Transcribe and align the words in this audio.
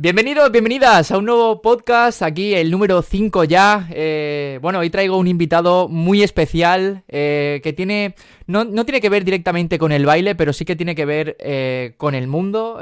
Bienvenidos, 0.00 0.52
bienvenidas 0.52 1.10
a 1.10 1.18
un 1.18 1.24
nuevo 1.24 1.60
podcast, 1.60 2.22
aquí 2.22 2.54
el 2.54 2.70
número 2.70 3.02
5 3.02 3.42
ya. 3.42 3.88
Eh, 3.90 4.60
bueno, 4.62 4.78
hoy 4.78 4.90
traigo 4.90 5.16
un 5.16 5.26
invitado 5.26 5.88
muy 5.88 6.22
especial 6.22 7.02
eh, 7.08 7.60
que 7.64 7.72
tiene, 7.72 8.14
no, 8.46 8.64
tiene 8.84 9.00
que 9.00 9.10
ver 9.10 9.24
directamente 9.24 9.76
con 9.76 9.90
el 9.90 10.06
baile, 10.06 10.36
pero 10.36 10.52
sí 10.52 10.64
que 10.64 10.76
tiene 10.76 10.94
que 10.94 11.04
ver 11.04 11.36
eh, 11.40 11.94
con 11.96 12.14
el 12.14 12.28
mundo 12.28 12.78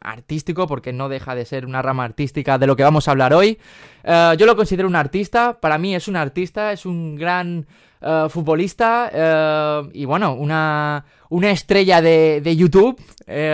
artístico, 0.00 0.66
porque 0.66 0.92
no 0.92 1.08
deja 1.08 1.36
de 1.36 1.44
ser 1.44 1.64
una 1.64 1.80
rama 1.80 2.04
artística 2.04 2.58
de 2.58 2.66
lo 2.66 2.74
que 2.74 2.82
vamos 2.82 3.06
a 3.06 3.12
hablar 3.12 3.34
hoy. 3.34 3.58
yo 4.04 4.46
lo 4.46 4.56
considero 4.56 4.88
un 4.88 4.96
artista, 4.96 5.60
para 5.60 5.78
mí 5.78 5.94
es 5.94 6.08
un 6.08 6.16
artista, 6.16 6.72
es 6.72 6.86
un 6.86 7.14
gran 7.14 7.66
futbolista 8.28 9.82
y 9.92 10.04
bueno, 10.04 10.34
una, 10.34 11.04
una 11.28 11.50
estrella 11.50 12.00
de, 12.00 12.40
de 12.42 12.56
YouTube. 12.56 13.00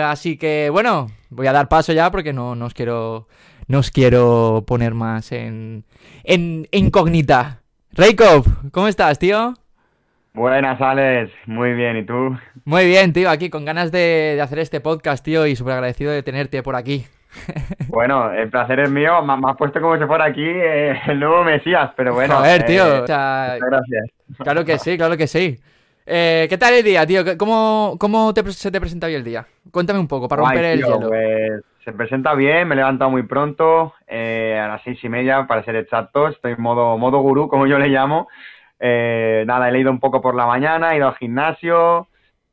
así 0.03 0.37
que 0.37 0.69
bueno, 0.71 1.07
voy 1.29 1.47
a 1.47 1.53
dar 1.53 1.69
paso 1.69 1.93
ya 1.93 2.11
porque 2.11 2.33
no, 2.33 2.51
os 2.51 2.73
quiero 2.73 3.27
no 3.67 3.79
os 3.79 3.91
quiero 3.91 4.63
poner 4.67 4.93
más 4.93 5.31
en, 5.31 5.85
en 6.23 6.67
incógnita. 6.71 7.61
Reikov, 7.91 8.45
¿cómo 8.71 8.87
estás, 8.87 9.19
tío? 9.19 9.53
Buenas, 10.33 10.79
Alex. 10.79 11.31
Muy 11.47 11.73
bien, 11.73 11.97
¿y 11.97 12.05
tú? 12.05 12.37
Muy 12.63 12.85
bien, 12.85 13.13
tío, 13.13 13.29
aquí 13.29 13.49
con 13.49 13.65
ganas 13.65 13.91
de, 13.91 14.39
hacer 14.41 14.59
este 14.59 14.79
podcast, 14.79 15.25
tío, 15.25 15.45
y 15.47 15.55
súper 15.55 15.73
agradecido 15.73 16.11
de 16.11 16.23
tenerte 16.23 16.63
por 16.63 16.75
aquí. 16.75 17.05
Bueno, 17.89 18.31
el 18.31 18.49
placer 18.49 18.79
es 18.81 18.91
mío. 18.91 19.21
Me, 19.23 19.33
has 19.33 19.57
puesto 19.57 19.81
como 19.81 19.97
si 19.97 20.05
fuera 20.05 20.25
aquí 20.25 20.45
eh, 20.45 20.95
el 21.07 21.19
nuevo 21.19 21.43
Mesías, 21.43 21.91
pero 21.97 22.13
bueno. 22.13 22.35
A 22.35 22.41
ver, 22.41 22.63
tío. 22.63 22.97
Eh, 22.97 23.03
gracias. 23.07 24.18
Claro 24.37 24.65
que 24.65 24.77
sí, 24.79 24.97
claro 24.97 25.17
que 25.17 25.27
sí. 25.27 25.59
Eh, 26.05 26.47
¿Qué 26.49 26.57
tal 26.57 26.73
el 26.73 26.83
día, 26.83 27.05
tío? 27.05 27.23
¿Cómo, 27.37 27.95
cómo 27.99 28.33
se 28.49 28.71
te 28.71 28.79
presenta 28.79 29.07
hoy 29.07 29.13
el 29.13 29.23
día? 29.23 29.45
Cuéntame 29.71 29.99
un 29.99 30.07
poco, 30.07 30.27
para 30.27 30.41
romper 30.41 30.65
el 30.65 30.81
hielo. 30.81 31.07
Pues, 31.07 31.61
se 31.83 31.91
presenta 31.91 32.33
bien, 32.33 32.67
me 32.67 32.73
he 32.73 32.77
levantado 32.77 33.11
muy 33.11 33.23
pronto, 33.23 33.93
eh, 34.07 34.59
a 34.59 34.67
las 34.67 34.81
seis 34.83 35.03
y 35.03 35.09
media, 35.09 35.45
para 35.45 35.63
ser 35.63 35.75
exacto. 35.75 36.27
Estoy 36.27 36.53
en 36.53 36.61
modo, 36.61 36.97
modo 36.97 37.19
gurú, 37.19 37.47
como 37.47 37.67
yo 37.67 37.77
le 37.77 37.89
llamo. 37.89 38.27
Eh, 38.79 39.43
nada, 39.45 39.69
he 39.69 39.71
leído 39.71 39.91
un 39.91 39.99
poco 39.99 40.21
por 40.21 40.35
la 40.35 40.47
mañana, 40.47 40.93
he 40.93 40.97
ido 40.97 41.07
al 41.07 41.15
gimnasio, 41.15 42.07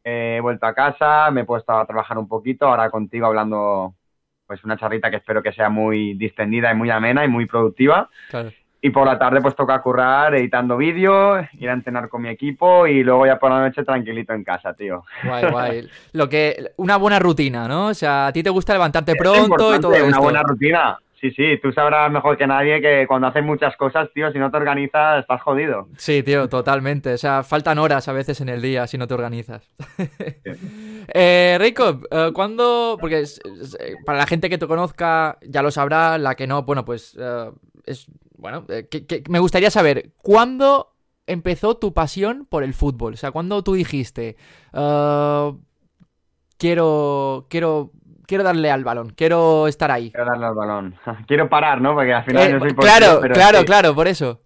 he 0.05 0.39
vuelto 0.41 0.67
a 0.67 0.75
casa, 0.75 1.31
me 1.31 1.43
he 1.43 1.45
puesto 1.45 1.72
a 1.72 1.87
trabajar 1.87 2.19
un 2.19 2.28
poquito, 2.28 2.67
ahora 2.67 2.91
contigo 2.91 3.27
hablando 3.27 3.95
pues 4.47 4.62
una 4.65 4.77
charrita 4.77 5.11
que 5.11 5.17
espero 5.17 5.43
que 5.43 5.53
sea 5.53 5.69
muy 5.69 6.15
distendida 6.15 6.70
y 6.70 6.75
muy 6.75 6.91
amena 6.91 7.25
y 7.25 7.28
muy 7.28 7.47
productiva. 7.47 8.09
Claro. 8.28 8.53
Y 8.87 8.91
por 8.91 9.05
la 9.05 9.19
tarde 9.19 9.41
pues 9.41 9.56
toca 9.56 9.83
currar 9.83 10.33
editando 10.37 10.77
vídeos, 10.77 11.45
ir 11.59 11.69
a 11.69 11.73
entrenar 11.73 12.09
con 12.09 12.23
mi 12.23 12.29
equipo 12.29 12.87
y 12.87 13.03
luego 13.03 13.27
ya 13.27 13.37
por 13.37 13.51
la 13.51 13.59
noche 13.59 13.83
tranquilito 13.83 14.33
en 14.33 14.45
casa, 14.45 14.75
tío. 14.75 15.03
Guay, 15.25 15.51
guay. 15.51 15.89
Lo 16.12 16.28
que, 16.28 16.70
una 16.77 16.97
buena 16.97 17.19
rutina, 17.19 17.67
¿no? 17.67 17.89
O 17.89 17.95
sea, 17.95 18.28
a 18.28 18.33
ti 18.33 18.45
te 18.45 18.51
gusta 18.51 18.75
levantarte 18.75 19.17
pronto 19.17 19.75
y 19.75 19.81
todo. 19.81 19.93
Una 20.06 20.20
buena 20.20 20.43
rutina. 20.45 20.97
Sí, 21.20 21.33
sí, 21.33 21.59
tú 21.61 21.73
sabrás 21.73 22.12
mejor 22.12 22.37
que 22.37 22.47
nadie 22.47 22.81
que 22.81 23.06
cuando 23.09 23.27
haces 23.27 23.43
muchas 23.43 23.77
cosas, 23.77 24.09
tío, 24.15 24.31
si 24.31 24.39
no 24.39 24.53
te 24.53 24.56
organizas, 24.59 25.23
estás 25.23 25.43
jodido. 25.43 25.89
Sí, 25.97 26.23
tío, 26.23 26.48
totalmente. 26.48 27.15
O 27.15 27.19
sea, 27.19 27.43
faltan 27.43 27.78
horas 27.78 28.06
a 28.06 28.12
veces 28.12 28.41
en 28.41 28.50
el 28.50 28.62
día 28.62 28.87
si 28.87 28.98
no 28.98 29.09
te 29.09 29.15
organizas. 29.15 29.69
eh, 31.12 31.56
Rico, 31.59 32.03
eh, 32.09 32.31
¿cuándo? 32.33 32.98
Porque 33.00 33.23
eh, 33.23 33.95
para 34.05 34.19
la 34.19 34.27
gente 34.27 34.48
que 34.48 34.59
te 34.59 34.69
conozca 34.69 35.39
ya 35.43 35.62
lo 35.62 35.73
sabrá, 35.73 36.19
la 36.19 36.37
que 36.37 36.47
no, 36.47 36.62
bueno, 36.62 36.84
pues 36.84 37.17
eh, 37.19 37.50
es 37.87 38.06
bueno, 38.39 38.65
eh, 38.69 38.87
que, 38.89 39.23
me 39.29 39.39
gustaría 39.39 39.70
saber, 39.70 40.11
¿cuándo 40.23 40.92
empezó 41.27 41.77
tu 41.77 41.95
pasión 41.95 42.47
por 42.48 42.62
el 42.62 42.75
fútbol? 42.75 43.15
O 43.15 43.17
sea, 43.17 43.31
¿cuándo 43.31 43.62
tú 43.62 43.75
dijiste, 43.75 44.37
ah, 44.73 45.53
quiero, 46.59 47.47
quiero, 47.48 47.93
quiero 48.27 48.45
darle 48.45 48.70
al 48.70 48.84
balón, 48.84 49.11
quiero 49.17 49.69
estar 49.69 49.91
ahí? 49.91 50.11
Quiero 50.11 50.31
darle 50.31 50.47
al 50.47 50.55
balón. 50.55 50.95
quiero 51.27 51.48
parar, 51.48 51.81
¿no? 51.81 51.95
Porque 51.95 52.12
al 52.12 52.25
final 52.25 52.53
no 52.53 52.61
soy 52.61 52.75
Claro, 52.75 53.20
claro, 53.33 53.65
claro, 53.65 53.94
por 53.94 54.06
eso. 54.06 54.43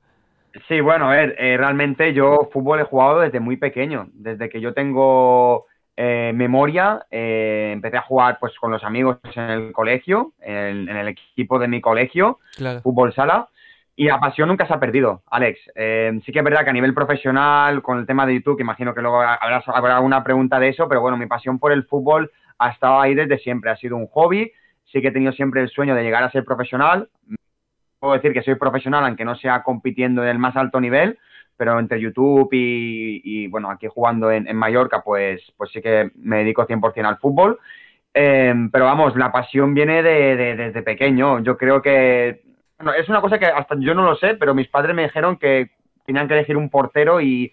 Sí, 0.67 0.81
bueno, 0.81 1.09
a 1.11 1.15
ver, 1.15 1.37
eh, 1.39 1.57
realmente 1.57 2.13
yo 2.13 2.49
fútbol 2.53 2.81
he 2.81 2.85
jugado 2.85 3.21
desde 3.21 3.39
muy 3.39 3.57
pequeño, 3.57 4.09
desde 4.15 4.49
que 4.49 4.61
yo 4.61 4.75
tengo 4.75 5.67
eh, 6.03 6.33
memoria, 6.35 7.05
empecé 7.11 7.99
a 7.99 8.03
jugar 8.03 8.39
pues 8.41 8.59
con 8.59 8.71
los 8.71 8.83
amigos 8.85 9.19
en 9.35 9.51
el 9.51 9.73
colegio, 9.73 10.33
en, 10.41 10.89
el 10.89 11.09
equipo 11.09 11.59
de 11.59 11.69
mi 11.69 11.83
colegio, 11.83 12.39
fútbol 12.83 13.13
sala, 13.13 13.49
y 13.95 14.07
la 14.07 14.19
pasión 14.19 14.49
nunca 14.49 14.67
se 14.67 14.73
ha 14.73 14.81
perdido, 14.81 15.23
Alex. 15.31 15.61
Eh, 15.75 16.19
sí 16.25 16.33
que 16.33 16.39
es 16.39 16.45
verdad 16.45 16.65
que 16.65 16.71
a 16.71 16.73
nivel 16.73 16.95
profesional, 16.95 17.83
con 17.83 17.99
el 17.99 18.07
tema 18.07 18.25
de 18.25 18.33
YouTube, 18.33 18.57
que 18.57 18.63
imagino 18.63 18.95
que 18.95 19.03
luego 19.03 19.21
habrá, 19.21 19.63
habrá 19.67 19.97
alguna 19.97 20.25
pregunta 20.25 20.59
de 20.59 20.71
eso, 20.71 20.89
pero 20.89 21.03
bueno, 21.03 21.19
mi 21.19 21.27
pasión 21.27 21.59
por 21.59 21.71
el 21.71 21.85
fútbol 21.85 22.31
ha 22.57 22.71
estado 22.71 22.99
ahí 22.99 23.15
desde 23.15 23.37
siempre. 23.37 23.71
Ha 23.71 23.77
sido 23.77 23.99
un 23.99 24.07
hobby. 24.07 24.51
Sí 24.87 25.03
que 25.03 25.09
he 25.09 25.13
tenido 25.13 25.33
siempre 25.33 25.61
el 25.61 25.69
sueño 25.69 25.95
de 25.95 26.03
llegar 26.03 26.23
a 26.23 26.31
ser 26.31 26.47
profesional. 26.47 27.11
Puedo 27.99 28.15
decir 28.15 28.33
que 28.33 28.41
soy 28.41 28.55
profesional, 28.55 29.05
aunque 29.05 29.27
no 29.27 29.35
sea 29.35 29.63
compitiendo 29.63 30.23
en 30.23 30.31
el 30.31 30.39
más 30.39 30.57
alto 30.57 30.81
nivel, 30.81 31.19
pero 31.61 31.79
entre 31.79 32.01
YouTube 32.01 32.49
y, 32.53 33.47
bueno, 33.49 33.71
aquí 33.71 33.87
jugando 33.87 34.31
en, 34.31 34.57
Mallorca, 34.57 35.03
pues, 35.03 35.43
pues 35.59 35.71
sí 35.71 35.83
que 35.83 36.11
me 36.15 36.39
dedico 36.39 36.67
100% 36.67 37.05
al 37.05 37.19
fútbol. 37.19 37.59
Eh, 38.15 38.55
pero 38.73 38.87
vamos, 38.87 39.15
la 39.15 39.31
pasión 39.31 39.75
viene 39.75 40.03
de, 40.03 40.57
desde 40.57 40.81
pequeño. 40.81 41.41
Yo 41.41 41.59
creo 41.59 41.83
que 41.83 42.41
bueno, 42.79 42.95
es 42.95 43.07
una 43.11 43.21
cosa 43.21 43.39
que 43.39 43.45
hasta 43.45 43.75
yo 43.79 43.95
no 43.95 44.05
lo 44.05 44.17
sé, 44.17 44.37
pero 44.37 44.55
mis 44.55 44.69
padres 44.69 44.97
me 44.97 45.03
dijeron 45.03 45.37
que 45.37 45.73
tenían 46.07 46.29
que 46.29 46.33
elegir 46.33 46.57
un 46.57 46.71
portero 46.71 47.21
y 47.21 47.53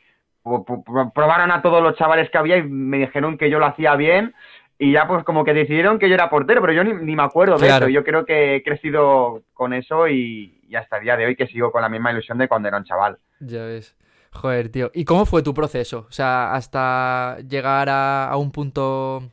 probaron 1.14 1.52
a 1.52 1.62
todos 1.62 1.84
los 1.84 1.98
chavales 1.98 2.30
que 2.30 2.38
había 2.38 2.56
y 2.56 2.64
me 2.64 3.00
dijeron 3.00 3.38
que 3.38 3.50
yo 3.50 3.60
lo 3.60 3.66
hacía 3.66 3.98
bien 3.98 4.34
y 4.80 4.94
ya 4.94 5.06
pues 5.06 5.26
como 5.26 5.44
que 5.44 5.54
decidieron 5.54 6.00
que 6.00 6.08
yo 6.08 6.16
era 6.16 6.30
portero, 6.30 6.62
pero 6.62 6.72
yo 6.72 6.86
ni, 6.86 7.14
me 7.14 7.24
acuerdo 7.24 7.58
de 7.58 7.68
eso. 7.68 7.90
Yo 7.90 8.06
creo 8.06 8.24
que 8.24 8.56
he 8.56 8.64
crecido 8.64 9.44
con 9.54 9.74
eso 9.74 10.08
y, 10.08 10.54
hasta 10.78 10.96
el 10.96 11.04
día 11.04 11.18
de 11.18 11.26
hoy 11.26 11.36
que 11.36 11.48
sigo 11.48 11.74
con 11.74 11.82
la 11.82 11.90
misma 11.90 12.14
ilusión 12.14 12.38
de 12.38 12.48
cuando 12.48 12.70
era 12.70 12.78
un 12.78 12.86
chaval. 12.86 13.18
Ya 13.40 13.64
ves. 13.64 13.96
Joder, 14.32 14.70
tío. 14.70 14.92
¿Y 14.94 15.06
cómo 15.06 15.26
fue 15.26 15.44
tu 15.44 15.54
proceso? 15.54 16.06
O 16.10 16.12
sea, 16.12 16.54
hasta 16.54 17.38
llegar 17.48 17.90
a, 17.90 18.36
un 18.38 18.52
punto... 18.52 19.32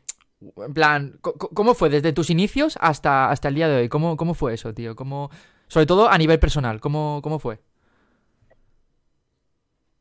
En 0.66 0.74
plan, 0.74 1.18
¿cómo 1.22 1.74
fue 1.74 1.88
desde 1.88 2.12
tus 2.12 2.28
inicios 2.28 2.76
hasta, 2.80 3.30
hasta 3.30 3.48
el 3.48 3.54
día 3.54 3.68
de 3.68 3.76
hoy? 3.76 3.88
¿Cómo, 3.88 4.16
cómo 4.16 4.34
fue 4.34 4.52
eso, 4.52 4.74
tío? 4.74 4.94
¿Cómo, 4.94 5.30
sobre 5.68 5.86
todo 5.86 6.10
a 6.10 6.18
nivel 6.18 6.38
personal, 6.38 6.80
¿cómo, 6.80 7.20
cómo 7.22 7.38
fue? 7.38 7.58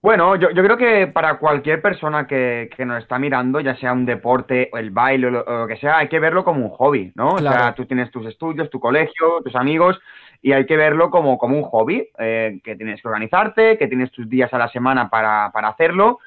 Bueno, 0.04 0.36
yo, 0.36 0.50
creo 0.50 0.76
que 0.76 1.08
para 1.08 1.38
cualquier 1.40 1.82
persona 1.82 2.28
que, 2.28 2.70
nos 2.80 3.02
está 3.02 3.18
mirando, 3.18 3.62
ya 3.62 3.74
sea 3.78 3.94
un 3.94 4.06
deporte, 4.06 4.70
el 4.78 4.92
baile 4.92 5.28
o 5.28 5.30
lo, 5.30 5.68
que 5.68 5.78
sea, 5.78 6.00
hay 6.00 6.10
que 6.10 6.20
verlo 6.20 6.44
como 6.44 6.66
un 6.66 6.72
hobby, 6.72 7.14
¿no? 7.16 7.30
O 7.30 7.38
sea, 7.38 7.74
tú 7.74 7.86
tienes 7.86 8.12
tus 8.12 8.26
estudios, 8.26 8.70
tu 8.70 8.82
colegio, 8.82 9.40
tus 9.46 9.56
amigos, 9.56 9.98
y 10.44 10.52
hay 10.52 10.66
que 10.66 10.76
verlo 10.76 11.10
como, 11.10 11.38
como 11.38 11.58
un 11.58 11.64
hobby, 11.64 12.10
eh, 12.20 12.60
que 12.64 12.76
tienes 12.76 13.02
que 13.02 13.08
organizarte, 13.08 13.78
que 13.78 13.88
tienes 13.88 14.12
tus 14.12 14.30
días 14.30 14.54
a 14.54 14.58
la 14.58 14.68
semana 14.68 15.10
para, 15.10 15.50
para 15.54 15.70
hacerlo, 15.70 16.20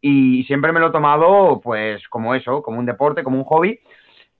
y 0.00 0.42
siempre 0.44 0.72
me 0.72 0.80
lo 0.80 0.88
he 0.88 0.92
tomado, 0.92 1.60
pues, 1.62 2.08
como 2.08 2.34
eso, 2.34 2.62
como 2.62 2.78
un 2.78 2.86
deporte, 2.86 3.22
como 3.22 3.36
un 3.36 3.44
hobby. 3.44 3.78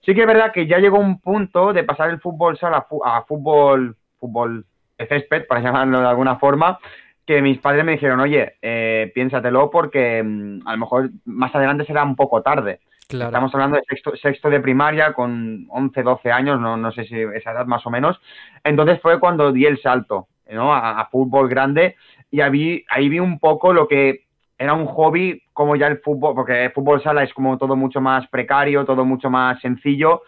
Sí 0.01 0.15
que 0.15 0.21
es 0.21 0.27
verdad 0.27 0.51
que 0.51 0.65
ya 0.65 0.79
llegó 0.79 0.97
un 0.97 1.19
punto 1.19 1.73
de 1.73 1.83
pasar 1.83 2.09
el 2.09 2.19
fútbol 2.19 2.57
sala 2.57 2.87
a 3.05 3.21
fútbol 3.23 3.95
fútbol 4.19 4.65
césped, 4.97 5.45
para 5.45 5.61
llamarlo 5.63 6.01
de 6.01 6.07
alguna 6.07 6.37
forma, 6.37 6.79
que 7.25 7.43
mis 7.43 7.59
padres 7.59 7.85
me 7.85 7.91
dijeron, 7.91 8.19
oye, 8.19 8.55
eh, 8.63 9.11
piénsatelo 9.13 9.69
porque 9.69 10.23
mm, 10.23 10.67
a 10.67 10.71
lo 10.71 10.77
mejor 10.79 11.11
más 11.25 11.53
adelante 11.53 11.85
será 11.85 12.03
un 12.03 12.15
poco 12.15 12.41
tarde. 12.41 12.79
Estamos 13.11 13.51
hablando 13.55 13.77
de 13.77 13.83
sexto, 13.89 14.15
sexto 14.17 14.51
de 14.51 14.59
primaria 14.59 15.13
con 15.13 15.65
11, 15.69 16.03
12 16.03 16.31
años, 16.31 16.59
no, 16.59 16.77
no 16.77 16.91
sé 16.91 17.05
si 17.05 17.19
esa 17.19 17.53
edad 17.53 17.65
más 17.65 17.83
o 17.87 17.89
menos. 17.89 18.21
Entonces 18.63 19.01
fue 19.01 19.19
cuando 19.19 19.51
di 19.51 19.65
el 19.65 19.81
salto 19.81 20.27
¿no? 20.47 20.71
a, 20.71 21.03
fútbol 21.11 21.49
grande 21.49 21.95
y 22.29 22.41
ahí, 22.41 22.85
ahí 22.87 23.09
vi 23.09 23.19
un 23.19 23.39
poco 23.39 23.73
lo 23.73 23.87
que 23.87 24.25
era 24.59 24.73
un 24.73 24.85
hobby 24.85 25.41
como 25.53 25.75
ya 25.75 25.87
el 25.87 26.01
fútbol, 26.01 26.35
porque 26.35 26.65
el 26.65 26.71
fútbol 26.71 27.01
sala 27.01 27.23
es 27.23 27.33
como 27.33 27.57
todo 27.57 27.75
mucho 27.75 27.99
más 27.99 28.27
precario, 28.27 28.85
todo 28.85 29.03
mucho 29.05 29.31
más 29.31 29.59
sencillo 29.59 30.21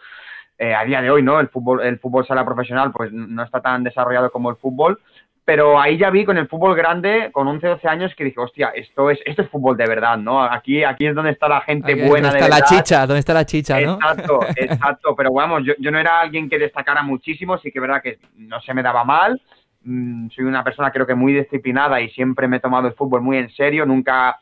eh, 0.58 0.74
a 0.74 0.84
día 0.84 1.00
de 1.02 1.10
hoy, 1.10 1.22
¿no? 1.22 1.38
El 1.38 1.50
fútbol, 1.50 1.82
el 1.82 2.00
fútbol 2.00 2.26
sala 2.26 2.44
profesional, 2.44 2.90
pues 2.90 3.12
no 3.12 3.44
está 3.44 3.60
tan 3.60 3.84
desarrollado 3.84 4.32
como 4.32 4.50
el 4.50 4.56
fútbol. 4.56 5.00
Pero 5.44 5.80
ahí 5.80 5.98
ya 5.98 6.10
vi 6.10 6.24
con 6.24 6.38
el 6.38 6.46
fútbol 6.46 6.76
grande, 6.76 7.30
con 7.32 7.48
11, 7.48 7.66
12 7.66 7.88
años, 7.88 8.14
que 8.14 8.24
dije, 8.24 8.38
hostia, 8.38 8.68
esto 8.76 9.10
es, 9.10 9.18
esto 9.24 9.42
es 9.42 9.50
fútbol 9.50 9.76
de 9.76 9.86
verdad, 9.86 10.16
¿no? 10.16 10.40
Aquí, 10.40 10.84
aquí 10.84 11.06
es 11.06 11.14
donde 11.14 11.32
está 11.32 11.48
la 11.48 11.60
gente 11.62 11.94
buena 11.94 12.28
de 12.32 12.40
verdad. 12.40 12.60
la 12.60 12.64
chicha, 12.64 13.06
donde 13.06 13.18
está 13.18 13.34
la 13.34 13.44
chicha, 13.44 13.80
¿no? 13.80 13.94
Exacto, 13.94 14.40
exacto. 14.56 15.16
Pero 15.16 15.32
vamos, 15.32 15.64
yo, 15.64 15.74
yo 15.78 15.90
no 15.90 15.98
era 15.98 16.20
alguien 16.20 16.48
que 16.48 16.58
destacara 16.58 17.02
muchísimo, 17.02 17.58
sí 17.58 17.72
que 17.72 17.78
es 17.78 17.82
verdad 17.82 18.02
que 18.02 18.18
no 18.36 18.60
se 18.60 18.72
me 18.72 18.82
daba 18.82 19.02
mal. 19.04 19.40
Mm, 19.84 20.28
soy 20.30 20.44
una 20.44 20.62
persona 20.62 20.92
creo 20.92 21.06
que 21.06 21.16
muy 21.16 21.32
disciplinada 21.32 22.00
y 22.00 22.08
siempre 22.10 22.46
me 22.46 22.58
he 22.58 22.60
tomado 22.60 22.86
el 22.86 22.94
fútbol 22.94 23.20
muy 23.20 23.38
en 23.38 23.50
serio. 23.50 23.84
Nunca 23.84 24.38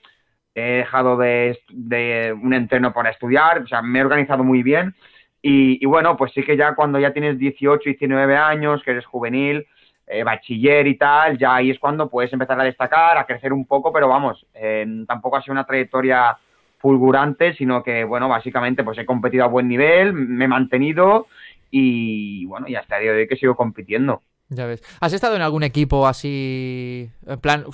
he 0.55 0.79
dejado 0.79 1.17
de, 1.17 1.59
de 1.71 2.37
un 2.39 2.53
entreno 2.53 2.93
para 2.93 3.11
estudiar, 3.11 3.63
o 3.63 3.67
sea, 3.67 3.81
me 3.81 4.01
he 4.01 4.05
organizado 4.05 4.45
muy 4.45 4.63
bien. 4.63 4.95
Y, 5.43 5.85
bueno, 5.87 6.17
pues 6.17 6.33
sí 6.33 6.43
que 6.43 6.57
ya 6.57 6.75
cuando 6.75 6.99
ya 6.99 7.13
tienes 7.13 7.39
18, 7.39 7.83
19 7.85 8.37
años, 8.37 8.83
que 8.83 8.91
eres 8.91 9.07
juvenil, 9.07 9.67
eh, 10.11 10.25
bachiller 10.25 10.87
y 10.87 10.97
tal, 10.97 11.39
ya 11.39 11.55
ahí 11.55 11.71
es 11.71 11.79
cuando 11.79 12.09
puedes 12.09 12.33
empezar 12.33 12.61
a 12.61 12.65
destacar, 12.65 13.17
a 13.17 13.27
crecer 13.27 13.53
un 13.53 13.65
poco, 13.65 13.93
pero 13.93 14.09
vamos, 14.09 14.45
eh, 14.55 15.05
tampoco 15.07 15.37
ha 15.37 15.43
sido 15.43 15.53
una 15.53 15.65
trayectoria 15.65 16.37
fulgurante, 16.79 17.55
sino 17.55 17.83
que, 17.83 18.03
bueno, 18.03 18.29
básicamente 18.29 18.83
pues 18.83 18.99
he 18.99 19.07
competido 19.07 19.45
a 19.45 19.49
buen 19.49 19.69
nivel, 19.69 20.13
me 20.13 20.47
he 20.47 20.49
mantenido 20.49 21.29
y, 21.71 22.45
bueno, 22.47 22.67
y 22.69 22.75
hasta 22.75 22.97
el 22.97 23.03
día 23.03 23.13
de 23.13 23.19
hoy 23.21 23.29
que 23.29 23.37
sigo 23.37 23.55
compitiendo. 23.55 24.23
Ya 24.49 24.67
ves. 24.67 24.83
¿Has 25.01 25.13
estado 25.13 25.37
en 25.37 25.43
algún 25.43 25.63
equipo 25.63 26.07
así, 26.09 27.09
en 27.25 27.41
plan, 27.41 27.65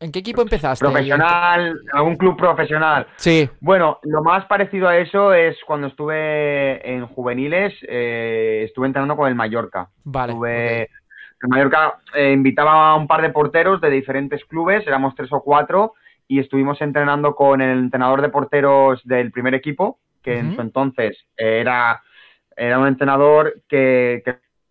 ¿En 0.00 0.12
qué 0.12 0.20
equipo 0.20 0.42
empezaste? 0.42 0.84
Profesional, 0.84 1.80
algún 1.92 2.16
club 2.16 2.36
profesional. 2.36 3.08
Sí. 3.16 3.50
Bueno, 3.60 3.98
lo 4.04 4.22
más 4.22 4.44
parecido 4.46 4.86
a 4.86 4.96
eso 4.96 5.34
es 5.34 5.56
cuando 5.66 5.88
estuve 5.88 6.88
en 6.88 7.06
juveniles, 7.06 7.74
eh, 7.82 8.62
estuve 8.64 8.86
entrenando 8.86 9.16
con 9.16 9.28
el 9.28 9.34
Mallorca. 9.34 9.88
Vale. 10.04 10.32
Estuve, 10.32 10.90
El 11.40 11.48
Mallorca 11.48 12.00
eh, 12.14 12.32
invitaba 12.32 12.90
a 12.90 12.96
un 12.96 13.06
par 13.06 13.22
de 13.22 13.30
porteros 13.30 13.80
de 13.80 13.90
diferentes 13.90 14.44
clubes, 14.44 14.86
éramos 14.86 15.14
tres 15.14 15.32
o 15.32 15.42
cuatro, 15.42 15.94
y 16.26 16.40
estuvimos 16.40 16.80
entrenando 16.80 17.34
con 17.34 17.60
el 17.60 17.78
entrenador 17.78 18.22
de 18.22 18.28
porteros 18.28 19.00
del 19.04 19.30
primer 19.30 19.54
equipo, 19.54 19.98
que 20.22 20.38
en 20.38 20.54
su 20.54 20.60
entonces 20.60 21.24
era, 21.36 22.02
era 22.54 22.78
un 22.78 22.86
entrenador 22.86 23.62
que 23.66 24.22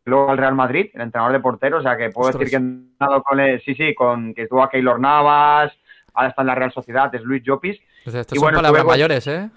luego 0.08 0.32
al 0.32 0.38
Real 0.38 0.56
Madrid, 0.56 0.90
el 0.94 1.02
entrenador 1.02 1.34
de 1.34 1.40
porteros, 1.40 1.80
o 1.80 1.84
sea 1.84 1.98
que 1.98 2.10
puedo 2.10 2.32
decir 2.32 2.50
que 2.50 2.56
he 2.56 2.60
entrenado 2.60 3.24
con 3.24 3.40
él, 3.40 3.62
sí, 3.64 3.76
sí, 3.76 3.94
con 3.94 4.34
que 4.34 4.44
estuvo 4.44 4.64
a 4.64 4.70
Keylor 4.70 5.00
Navas, 5.00 5.74
ahora 6.14 6.30
está 6.30 6.42
en 6.42 6.48
la 6.48 6.56
Real 6.56 6.72
Sociedad, 6.72 7.14
es 7.14 7.22
Luis 7.22 7.44
Llopis. 7.44 7.80
O 8.06 8.12
sea, 8.12 8.22
estos 8.22 8.40
son 8.40 8.54
palabras 8.54 8.86
mayores, 8.86 9.28
¿eh? 9.28 9.50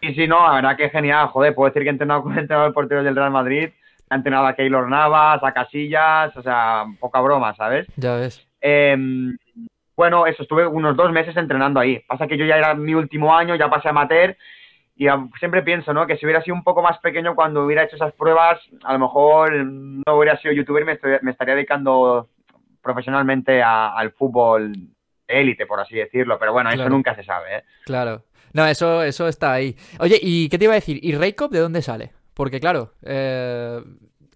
sí, 0.00 0.14
sí, 0.14 0.26
no, 0.26 0.46
la 0.46 0.54
verdad 0.54 0.76
que 0.76 0.90
genial, 0.90 1.28
joder, 1.28 1.54
puedo 1.54 1.68
decir 1.68 1.82
que 1.82 1.88
he 1.88 1.92
entrenado 1.92 2.22
con 2.22 2.32
el 2.32 2.38
entrenador 2.40 2.70
de 2.70 2.74
porteros 2.74 3.04
del 3.04 3.16
Real 3.16 3.30
Madrid, 3.30 3.70
ha 4.10 4.14
entrenado 4.14 4.46
a 4.46 4.54
Keylor 4.54 4.88
Navas, 4.88 5.42
a 5.42 5.52
Casillas, 5.52 6.36
o 6.36 6.42
sea, 6.42 6.84
poca 7.00 7.20
broma, 7.20 7.54
¿sabes? 7.54 7.86
Ya 7.96 8.14
ves. 8.14 8.46
Em, 8.60 9.36
bueno, 9.96 10.26
eso, 10.26 10.42
estuve 10.42 10.66
unos 10.66 10.96
dos 10.96 11.12
meses 11.12 11.36
entrenando 11.36 11.80
ahí. 11.80 12.00
Pasa 12.06 12.26
que 12.26 12.36
yo 12.36 12.44
ya 12.44 12.56
era 12.56 12.74
mi 12.74 12.94
último 12.94 13.36
año, 13.36 13.56
ya 13.56 13.68
pasé 13.68 13.88
a 13.88 13.90
amateur 13.90 14.36
y 14.96 15.06
siempre 15.38 15.62
pienso, 15.62 15.94
¿no? 15.94 16.06
Que 16.06 16.16
si 16.16 16.26
hubiera 16.26 16.42
sido 16.42 16.56
un 16.56 16.64
poco 16.64 16.82
más 16.82 16.98
pequeño 16.98 17.36
cuando 17.36 17.64
hubiera 17.64 17.84
hecho 17.84 17.96
esas 17.96 18.12
pruebas, 18.14 18.58
a 18.82 18.92
lo 18.92 18.98
mejor 18.98 19.54
no 19.54 20.16
hubiera 20.16 20.36
sido 20.40 20.52
youtuber 20.52 20.82
y 20.82 20.86
me, 21.24 21.30
estaría 21.30 21.54
dedicando 21.54 22.28
profesionalmente 22.82 23.62
al 23.62 24.10
fútbol 24.12 24.72
élite, 25.26 25.66
por 25.66 25.78
así 25.78 25.94
decirlo. 25.94 26.36
Pero 26.38 26.52
bueno, 26.52 26.70
eso 26.70 26.88
nunca 26.88 27.14
se 27.14 27.22
sabe, 27.22 27.58
¿eh? 27.58 27.64
Claro. 27.84 28.24
No, 28.52 28.66
eso, 28.66 29.04
eso 29.04 29.28
está 29.28 29.52
ahí. 29.52 29.76
Oye, 30.00 30.18
¿y 30.20 30.48
qué 30.48 30.58
te 30.58 30.64
iba 30.64 30.72
a 30.72 30.82
decir? 30.82 30.98
¿Y 31.00 31.14
Raykop 31.14 31.52
de 31.52 31.60
dónde 31.60 31.82
sale? 31.82 32.12
Porque 32.38 32.60
claro, 32.60 32.92
eh, 33.04 33.80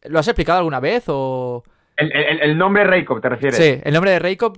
¿lo 0.06 0.18
has 0.18 0.26
explicado 0.26 0.58
alguna 0.58 0.80
vez 0.80 1.04
o...? 1.06 1.62
El, 1.96 2.58
nombre 2.58 2.82
Reykop, 2.82 3.22
¿te 3.22 3.28
refieres? 3.28 3.56
Sí, 3.56 3.80
el 3.84 3.94
nombre 3.94 4.10
de 4.10 4.18
Reykop 4.18 4.56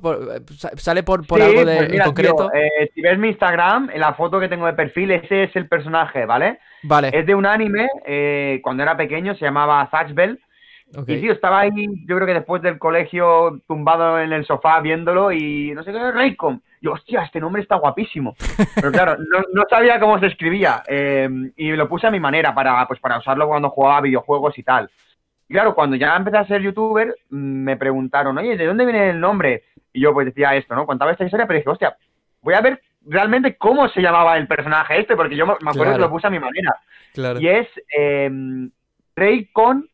sale 0.77 1.03
por, 1.03 1.27
por 1.27 1.43
algo 1.43 1.63
de, 1.63 1.85
pues 1.89 2.03
concreto. 2.05 2.51
Eh, 2.55 2.91
si 2.95 3.03
ves 3.03 3.19
mi 3.19 3.29
Instagram, 3.29 3.91
en 3.93 4.01
la 4.01 4.15
foto 4.15 4.41
que 4.41 4.49
tengo 4.49 4.65
de 4.65 4.73
perfil, 4.73 5.11
ese 5.11 5.43
es 5.43 5.57
el 5.57 5.69
personaje, 5.69 6.25
¿vale? 6.25 6.59
Vale. 6.85 7.11
Es 7.13 7.27
de 7.27 7.35
un 7.35 7.45
anime, 7.45 7.87
eh, 8.07 8.61
cuando 8.63 8.83
era 8.83 8.97
pequeño, 8.97 9.35
se 9.35 9.45
llamaba 9.45 9.87
Zatchbell. 9.91 10.41
Y 11.07 11.21
tío, 11.21 11.33
estaba 11.33 11.61
ahí, 11.61 11.87
yo 12.07 12.17
creo 12.17 12.27
que 12.27 12.33
después 12.33 12.63
del 12.63 12.79
colegio, 12.79 13.61
tumbado 13.69 14.19
en 14.21 14.33
el 14.33 14.47
sofá 14.47 14.81
viéndolo 14.81 15.33
y 15.33 15.73
no 15.75 15.83
sé 15.83 15.93
qué, 15.93 16.13
Raycom. 16.13 16.61
Yo, 16.85 16.93
hostia, 16.93 17.23
este 17.23 17.41
nombre 17.41 17.63
está 17.63 17.77
guapísimo. 17.77 18.37
Pero 18.75 18.93
claro, 18.93 19.17
no, 19.53 19.63
sabía 19.71 19.99
cómo 19.99 20.21
se 20.21 20.27
escribía. 20.27 20.83
Eh, 20.87 21.29
y 21.57 21.73
lo 21.73 21.89
puse 21.89 22.07
a 22.07 22.11
mi 22.11 22.21
manera 22.21 22.55
para, 22.55 22.87
pues, 22.87 23.01
para 23.01 23.19
usarlo 23.19 23.49
cuando 23.49 23.71
jugaba 23.71 24.03
videojuegos 24.03 24.59
y 24.59 24.63
tal 24.63 24.91
claro, 25.49 25.75
cuando 25.75 25.97
ya 25.97 26.17
empecé 26.17 26.37
a 26.37 26.47
ser 26.47 26.63
youtuber, 26.63 27.15
me 27.31 27.77
preguntaron, 27.77 28.37
oye, 28.39 28.57
¿de 28.57 28.67
dónde 28.67 28.85
viene 28.85 29.11
el 29.11 29.21
nombre? 29.21 29.65
Y 29.93 30.01
yo 30.01 30.13
pues 30.13 30.27
decía 30.27 30.55
esto, 30.57 30.75
¿no? 30.75 30.87
Contaba 30.87 31.13
esta 31.13 31.25
historia, 31.25 31.47
pero 31.47 31.59
dije, 31.59 31.71
hostia, 31.71 31.97
voy 32.43 32.55
a 32.55 32.61
ver 32.61 32.83
realmente 33.07 33.57
cómo 33.57 33.89
se 33.89 34.01
llamaba 34.01 34.37
el 34.37 34.49
personaje 34.49 35.01
este, 35.01 35.15
porque 35.15 35.37
yo 35.37 35.47
me 35.47 35.53
acuerdo 35.53 35.95
que 35.95 36.01
lo 36.01 36.11
puse 36.11 36.27
a 36.27 36.31
mi 36.31 36.41
manera. 36.41 36.81
Y 37.39 37.47
es 37.47 37.69
eh, 37.97 38.31
Rey 39.15 39.47
con, 39.53 39.89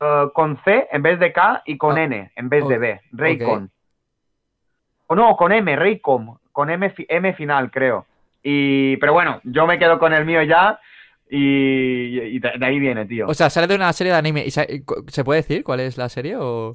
eh, 0.00 0.28
con 0.32 0.58
C 0.64 0.88
en 0.90 1.02
vez 1.02 1.18
de 1.18 1.32
K 1.32 1.62
y 1.66 1.76
con 1.76 1.98
ah, 1.98 2.04
N 2.04 2.32
en 2.34 2.48
vez 2.48 2.66
de 2.66 2.78
B. 2.78 3.00
Raycon. 3.12 3.70
O 5.12 5.14
no, 5.14 5.36
con 5.36 5.52
M, 5.52 5.76
Raycom, 5.76 6.38
con 6.52 6.70
M, 6.70 6.90
M 6.96 7.34
final, 7.34 7.70
creo. 7.70 8.06
Y, 8.42 8.96
pero 8.96 9.12
bueno, 9.12 9.42
yo 9.44 9.66
me 9.66 9.78
quedo 9.78 9.98
con 9.98 10.14
el 10.14 10.24
mío 10.24 10.42
ya 10.42 10.80
y, 11.28 12.38
de, 12.38 12.50
ahí 12.62 12.80
viene, 12.80 13.04
tío. 13.04 13.26
O 13.28 13.34
sea, 13.34 13.50
sale 13.50 13.66
de 13.66 13.74
una 13.74 13.92
serie 13.92 14.14
de 14.14 14.18
anime. 14.18 14.50
se, 14.50 14.64
puede 15.22 15.42
decir 15.42 15.64
cuál 15.64 15.80
es 15.80 15.98
la 15.98 16.08
serie 16.08 16.36
o...? 16.38 16.74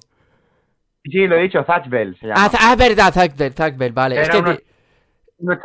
Sí, 1.03 1.25
lo 1.25 1.35
he 1.35 1.41
dicho, 1.41 1.63
Thatchbell 1.63 2.15
se 2.19 2.27
llama. 2.27 2.45
Ah, 2.45 2.51
ah 2.59 2.75
verdad, 2.75 3.11
Thatchbell, 3.11 3.91
vale. 3.93 4.21
es 4.21 4.29
que... 4.29 4.37
unos, 4.37 4.59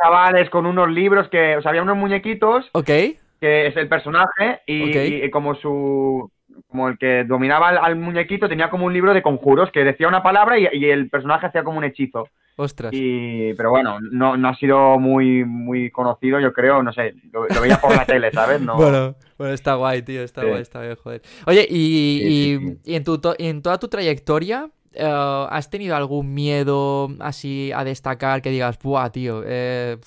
chavales 0.01 0.49
con 0.49 0.65
unos 0.65 0.89
libros 0.89 1.29
que... 1.29 1.57
O 1.57 1.61
sea, 1.61 1.69
había 1.69 1.83
unos 1.83 1.97
muñequitos... 1.97 2.71
Ok. 2.71 2.87
Que 2.87 3.67
es 3.67 3.77
el 3.77 3.87
personaje 3.87 4.61
y, 4.65 5.29
como 5.29 5.53
su... 5.53 6.31
Como 6.67 6.89
el 6.89 6.97
que 6.97 7.23
dominaba 7.23 7.69
al, 7.69 7.95
muñequito 7.95 8.49
tenía 8.49 8.69
como 8.69 8.85
un 8.85 8.93
libro 8.93 9.13
de 9.13 9.21
conjuros 9.21 9.71
que 9.71 9.83
decía 9.83 10.07
una 10.07 10.23
palabra 10.23 10.57
y 10.57 10.85
el 10.85 11.09
personaje 11.09 11.47
hacía 11.47 11.63
como 11.63 11.77
un 11.77 11.83
hechizo. 11.83 12.27
Ostras. 12.55 12.91
Y, 12.93 13.53
pero 13.55 13.71
bueno, 13.71 13.99
no, 13.99 14.37
no 14.37 14.47
ha 14.47 14.55
sido 14.55 14.99
muy, 14.99 15.43
muy 15.43 15.89
conocido, 15.89 16.39
yo 16.39 16.53
creo, 16.53 16.83
no 16.83 16.93
sé, 16.93 17.15
lo, 17.31 17.47
veía 17.61 17.77
por 17.81 17.95
la 17.95 18.05
tele, 18.05 18.31
¿sabes? 18.31 18.61
No... 18.61 18.75
Bueno, 18.83 19.15
bueno, 19.37 19.53
está 19.53 19.75
guay, 19.75 20.03
tío, 20.03 20.21
está 20.21 20.45
guay, 20.45 20.61
está 20.61 20.81
bien, 20.81 20.95
joder. 20.95 21.21
Oye, 21.47 21.65
y, 21.67 22.77
y, 22.83 22.95
en, 22.95 23.03
tu, 23.03 23.19
en 23.39 23.61
toda 23.61 23.79
tu 23.79 23.87
trayectoria, 23.87 24.69
eh, 24.93 25.45
¿has 25.49 25.69
tenido 25.69 25.95
algún 25.95 26.33
miedo 26.33 27.09
así 27.19 27.71
a 27.73 27.83
destacar 27.83 28.41
que 28.41 28.51
digas, 28.51 28.77
buah, 28.77 29.09
tío, 29.09 29.41
eh, 29.45 29.97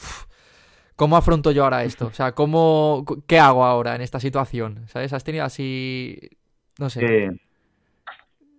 ¿cómo 0.97 1.17
afronto 1.17 1.51
yo 1.53 1.65
ahora 1.65 1.85
esto? 1.85 2.07
O 2.07 2.13
sea, 2.13 2.33
¿cómo, 2.33 3.05
¿qué 3.27 3.39
hago 3.39 3.65
ahora 3.65 3.95
en 3.95 4.03
esta 4.03 4.19
situación? 4.19 4.89
¿Sabes? 4.89 5.13
¿Has 5.13 5.25
tenido 5.25 5.45
así, 5.45 6.19
no 6.79 6.91
sé? 6.91 7.07
Sí. 7.07 7.41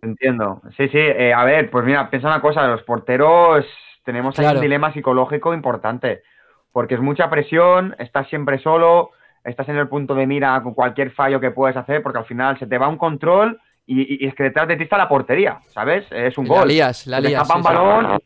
Entiendo. 0.01 0.61
Sí, 0.77 0.87
sí. 0.89 0.97
Eh, 0.99 1.33
a 1.33 1.43
ver, 1.43 1.69
pues 1.69 1.85
mira, 1.85 2.09
piensa 2.09 2.27
una 2.27 2.41
cosa, 2.41 2.67
los 2.67 2.83
porteros 2.83 3.65
tenemos 4.07 4.39
ahí 4.39 4.55
un 4.55 4.61
dilema 4.61 4.93
psicológico 4.93 5.53
importante, 5.53 6.23
porque 6.71 6.95
es 6.95 7.01
mucha 7.01 7.29
presión, 7.29 7.93
estás 7.99 8.29
siempre 8.29 8.57
solo, 8.59 9.11
estás 9.43 9.67
en 9.67 9.75
el 9.75 9.89
punto 9.89 10.15
de 10.15 10.25
mira 10.25 10.61
con 10.63 10.73
cualquier 10.73 11.11
fallo 11.11 11.41
que 11.41 11.51
puedes 11.51 11.75
hacer, 11.75 12.01
porque 12.01 12.19
al 12.19 12.25
final 12.25 12.57
se 12.57 12.67
te 12.67 12.77
va 12.77 12.87
un 12.87 12.97
control 12.97 13.59
y, 13.85 14.25
es 14.25 14.33
que 14.33 14.43
detrás 14.43 14.67
de 14.67 14.77
ti 14.77 14.83
está 14.83 14.97
la 14.97 15.09
portería, 15.09 15.59
¿sabes? 15.73 16.05
Es 16.11 16.37
un 16.37 16.47
gol. 16.47 16.59
La 16.59 16.65
lías, 16.65 17.05
la 17.07 17.19
lías. 17.19 17.41
Escapa 17.41 17.57
un 17.57 17.63
balón, 17.63 18.19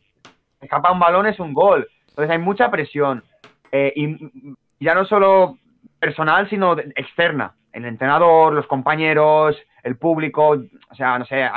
escapa 0.60 0.92
un 0.92 1.00
balón 1.00 1.26
es 1.26 1.40
un 1.40 1.52
gol. 1.52 1.88
Entonces 2.08 2.30
hay 2.30 2.38
mucha 2.38 2.70
presión. 2.70 3.24
Eh, 3.72 3.92
y 3.96 4.54
ya 4.78 4.94
no 4.94 5.04
solo 5.06 5.58
personal, 5.98 6.48
sino 6.48 6.78
externa. 6.78 7.54
El 7.72 7.86
entrenador, 7.86 8.52
los 8.52 8.66
compañeros, 8.66 9.56
el 9.82 9.96
público, 9.96 10.50
o 10.90 10.94
sea, 10.94 11.18
no 11.18 11.24
sé, 11.24 11.48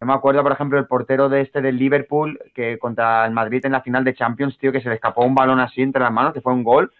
yo 0.00 0.06
me 0.06 0.12
acuerdo, 0.12 0.42
por 0.42 0.52
ejemplo, 0.52 0.78
el 0.78 0.86
portero 0.86 1.28
de 1.28 1.40
este 1.40 1.60
del 1.60 1.76
Liverpool, 1.76 2.38
que 2.54 2.78
contra 2.78 3.26
el 3.26 3.32
Madrid 3.32 3.64
en 3.64 3.72
la 3.72 3.80
final 3.80 4.04
de 4.04 4.14
Champions, 4.14 4.56
tío, 4.58 4.70
que 4.70 4.80
se 4.80 4.88
le 4.88 4.94
escapó 4.94 5.24
un 5.24 5.34
balón 5.34 5.58
así 5.58 5.82
entre 5.82 6.02
las 6.02 6.12
manos, 6.12 6.32
que 6.32 6.40
fue 6.40 6.52
un 6.52 6.62
gol. 6.62 6.92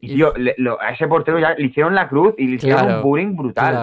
Y, 0.00 0.14
tío, 0.14 0.32
a 0.80 0.90
ese 0.90 1.08
portero 1.08 1.38
ya 1.38 1.54
le 1.54 1.66
hicieron 1.66 1.94
la 1.94 2.08
cruz 2.08 2.34
y 2.38 2.46
le 2.46 2.56
hicieron 2.56 2.96
un 2.96 3.02
bullying 3.02 3.34
brutal. 3.34 3.74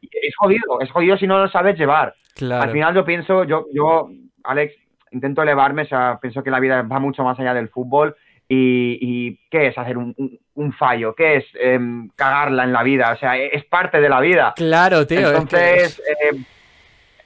Es 0.00 0.36
jodido, 0.36 0.80
es 0.80 0.90
jodido 0.90 1.16
si 1.16 1.26
no 1.26 1.38
lo 1.38 1.48
sabes 1.48 1.78
llevar. 1.78 2.14
Al 2.40 2.70
final 2.70 2.94
yo 2.94 3.04
pienso, 3.04 3.44
yo, 3.44 3.66
yo, 3.72 4.10
Alex, 4.44 4.74
intento 5.10 5.42
elevarme, 5.42 5.82
o 5.82 5.86
sea, 5.86 6.18
pienso 6.20 6.42
que 6.42 6.50
la 6.50 6.60
vida 6.60 6.82
va 6.82 7.00
mucho 7.00 7.24
más 7.24 7.38
allá 7.40 7.54
del 7.54 7.68
fútbol 7.68 8.14
y, 8.48 9.36
¿qué 9.50 9.68
es 9.68 9.78
hacer 9.78 9.98
un, 9.98 10.72
fallo? 10.78 11.14
¿Qué 11.14 11.36
es 11.36 11.44
em, 11.54 12.08
cagarla 12.16 12.64
en 12.64 12.72
la 12.72 12.82
vida? 12.82 13.12
O 13.12 13.16
sea, 13.16 13.36
es 13.36 13.64
parte 13.66 14.00
de 14.00 14.08
la 14.08 14.20
vida. 14.20 14.54
Claro, 14.56 15.06
tío. 15.06 15.28
Entonces, 15.28 16.02
em, 16.20 16.44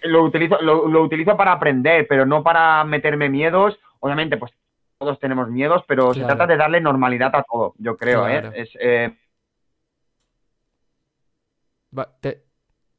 lo, 0.02 0.24
utilizo, 0.24 0.60
lo, 0.60 1.02
utilizo 1.02 1.36
para 1.36 1.52
aprender, 1.52 2.06
pero 2.08 2.26
no 2.26 2.42
para 2.42 2.84
meterme 2.84 3.28
miedos. 3.28 3.78
Obviamente, 4.00 4.36
pues 4.36 4.52
todos 4.98 5.18
tenemos 5.20 5.48
miedos, 5.48 5.84
pero 5.86 6.12
se 6.12 6.24
trata 6.24 6.46
de 6.46 6.56
darle 6.56 6.80
normalidad 6.80 7.34
a 7.34 7.42
todo, 7.42 7.74
yo 7.78 7.96
creo. 7.96 8.28
¿eh? 8.28 8.50
Es, 8.54 8.70
eh... 8.80 9.16
te, 12.20 12.44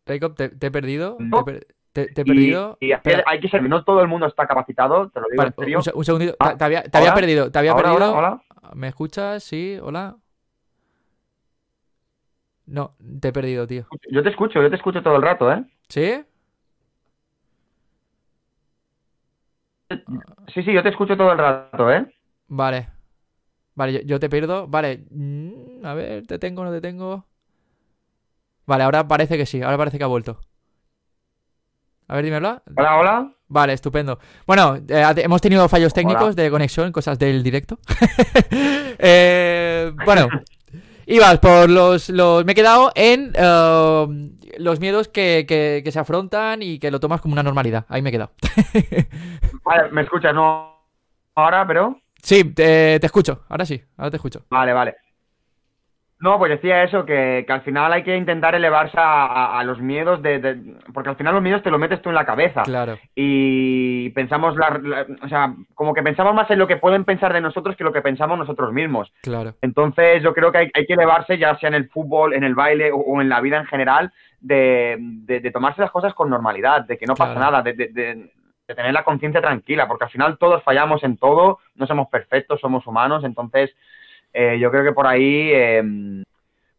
te, 0.04 0.68
he 0.68 0.72
perdido. 0.72 1.18
Te, 1.18 1.52
he 1.52 1.62
perdido. 1.94 2.78
Y, 2.80 2.92
hay 2.92 3.40
que 3.40 3.50
ser, 3.50 3.64
no 3.64 3.84
todo 3.84 4.02
el 4.02 4.08
mundo 4.08 4.26
está 4.26 4.48
capacitado, 4.48 5.10
te 5.10 5.20
lo 5.20 5.28
digo 5.32 5.44
en 5.44 5.56
serio. 5.56 5.78
Un, 5.94 6.06
segundito, 6.06 6.36
te, 6.58 6.64
había, 6.64 6.84
perdido, 7.14 7.52
te 7.52 7.60
había 7.60 7.76
perdido. 7.76 8.16
Hola, 8.16 8.42
¿Me 8.74 8.88
escuchas? 8.88 9.44
Sí, 9.44 9.78
hola. 9.82 10.18
No, 12.66 12.96
te 13.20 13.28
he 13.28 13.34
perdido, 13.34 13.68
tío. 13.68 13.86
Yo 14.10 14.24
te 14.24 14.30
escucho, 14.30 14.62
yo 14.62 14.70
te 14.70 14.78
escucho 14.78 15.04
todo 15.04 15.18
el 15.18 15.22
rato, 15.22 15.52
¿eh? 15.52 15.64
¿Sí? 15.90 16.24
Sí, 20.54 20.64
sí, 20.64 20.74
yo 20.74 20.82
te 20.82 20.90
escucho 20.90 21.16
todo 21.16 21.32
el 21.32 21.38
rato, 21.38 21.92
¿eh? 21.92 22.06
Vale. 22.48 22.90
Vale, 23.76 24.06
yo, 24.06 24.20
te 24.20 24.30
pierdo. 24.30 24.68
Vale. 24.68 25.04
Mm, 25.10 25.86
a 25.86 25.94
ver, 25.94 26.26
te 26.26 26.40
tengo, 26.40 26.64
no 26.64 26.72
te 26.72 26.82
tengo. 26.82 27.26
Vale, 28.66 28.84
ahora 28.84 29.08
parece 29.08 29.38
que 29.38 29.46
sí, 29.46 29.62
ahora 29.62 29.78
parece 29.78 29.98
que 29.98 30.04
ha 30.04 30.08
vuelto. 30.08 30.40
A 32.14 32.18
ver, 32.18 32.26
dímelo. 32.26 32.62
Hola, 32.78 32.98
hola. 32.98 33.32
Vale, 33.48 33.74
estupendo. 33.74 34.20
Bueno, 34.46 34.76
eh, 34.88 35.04
hemos 35.18 35.42
tenido 35.42 35.68
fallos 35.68 35.96
técnicos 35.96 36.36
de 36.36 36.52
conexión, 36.52 36.92
cosas 36.92 37.18
del 37.18 37.42
directo. 37.42 37.80
eh, 39.00 39.92
bueno, 40.06 40.28
ibas 41.08 41.40
por 41.40 41.72
los, 41.72 42.10
los... 42.10 42.46
Me 42.46 42.52
he 42.52 42.56
quedado 42.56 42.92
en 42.94 43.34
eh, 43.34 44.30
los 44.60 44.80
miedos 44.80 45.08
que, 45.08 45.46
que, 45.48 45.92
se 45.92 46.00
afrontan 46.00 46.62
y 46.62 46.78
que 46.78 46.92
lo 46.92 47.00
tomas 47.00 47.20
como 47.20 47.34
una 47.34 47.42
normalidad. 47.42 47.88
Ahí 47.90 48.04
me 48.04 48.10
he 48.10 48.12
quedado. 48.12 48.34
vale, 49.64 49.90
¿me 49.90 50.04
escuchas? 50.04 50.36
No 50.36 50.86
ahora, 51.34 51.66
pero... 51.66 52.00
Sí, 52.22 52.44
te, 52.44 53.00
te 53.00 53.06
escucho. 53.08 53.44
Ahora 53.50 53.66
sí, 53.66 53.84
ahora 53.98 54.12
te 54.12 54.18
escucho. 54.18 54.46
Vale, 54.52 54.72
vale. 54.72 54.98
No, 56.24 56.38
pues 56.38 56.52
decía 56.52 56.84
eso, 56.84 57.06
que, 57.06 57.46
al 57.50 57.62
final 57.64 57.92
hay 57.92 58.02
que 58.02 58.16
intentar 58.16 58.56
elevarse 58.56 58.96
a, 58.98 59.62
los 59.66 59.82
miedos 59.82 60.22
de, 60.22 60.78
Porque 60.94 61.10
al 61.10 61.18
final 61.18 61.34
los 61.34 61.44
miedos 61.44 61.62
te 61.62 61.70
los 61.70 61.82
metes 61.82 62.02
tú 62.02 62.08
en 62.08 62.16
la 62.16 62.26
cabeza. 62.26 62.64
Claro. 62.64 62.98
Y 63.14 64.10
pensamos, 64.12 64.56
la, 64.56 65.06
o 65.22 65.28
sea, 65.28 65.54
como 65.74 65.94
que 65.94 66.02
pensamos 66.02 66.34
más 66.34 66.50
en 66.50 66.60
lo 66.60 66.68
que 66.68 66.78
pueden 66.78 67.04
pensar 67.04 67.34
de 67.34 67.42
nosotros 67.42 67.76
que 67.76 67.84
lo 67.84 67.92
que 67.92 68.02
pensamos 68.02 68.38
nosotros 68.38 68.72
mismos. 68.72 69.12
Claro. 69.22 69.56
Entonces 69.62 70.24
yo 70.24 70.34
creo 70.34 70.54
que 70.54 70.60
hay, 70.60 70.86
que 70.86 70.94
elevarse, 70.94 71.38
ya 71.38 71.58
sea 71.60 71.68
en 71.68 71.76
el 71.76 71.90
fútbol, 71.90 72.34
en 72.34 72.46
el 72.46 72.56
baile 72.56 72.92
o, 72.94 73.20
en 73.20 73.28
la 73.28 73.42
vida 73.42 73.58
en 73.58 73.66
general, 73.66 74.14
de, 74.40 74.96
de, 74.98 75.52
tomarse 75.52 75.82
las 75.82 75.92
cosas 75.92 76.14
con 76.14 76.30
normalidad, 76.30 76.86
de 76.86 76.98
que 76.98 77.06
no 77.06 77.16
pasa 77.16 77.38
nada, 77.38 77.62
de, 77.62 77.74
de 77.74 78.76
tener 78.76 78.94
la 78.94 79.04
conciencia 79.04 79.42
tranquila, 79.42 79.90
porque 79.90 80.06
al 80.06 80.10
final 80.10 80.38
todos 80.38 80.64
fallamos 80.64 81.04
en 81.04 81.18
todo, 81.18 81.60
no 81.76 81.86
somos 81.86 82.08
perfectos, 82.08 82.62
somos 82.62 82.88
humanos, 82.88 83.26
entonces 83.26 83.76
eh, 84.34 84.58
yo 84.60 84.72
creo 84.72 84.84
que 84.84 84.94
por 84.94 85.08
ahí 85.08 85.52
em, 85.54 86.24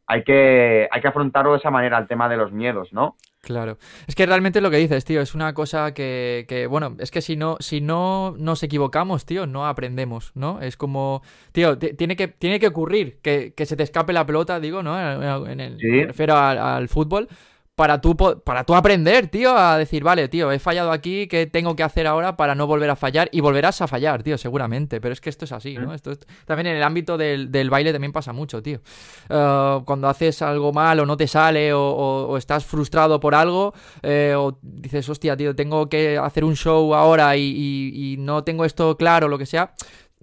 hay, 0.06 0.24
que, 0.24 0.88
hay 0.90 1.00
que 1.00 1.08
afrontarlo 1.08 1.52
de 1.52 1.58
esa 1.58 1.70
manera, 1.70 1.98
el 1.98 2.06
tema 2.06 2.28
de 2.28 2.36
los 2.36 2.52
miedos, 2.52 2.92
¿no? 2.92 3.16
Claro. 3.44 3.78
Es 4.06 4.14
que 4.14 4.26
realmente 4.26 4.60
lo 4.60 4.70
que 4.70 4.78
dices, 4.78 5.04
tío, 5.04 5.20
es 5.20 5.34
una 5.34 5.52
cosa 5.52 5.92
que, 5.92 6.46
que, 6.48 6.66
bueno, 6.66 6.96
es 6.98 7.10
que 7.10 7.20
si 7.20 7.36
no, 7.36 7.56
si 7.60 7.80
no 7.80 8.34
nos 8.38 8.62
equivocamos, 8.62 9.26
tío, 9.26 9.46
no 9.46 9.66
aprendemos, 9.66 10.32
¿no? 10.34 10.60
Es 10.60 10.76
como, 10.76 11.22
tío, 11.52 11.78
tiene 11.78 12.16
que, 12.16 12.28
tiene 12.28 12.58
que 12.58 12.68
ocurrir 12.68 13.18
que, 13.22 13.52
que, 13.54 13.66
se 13.66 13.76
te 13.76 13.82
escape 13.82 14.12
la 14.12 14.26
pelota, 14.26 14.60
digo, 14.60 14.82
¿no? 14.82 15.46
En 15.46 15.60
el, 15.60 15.76
me 15.76 16.06
refiero 16.06 16.36
al 16.36 16.88
fútbol, 16.88 17.28
para 17.74 18.00
tú, 18.00 18.16
para 18.16 18.64
tú 18.64 18.74
aprender, 18.74 19.26
tío, 19.26 19.56
a 19.56 19.76
decir, 19.76 20.04
vale, 20.04 20.28
tío, 20.28 20.52
he 20.52 20.60
fallado 20.60 20.92
aquí, 20.92 21.26
¿qué 21.26 21.46
tengo 21.46 21.74
que 21.74 21.82
hacer 21.82 22.06
ahora 22.06 22.36
para 22.36 22.54
no 22.54 22.68
volver 22.68 22.88
a 22.90 22.96
fallar? 22.96 23.28
Y 23.32 23.40
volverás 23.40 23.80
a 23.80 23.88
fallar, 23.88 24.22
tío, 24.22 24.38
seguramente, 24.38 25.00
pero 25.00 25.12
es 25.12 25.20
que 25.20 25.28
esto 25.28 25.44
es 25.44 25.50
así, 25.50 25.74
¿no? 25.76 25.92
Esto 25.92 26.12
también 26.44 26.68
en 26.68 26.76
el 26.76 26.82
ámbito 26.84 27.18
del, 27.18 27.70
baile 27.70 27.92
también 27.92 28.12
pasa 28.12 28.32
mucho, 28.32 28.62
tío. 28.62 28.80
Eh, 29.28 29.80
cuando 29.84 30.08
haces 30.08 30.40
algo 30.42 30.72
mal 30.72 31.00
o 31.00 31.06
no 31.06 31.16
te 31.16 31.26
sale 31.26 31.72
o, 31.74 32.36
estás 32.38 32.64
frustrado 32.64 33.18
por 33.18 33.34
algo, 33.34 33.74
eh, 34.02 34.34
o 34.36 34.56
dices, 34.62 35.08
hostia, 35.08 35.36
tío, 35.36 35.56
tengo 35.56 35.88
que 35.88 36.16
hacer 36.16 36.44
un 36.44 36.54
show 36.54 36.94
ahora 36.94 37.36
y, 37.36 38.16
no 38.20 38.44
tengo 38.44 38.64
esto 38.64 38.96
claro, 38.96 39.28
lo 39.28 39.36
que 39.36 39.46
sea, 39.46 39.74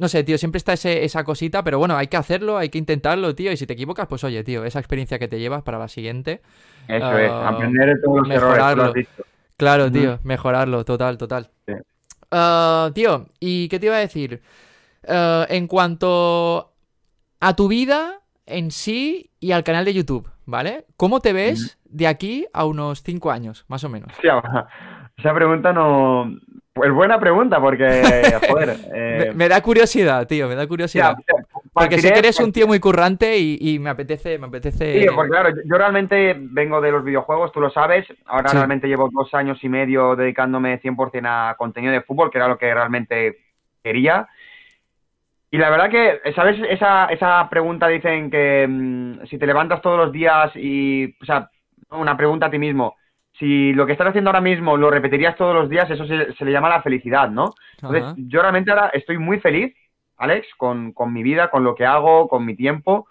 no 0.02 0.08
sé, 0.08 0.24
tío, 0.24 0.36
siempre 0.40 0.58
está 0.58 0.74
esa 0.74 1.24
cosita, 1.24 1.64
pero 1.64 1.78
bueno, 1.78 1.96
hay 1.96 2.08
que 2.08 2.18
hacerlo, 2.18 2.58
hay 2.58 2.70
que 2.70 2.80
intentarlo, 2.80 3.36
tío. 3.36 3.52
Y 3.52 3.58
si 3.58 3.68
te 3.68 3.74
equivocas, 3.74 4.08
pues 4.08 4.24
oye, 4.24 4.44
tío, 4.44 4.66
esa 4.66 4.80
experiencia 4.80 5.20
que 5.20 5.28
te 5.28 5.40
llevas 5.40 5.62
para 5.62 5.78
la 5.78 5.88
siguiente. 5.88 6.42
Eso 6.88 7.20
es, 7.20 7.30
ah, 7.30 7.50
aprender 7.50 7.94
de 7.94 8.02
todos 8.02 8.18
los 8.22 8.28
mejorarlo. 8.28 8.84
errores. 8.86 9.08
Claro, 9.58 9.92
tío, 9.92 10.20
mejorarlo, 10.24 10.84
total, 10.86 11.20
total. 11.20 11.52
Ah, 12.32 12.90
tío, 12.96 13.28
¿y 13.40 13.70
qué 13.70 13.78
te 13.78 13.86
iba 13.86 13.96
a 13.96 14.00
decir? 14.00 14.42
Ah, 15.08 15.46
en 15.48 15.68
cuanto 15.68 16.74
a 17.40 17.56
tu 17.56 17.68
vida 17.68 18.22
en 18.48 18.72
sí 18.72 19.30
y 19.40 19.52
al 19.52 19.64
canal 19.64 19.86
de 19.86 19.94
YouTube, 19.94 20.32
¿vale? 20.48 20.88
¿Cómo 20.98 21.20
te 21.20 21.32
ves 21.32 21.78
de 21.86 22.08
aquí 22.08 22.48
a 22.54 22.66
unos 22.66 23.04
cinco 23.04 23.30
años, 23.30 23.66
más 23.68 23.84
o 23.84 23.90
menos? 23.90 24.12
esa 25.16 25.34
pregunta 25.36 25.74
no, 25.74 26.26
pues 26.74 26.92
buena 26.94 27.20
pregunta, 27.20 27.60
porque, 27.60 27.84
joder. 28.50 28.76
Eh, 28.94 29.32
me, 29.36 29.50
da 29.50 29.62
curiosidad, 29.62 30.26
tío, 30.26 30.48
me 30.48 30.56
da 30.56 30.68
curiosidad. 30.68 31.16
porque 31.74 32.00
sé 32.00 32.14
que 32.14 32.20
eres 32.20 32.40
un 32.40 32.52
tío 32.54 32.66
muy 32.66 32.80
currante 32.80 33.38
y, 33.38 33.78
me 33.80 33.90
apetece. 33.90 34.38
Me 34.38 34.48
apetece... 34.48 35.02
Sí, 35.02 35.08
pues 35.14 35.30
claro, 35.30 35.50
yo 35.66 35.78
realmente 35.78 36.36
vengo 36.38 36.80
de 36.80 36.92
los 36.92 37.04
videojuegos, 37.04 37.52
tú 37.52 37.60
lo 37.60 37.70
sabes. 37.72 38.06
Ahora 38.26 38.52
realmente 38.52 38.88
llevo 38.88 39.10
dos 39.12 39.34
años 39.34 39.62
y 39.64 39.70
medio 39.70 40.16
dedicándome 40.16 40.82
100% 40.82 41.26
a 41.26 41.56
contenido 41.58 41.94
de 41.94 42.02
fútbol, 42.02 42.32
que 42.32 42.38
era 42.38 42.48
lo 42.48 42.58
que 42.58 42.74
realmente 42.74 43.38
quería. 43.84 44.28
Y 45.54 45.58
la 45.58 45.70
verdad 45.70 45.90
que, 45.90 46.22
¿sabes? 46.34 46.58
Esa, 46.70 47.08
esa 47.08 47.50
pregunta 47.50 47.90
dicen 47.90 48.32
que 48.32 48.66
mm, 48.70 49.26
si 49.26 49.38
te 49.38 49.46
levantas 49.46 49.82
todos 49.82 49.98
los 49.98 50.12
días 50.14 50.50
y, 50.56 51.14
o 51.22 51.26
sea, 51.26 51.50
una 51.90 52.16
pregunta 52.16 52.46
a 52.46 52.50
ti 52.50 52.58
mismo, 52.58 52.96
si 53.38 53.74
lo 53.74 53.86
que 53.86 53.94
estás 53.94 54.08
haciendo 54.08 54.30
ahora 54.30 54.42
mismo 54.42 54.78
lo 54.78 54.90
repetirías 54.90 55.36
todos 55.36 55.56
los 55.56 55.70
días, 55.70 55.90
eso 55.90 56.06
se, 56.06 56.46
le 56.46 56.52
llama 56.52 56.70
la 56.70 56.82
felicidad, 56.82 57.30
¿no? 57.30 57.54
Entonces, 57.82 58.04
yo 58.18 58.42
realmente 58.42 58.72
ahora 58.72 58.92
estoy 58.94 59.18
muy 59.18 59.40
feliz, 59.40 59.76
Alex, 60.18 60.48
con, 60.58 60.94
mi 61.08 61.24
vida, 61.24 61.50
con 61.50 61.64
lo 61.64 61.74
que 61.74 61.86
hago, 61.86 62.28
con 62.28 62.46
mi 62.46 62.56
tiempo, 62.56 63.08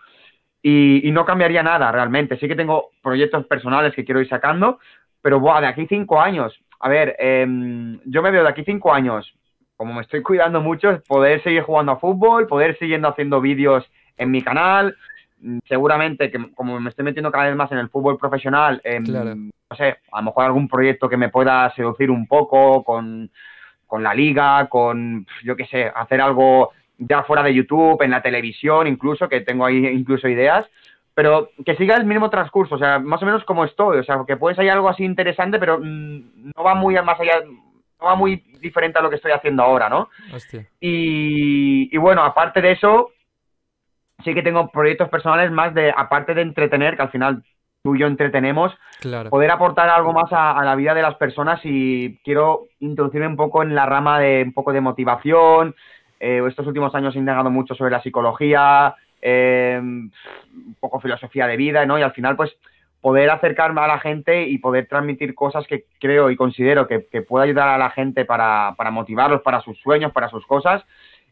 y, 0.63 1.11
no 1.11 1.25
cambiaría 1.25 1.63
nada 1.63 1.91
realmente. 1.91 2.39
Sí 2.39 2.47
que 2.47 2.55
tengo 2.55 2.91
proyectos 3.03 3.47
personales 3.47 3.95
que 3.95 4.05
quiero 4.05 4.21
ir 4.21 4.29
sacando, 4.29 4.79
pero 5.23 5.41
buah, 5.41 5.61
de 5.61 5.67
aquí 5.67 5.87
cinco 5.89 6.21
años, 6.21 6.59
a 6.79 6.89
ver, 6.89 7.17
em, 7.19 7.99
yo 8.05 8.23
me 8.23 8.31
veo 8.31 8.43
de 8.43 8.49
aquí 8.49 8.63
cinco 8.65 8.93
años, 8.93 9.35
como 9.77 9.95
me 9.95 10.03
estoy 10.03 10.23
cuidando 10.23 10.61
mucho, 10.61 11.03
poder 11.09 11.43
seguir 11.43 11.63
jugando 11.63 11.93
a 11.93 11.99
fútbol, 11.99 12.47
poder 12.47 12.79
seguir 12.79 13.05
haciendo 13.05 13.41
vídeos 13.41 13.85
en 14.17 14.31
mi 14.31 14.43
canal, 14.43 14.97
seguramente 15.67 16.31
que 16.31 16.53
como 16.53 16.79
me 16.81 16.91
estoy 16.91 17.05
metiendo 17.05 17.31
cada 17.31 17.47
vez 17.47 17.57
más 17.57 17.71
en 17.73 17.79
el 17.79 17.89
fútbol 17.89 18.19
profesional, 18.19 18.81
em, 18.85 19.05
no 19.05 19.77
sé, 19.77 19.99
a 20.13 20.19
lo 20.19 20.25
mejor 20.25 20.45
algún 20.45 20.69
proyecto 20.69 21.09
que 21.09 21.17
me 21.17 21.29
pueda 21.29 21.73
seducir 21.75 22.11
un 22.11 22.27
poco 22.27 22.85
con, 22.85 23.31
la 23.99 24.15
liga, 24.15 24.69
con, 24.69 25.27
yo 25.43 25.57
qué 25.57 25.67
sé, 25.67 25.91
hacer 25.95 26.21
algo 26.21 26.71
ya 26.99 27.23
fuera 27.23 27.43
de 27.43 27.55
YouTube, 27.55 28.03
en 28.03 28.11
la 28.11 28.23
televisión 28.23 28.87
incluso, 28.87 29.29
que 29.29 29.41
tengo 29.41 29.65
ahí 29.65 29.87
incluso 29.87 30.29
ideas, 30.29 30.67
pero 31.15 31.51
que 31.65 31.77
siga 31.77 31.97
el 31.97 32.05
mismo 32.05 32.31
transcurso, 32.31 32.75
o 32.75 32.79
sea, 32.79 32.99
más 32.99 33.23
o 33.23 33.27
menos 33.27 33.45
como 33.45 33.65
estoy, 33.65 33.99
o 33.99 34.05
sea, 34.05 34.23
que 34.27 34.37
puede 34.37 34.55
ser 34.55 34.69
algo 34.71 34.89
así 34.89 35.05
interesante, 35.05 35.59
pero 35.59 35.79
mm, 35.79 36.53
no 36.57 36.63
va 36.63 36.75
muy 36.75 36.95
más 37.03 37.19
allá, 37.19 37.43
no 37.45 38.07
va 38.07 38.15
muy 38.15 38.45
diferente 38.61 38.99
a 38.99 39.03
lo 39.03 39.11
que 39.11 39.17
estoy 39.17 39.33
haciendo 39.33 39.63
ahora, 39.63 39.89
¿no? 39.89 40.09
Hostia. 40.33 40.67
Y, 40.79 41.95
y 41.95 41.99
bueno, 41.99 42.23
aparte 42.23 42.61
de 42.61 42.73
eso, 42.73 43.13
sí 44.25 44.35
que 44.35 44.43
tengo 44.43 44.69
proyectos 44.71 45.09
personales 45.09 45.51
más 45.51 45.75
de, 45.75 45.93
aparte 45.97 46.35
de 46.35 46.43
entretener, 46.43 46.97
que 46.97 47.03
al 47.03 47.11
final 47.11 47.43
tú 47.83 47.95
y 47.95 48.01
yo 48.01 48.07
entretenemos, 48.07 48.73
poder 49.31 49.51
aportar 49.51 49.89
algo 49.89 50.13
más 50.13 50.31
a, 50.33 50.63
la 50.65 50.75
vida 50.75 50.95
de 50.95 51.03
las 51.03 51.15
personas 51.17 51.61
y 51.65 52.19
quiero 52.25 52.67
introducirme 52.81 53.27
un 53.27 53.37
poco 53.37 53.63
en 53.63 53.75
la 53.75 53.87
rama 53.87 54.19
de 54.21 54.43
un 54.45 54.53
poco 54.53 54.73
de 54.73 54.83
motivación. 54.83 55.75
Eh, 56.19 56.43
estos 56.47 56.67
últimos 56.67 56.95
años 56.95 57.17
he 57.17 57.19
indagado 57.19 57.51
mucho 57.51 57.75
sobre 57.75 57.93
la 57.93 58.03
psicología, 58.03 58.95
eh, 59.23 59.79
un 59.81 60.77
poco 60.79 61.01
filosofía 61.01 61.47
de 61.47 61.57
vida, 61.57 61.87
¿no? 61.87 61.99
Y 61.99 62.03
al 62.03 62.13
final, 62.13 62.37
pues, 62.37 62.55
poder 63.01 63.31
acercarme 63.31 63.81
a 63.81 63.87
la 63.87 63.99
gente 63.99 64.47
y 64.47 64.59
poder 64.59 64.87
transmitir 64.87 65.35
cosas 65.35 65.67
que 65.67 65.87
creo 65.99 66.31
y 66.31 66.37
considero 66.37 66.87
que, 66.87 67.07
que 67.11 67.23
pueda 67.23 67.45
ayudar 67.45 67.69
a 67.69 67.79
la 67.79 67.89
gente 67.89 68.27
para, 68.27 68.75
para 68.77 68.91
motivarlos, 68.91 69.41
para 69.41 69.63
sus 69.63 69.79
sueños, 69.79 70.13
para 70.13 70.29
sus 70.29 70.47
cosas 70.47 70.85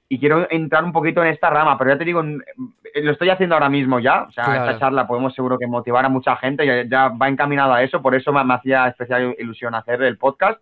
y 0.08 0.18
quiero 0.18 0.46
entrar 0.50 0.84
un 0.84 0.92
poquito 0.92 1.22
en 1.22 1.28
esta 1.28 1.50
rama, 1.50 1.76
pero 1.76 1.90
ya 1.90 1.98
te 1.98 2.04
digo, 2.04 2.22
lo 2.22 3.12
estoy 3.12 3.28
haciendo 3.28 3.54
ahora 3.54 3.68
mismo 3.68 4.00
ya, 4.00 4.22
o 4.22 4.32
sea, 4.32 4.44
esta 4.44 4.78
charla 4.78 5.06
podemos 5.06 5.34
seguro 5.34 5.58
que 5.58 5.66
motivar 5.66 6.04
a 6.04 6.08
mucha 6.08 6.34
gente, 6.36 6.66
ya, 6.66 6.84
ya 6.84 7.08
va 7.08 7.28
encaminado 7.28 7.74
a 7.74 7.82
eso, 7.82 8.00
por 8.00 8.14
eso 8.14 8.32
me, 8.32 8.54
hacía 8.54 8.88
especial 8.88 9.36
ilusión 9.38 9.74
hacer 9.74 10.02
el 10.02 10.16
podcast. 10.16 10.60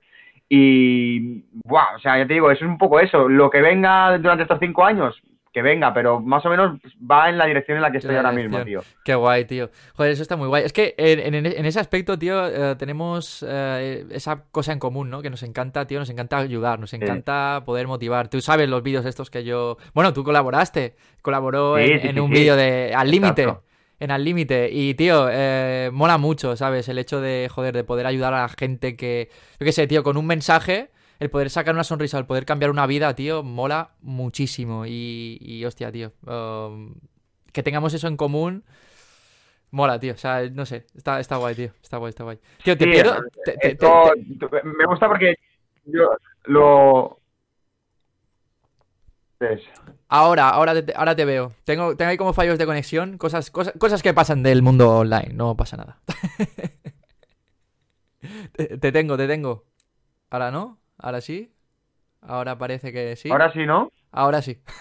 Y, 0.49 1.43
wow, 1.65 1.97
o 1.97 1.99
sea, 1.99 2.19
ya 2.19 2.27
te 2.27 2.35
digo, 2.35 2.51
eso 2.51 2.65
es 2.65 2.71
un 2.71 2.79
poco 2.79 3.01
eso, 3.01 3.29
lo 3.29 3.51
que 3.51 3.61
venga 3.61 4.17
durante 4.19 4.43
estos 4.43 4.61
cinco 4.61 4.85
años, 4.85 5.21
que 5.57 5.63
venga, 5.63 5.95
pero 5.95 6.21
más 6.21 6.45
o 6.45 6.51
menos 6.51 6.79
va 7.11 7.31
en 7.31 7.39
la 7.39 7.47
dirección 7.47 7.79
en 7.79 7.83
la 7.83 7.91
que 7.91 7.97
estoy 7.97 8.15
ahora 8.15 8.31
mismo, 8.31 8.63
tío. 8.63 8.83
Qué 9.03 9.15
guay, 9.15 9.47
tío. 9.47 9.71
Joder, 9.95 10.13
eso 10.13 10.21
está 10.21 10.37
muy 10.37 10.49
guay. 10.49 10.65
Es 10.65 10.75
que 10.75 10.95
en, 10.99 11.35
ese 11.65 11.81
aspecto, 11.81 12.19
tío, 12.19 12.47
eh, 12.47 12.77
tenemos 12.77 13.43
eh, 13.49 14.05
esa 14.11 14.43
cosa 14.51 14.75
en 14.75 14.79
común, 14.79 15.09
¿no? 15.09 15.23
Que 15.23 15.31
nos 15.31 15.43
encanta, 15.43 15.87
tío, 15.87 15.99
nos 15.99 16.11
encanta 16.11 16.37
ayudar, 16.37 16.79
nos 16.79 16.93
encanta 16.93 17.63
poder 17.65 17.87
motivar. 17.87 18.29
Tú 18.29 18.43
sabes 18.43 18.69
los 18.69 18.83
vídeos 18.83 19.07
estos 19.07 19.31
que 19.31 19.45
yo... 19.45 19.79
Bueno, 19.95 20.13
tú 20.13 20.25
colaboraste, 20.25 20.95
colaboró 21.23 21.79
en, 21.79 22.21
un 22.21 22.31
vídeo 22.31 22.55
de 22.55 22.93
Al 22.95 23.11
Límite. 23.11 23.49
En 23.99 24.11
Al 24.11 24.25
Límite. 24.25 24.69
Y, 24.71 24.93
tío, 24.93 25.27
eh, 25.31 25.89
mola 25.91 26.19
mucho, 26.19 26.55
¿sabes? 26.57 26.87
El 26.91 26.99
hecho 26.99 27.23
de, 27.23 27.49
joder, 27.51 27.75
de 27.75 27.83
poder 27.83 28.05
ayudar 28.05 28.35
a 28.35 28.43
la 28.43 28.51
gente 28.51 28.95
que... 28.95 29.31
Yo 29.59 29.65
qué 29.65 29.73
sé, 29.73 29.87
tío, 29.87 30.03
con 30.03 30.19
un 30.19 30.27
mensaje 30.27 30.91
el 31.19 31.31
poder 31.31 31.51
sacar 31.51 31.75
una 31.75 31.85
sonrisa, 31.85 32.19
el 32.19 32.27
poder 32.27 32.45
cambiar 32.45 32.71
una 32.71 32.87
vida, 32.87 33.15
tío, 33.15 33.43
mola 33.43 33.91
muchísimo. 34.01 34.87
Y, 34.87 35.39
y 35.41 35.65
hostia, 35.65 35.91
tío, 35.93 36.13
um, 36.27 36.95
que 37.53 37.63
tengamos 37.63 37.95
eso 37.95 38.09
en 38.09 38.17
común. 38.17 38.65
Mola, 39.71 39.99
tío. 39.99 40.15
O 40.15 40.17
sea, 40.17 40.49
no 40.51 40.65
sé. 40.65 40.87
Está, 40.95 41.21
está 41.21 41.37
guay, 41.37 41.55
tío. 41.55 41.71
Está 41.83 41.99
guay, 41.99 42.11
está 42.11 42.25
guay. 42.25 42.39
Tío, 42.63 42.77
te 42.77 42.85
quiero. 42.85 43.17
me 44.65 44.87
gusta 44.87 45.09
porque 45.09 45.37
yo 45.85 46.09
lo. 46.45 47.21
Ahora, 50.09 50.49
ahora 50.51 50.83
te, 50.83 50.95
ahora 50.95 51.15
te 51.15 51.25
veo. 51.25 51.53
Tengo, 51.65 51.97
tengo 51.97 52.11
ahí 52.11 52.17
como 52.17 52.33
fallos 52.33 52.59
de 52.59 52.67
conexión, 52.67 53.19
cosas, 53.19 53.51
cosas, 53.51 53.75
cosas 53.79 54.03
que 54.03 54.15
pasan 54.15 54.43
del 54.43 54.63
mundo 54.63 54.99
online, 54.99 55.35
no 55.35 55.57
pasa 55.57 55.77
nada. 55.77 56.01
te 58.81 58.93
tengo, 58.93 59.17
te 59.17 59.27
tengo. 59.27 59.65
Ahora 60.31 60.51
no. 60.51 60.79
Ahora 60.99 61.21
sí. 61.21 61.53
Ahora 62.23 62.57
parece 62.59 62.93
que 62.93 63.15
sí. 63.17 63.31
Ahora 63.31 63.53
sí, 63.53 63.65
¿no? 63.67 63.91
Ahora 64.13 64.43
sí. 64.43 64.59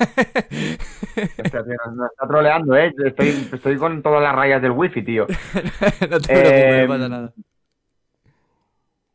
Hostia, 1.43 1.63
tío, 1.63 1.75
nos, 1.95 2.12
está 2.12 2.27
troleando, 2.27 2.75
¿eh? 2.75 2.93
Estoy, 3.05 3.48
estoy 3.51 3.77
con 3.77 4.01
todas 4.01 4.22
las 4.24 4.34
rayas 4.36 4.62
del 4.62 4.72
wifi, 4.72 5.03
tío. 5.03 5.27
no 6.10 6.19
te 6.19 6.27
preocupes, 6.27 6.81
no 6.81 6.88
pasa 6.88 7.05
Eh, 7.05 7.10
nada. 7.10 7.34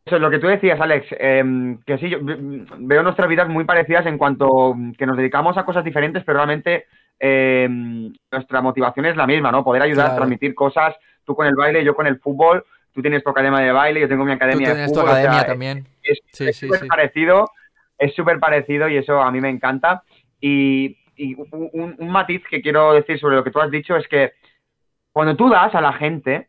Eso 0.04 0.16
es 0.16 0.23
lo 0.23 0.30
que 0.30 0.38
tú 0.38 0.47
decías, 0.49 0.80
Alex, 0.80 1.07
eh, 1.12 1.76
que 1.87 1.99
sí, 1.99 2.09
yo 2.09 2.19
ve- 2.25 2.64
veo 2.78 3.02
nuestras 3.02 3.28
vidas 3.28 3.49
muy 3.49 3.64
parecidas 3.64 4.07
en 4.07 4.19
cuanto 4.19 4.75
que 4.99 5.07
nos 5.07 5.16
dedicamos 5.16 5.57
a 5.57 5.64
cosas 5.64 5.85
diferentes, 5.85 6.25
pero 6.25 6.38
realmente 6.38 6.87
eh, 7.19 7.69
nuestra 8.33 8.61
motivación 8.62 9.07
es 9.07 9.16
la 9.16 9.26
misma, 9.26 9.52
¿no? 9.52 9.62
Poder 9.62 9.83
ayudar, 9.83 10.07
Claro. 10.07 10.16
transmitir 10.16 10.54
cosas, 10.54 10.97
tú 11.25 11.35
con 11.37 11.47
el 11.47 11.54
baile, 11.54 11.85
yo 11.85 11.95
con 11.95 12.07
el 12.07 12.19
fútbol, 12.19 12.64
tú 12.93 13.03
tienes 13.03 13.23
tu 13.23 13.31
academia 13.31 13.61
de 13.61 13.73
baile, 13.73 14.01
yo 14.01 14.09
tengo 14.09 14.25
mi 14.25 14.33
Tú 14.33 14.37
academia 14.37 14.75
de 14.75 14.85
tu 14.85 14.91
fútbol, 14.91 15.05
o 15.05 15.07
sea, 15.09 15.13
academia 15.15 15.45
también. 15.47 15.87
es 16.03 16.19
Sí, 16.33 16.47
es 16.49 16.57
sí, 16.57 16.67
súper 16.67 16.81
sí. 16.81 16.89
parecido, 16.89 17.51
es 17.99 18.15
súper 18.15 18.39
parecido 18.41 18.89
y 18.89 18.97
eso 18.97 19.21
a 19.21 19.31
mí 19.31 19.41
me 19.41 19.51
encanta. 19.51 20.03
Y, 20.41 20.97
y 21.17 21.35
un, 21.35 21.97
matiz 22.11 22.43
que 22.49 22.63
quiero 22.63 22.93
decir 22.95 23.19
sobre 23.19 23.37
lo 23.37 23.45
que 23.45 23.51
tú 23.51 23.61
has 23.61 23.71
dicho 23.71 23.97
es 23.97 24.07
que 24.09 24.33
cuando 25.13 25.37
tú 25.37 25.49
das 25.49 25.75
a 25.75 25.81
la 25.81 25.93
gente, 25.93 26.49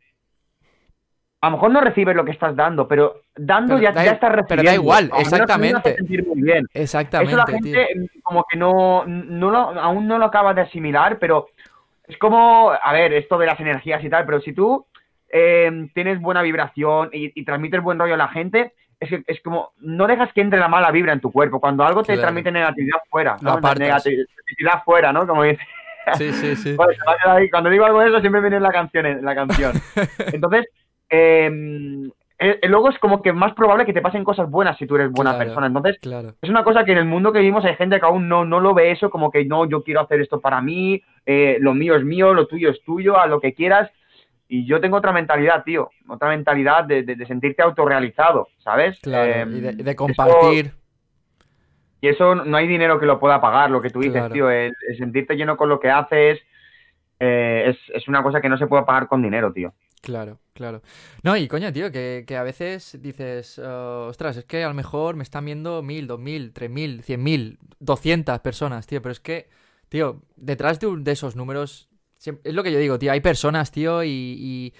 a 1.42 1.50
lo 1.50 1.58
mejor 1.58 1.72
no 1.72 1.82
recibes 1.82 2.16
lo 2.16 2.24
que 2.24 2.32
estás 2.32 2.56
dando, 2.56 2.88
pero 2.88 3.22
dando 3.36 3.76
Pero 3.76 3.82
ya, 3.82 3.92
da- 3.92 4.06
ya 4.06 4.12
estás 4.12 4.32
recibiendo. 4.32 4.48
pero 4.50 4.64
da 4.64 4.74
igual, 4.76 5.12
exactamente. 5.20 5.96
sentir 5.96 6.26
muy 6.26 6.42
bien. 6.42 6.68
Exactamente, 6.74 7.34
Eso 7.36 7.38
la 7.38 7.48
gente 7.48 7.88
como 8.24 8.46
que 8.50 8.58
no, 8.58 9.04
no 9.06 9.50
lo, 9.50 9.58
aún 9.58 10.08
no 10.08 10.18
lo 10.18 10.26
acaba 10.26 10.54
de 10.54 10.62
asimilar, 10.62 11.18
pero 11.20 11.48
es 12.08 12.18
como, 12.18 12.72
a 12.72 12.94
ver, 12.94 13.14
esto 13.14 13.38
de 13.38 13.48
las 13.48 13.60
energías 13.60 14.04
y 14.04 14.10
tal, 14.10 14.26
pero 14.26 14.40
si 14.42 14.54
tú 14.54 14.86
eh, 15.32 15.88
tienes 15.94 16.20
buena 16.22 16.42
vibración 16.42 17.10
y, 17.14 17.32
y 17.40 17.46
transmites 17.46 17.82
buen 17.82 17.98
rollo 18.00 18.14
a 18.16 18.18
la 18.18 18.28
gente, 18.30 18.74
es, 19.00 19.10
que, 19.10 19.24
es 19.26 19.42
como, 19.42 19.72
no 19.80 20.06
dejas 20.08 20.32
que 20.34 20.42
entre 20.42 20.60
la 20.60 20.68
mala 20.68 20.92
vibra 20.92 21.12
en 21.14 21.22
tu 21.22 21.32
cuerpo. 21.32 21.60
Cuando 21.60 21.84
algo 21.84 22.02
te 22.02 22.08
Claro. 22.14 22.22
transmite 22.22 22.52
negatividad 22.52 23.00
fuera, 23.10 23.36
¿no? 23.42 23.60
negatividad 23.60 24.84
fuera, 24.86 25.12
¿no? 25.12 25.26
Como 25.28 25.44
dice. 25.44 25.62
Sí, 26.18 26.34
sí, 26.34 26.56
sí. 26.56 26.76
Cuando 27.52 27.70
digo 27.70 27.86
algo 27.86 28.00
de 28.00 28.08
eso 28.10 28.20
siempre 28.22 28.42
viene 28.42 28.58
en 28.58 28.64
la 28.64 28.72
canción. 28.72 29.24
la 29.24 29.36
canción. 29.36 29.74
Entonces, 30.34 30.66
eh, 31.12 32.10
eh, 32.40 32.60
luego 32.68 32.90
es 32.90 32.98
como 32.98 33.22
que 33.22 33.32
más 33.34 33.54
probable 33.54 33.86
que 33.86 33.94
te 33.94 34.02
pasen 34.02 34.24
cosas 34.24 34.50
buenas 34.50 34.76
si 34.78 34.88
tú 34.88 34.96
eres 34.96 35.12
buena 35.12 35.32
Claro. 35.34 35.46
persona. 35.46 35.68
Entonces, 35.68 36.00
Claro. 36.02 36.34
es 36.42 36.50
una 36.50 36.64
cosa 36.64 36.84
que 36.84 36.94
en 36.94 36.98
el 36.98 37.06
mundo 37.06 37.32
que 37.32 37.38
vivimos 37.40 37.64
hay 37.66 37.76
gente 37.76 38.00
que 38.00 38.06
aún 38.06 38.28
no, 38.28 38.46
no 38.46 38.60
lo 38.60 38.74
ve 38.74 38.90
eso 38.92 39.12
como 39.12 39.30
que 39.30 39.46
no, 39.46 39.66
yo 39.70 39.84
quiero 39.84 40.02
hacer 40.02 40.22
esto 40.22 40.42
para 40.42 40.60
mí, 40.60 41.04
eh, 41.28 41.58
lo 41.60 41.76
mío 41.76 41.96
es 41.96 42.04
mío, 42.04 42.34
lo 42.34 42.48
tuyo 42.48 42.72
es 42.72 42.82
tuyo, 42.84 43.20
a 43.20 43.28
lo 43.28 43.40
que 43.40 43.54
quieras. 43.54 43.92
Y 44.53 44.65
yo 44.65 44.81
tengo 44.81 44.98
otra 44.98 45.13
mentalidad, 45.13 45.63
tío, 45.63 45.89
otra 46.10 46.27
mentalidad 46.27 46.84
de, 46.84 47.03
de- 47.03 47.15
de 47.15 47.25
sentirte 47.25 47.62
autorrealizado, 47.62 48.50
¿sabes? 48.58 49.00
Claro. 49.01 49.31
Eh, 49.31 49.58
y 49.58 49.62
de, 49.62 49.72
de 49.74 49.91
eso- 49.91 49.96
compartir. 49.96 50.74
y 52.01 52.08
eso 52.10 52.36
no 52.36 52.58
hay 52.58 52.67
dinero 52.67 53.00
que 53.00 53.05
lo 53.05 53.17
pueda 53.20 53.39
pagar, 53.39 53.70
lo 53.72 53.81
que 53.81 53.89
tú 53.91 54.00
dices, 54.00 54.20
Claro. 54.20 54.34
tío, 54.34 54.50
el, 54.50 54.74
el 54.89 54.98
sentirte 54.98 55.36
lleno 55.36 55.55
con 55.55 55.70
lo 55.70 55.79
que 55.79 55.89
haces 55.89 56.39
eh, 57.20 57.65
es, 57.67 57.77
es 57.96 58.08
una 58.08 58.24
cosa 58.24 58.41
que 58.41 58.50
no 58.50 58.58
se 58.58 58.67
puede 58.67 58.84
pagar 58.84 59.08
con 59.08 59.22
dinero, 59.22 59.53
tío. 59.53 59.74
Claro, 60.01 60.39
claro. 60.53 60.81
No, 61.24 61.38
y 61.38 61.48
coño, 61.48 61.72
tío, 61.72 61.91
que, 61.91 62.25
que 62.27 62.36
a 62.36 62.41
veces 62.43 62.98
dices, 63.01 63.58
eh, 63.58 63.65
ostras, 63.65 64.36
es 64.38 64.46
que 64.46 64.63
a 64.63 64.67
lo 64.67 64.74
mejor 64.74 65.15
me 65.15 65.22
están 65.24 65.46
viendo 65.46 65.84
mil, 65.84 66.08
dos 66.08 66.20
mil, 66.20 66.51
tres 66.53 66.72
mil, 66.72 67.03
cien 67.03 67.22
mil, 67.22 67.60
doscientas 67.79 68.39
personas, 68.39 68.88
tío, 68.88 69.00
pero 69.01 69.12
es 69.13 69.20
que, 69.20 69.48
tío, 69.89 70.24
detrás 70.36 70.79
de, 70.79 70.88
un- 70.88 71.03
de 71.03 71.12
esos 71.12 71.36
números, 71.36 71.88
es 72.25 72.54
lo 72.54 72.63
que 72.63 72.72
yo 72.72 72.80
digo, 72.80 73.00
tío, 73.00 73.12
hay 73.12 73.22
personas, 73.22 73.72
tío, 73.72 74.04
y, 74.04 74.10
y, 74.10 74.74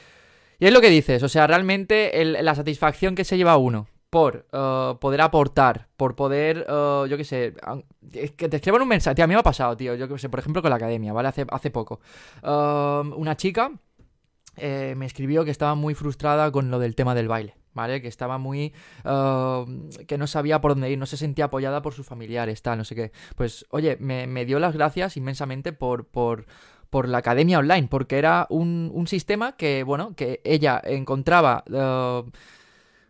es 0.60 0.72
lo 0.72 0.82
que 0.82 0.90
dices, 0.90 1.24
o 1.24 1.30
sea, 1.30 1.48
realmente 1.48 2.24
la 2.24 2.56
satisfacción 2.56 3.16
que 3.16 3.24
se 3.24 3.38
lleva 3.38 3.58
uno 3.58 3.88
por 4.12 4.46
eh, 4.52 4.94
poder 5.00 5.22
aportar, 5.22 5.88
por 5.96 6.16
poder, 6.16 6.66
eh, 6.68 7.04
yo 7.10 7.18
qué 7.18 7.24
sé, 7.24 7.54
es 8.14 8.32
que 8.32 8.50
te 8.50 8.58
escriban 8.58 8.82
un 8.82 8.88
mensaje, 8.90 9.16
tío, 9.16 9.24
a 9.24 9.28
mí 9.28 9.34
me 9.34 9.40
ha 9.40 9.44
pasado, 9.44 9.76
tío, 9.78 9.96
yo 9.96 10.08
qué 10.08 10.20
sé, 10.20 10.30
por 10.30 10.40
ejemplo, 10.40 10.62
con 10.62 10.70
la 10.70 10.76
academia, 10.76 11.14
¿vale? 11.14 11.30
Hace, 11.30 11.46
hace 11.50 11.72
poco. 11.72 12.02
Eh, 12.44 13.12
una 13.16 13.38
chica 13.38 13.72
eh, 14.58 14.96
me 14.98 15.06
escribió 15.06 15.46
que 15.46 15.52
estaba 15.52 15.76
muy 15.76 15.96
frustrada 15.96 16.52
con 16.52 16.70
lo 16.72 16.78
del 16.78 16.94
tema 16.94 17.16
del 17.16 17.30
baile, 17.30 17.56
¿vale? 17.74 18.02
Que 18.02 18.10
estaba 18.10 18.38
muy... 18.38 18.74
eh, 19.06 19.66
que 20.08 20.18
no 20.18 20.28
sabía 20.28 20.60
por 20.60 20.72
dónde 20.72 20.92
ir, 20.92 21.00
no 21.00 21.06
se 21.06 21.18
sentía 21.18 21.46
apoyada 21.46 21.82
por 21.82 21.94
sus 21.94 22.06
familiares, 22.06 22.62
tal, 22.62 22.78
no 22.78 22.84
sé 22.84 22.96
qué. 22.96 23.12
Pues, 23.36 23.66
oye, 23.70 23.98
me, 24.00 24.28
me 24.28 24.46
dio 24.46 24.60
las 24.60 24.74
gracias 24.76 25.16
inmensamente 25.18 25.72
por... 25.72 26.06
por 26.06 26.46
por 26.92 27.10
la 27.10 27.20
academia 27.20 27.60
online, 27.60 27.88
porque 27.90 28.20
era 28.20 28.48
un, 28.52 28.92
un 28.94 29.08
sistema 29.08 29.54
que, 29.58 29.84
bueno, 29.84 30.14
que 30.16 30.42
ella 30.46 30.80
encontraba 30.86 31.64
eh, 31.74 32.24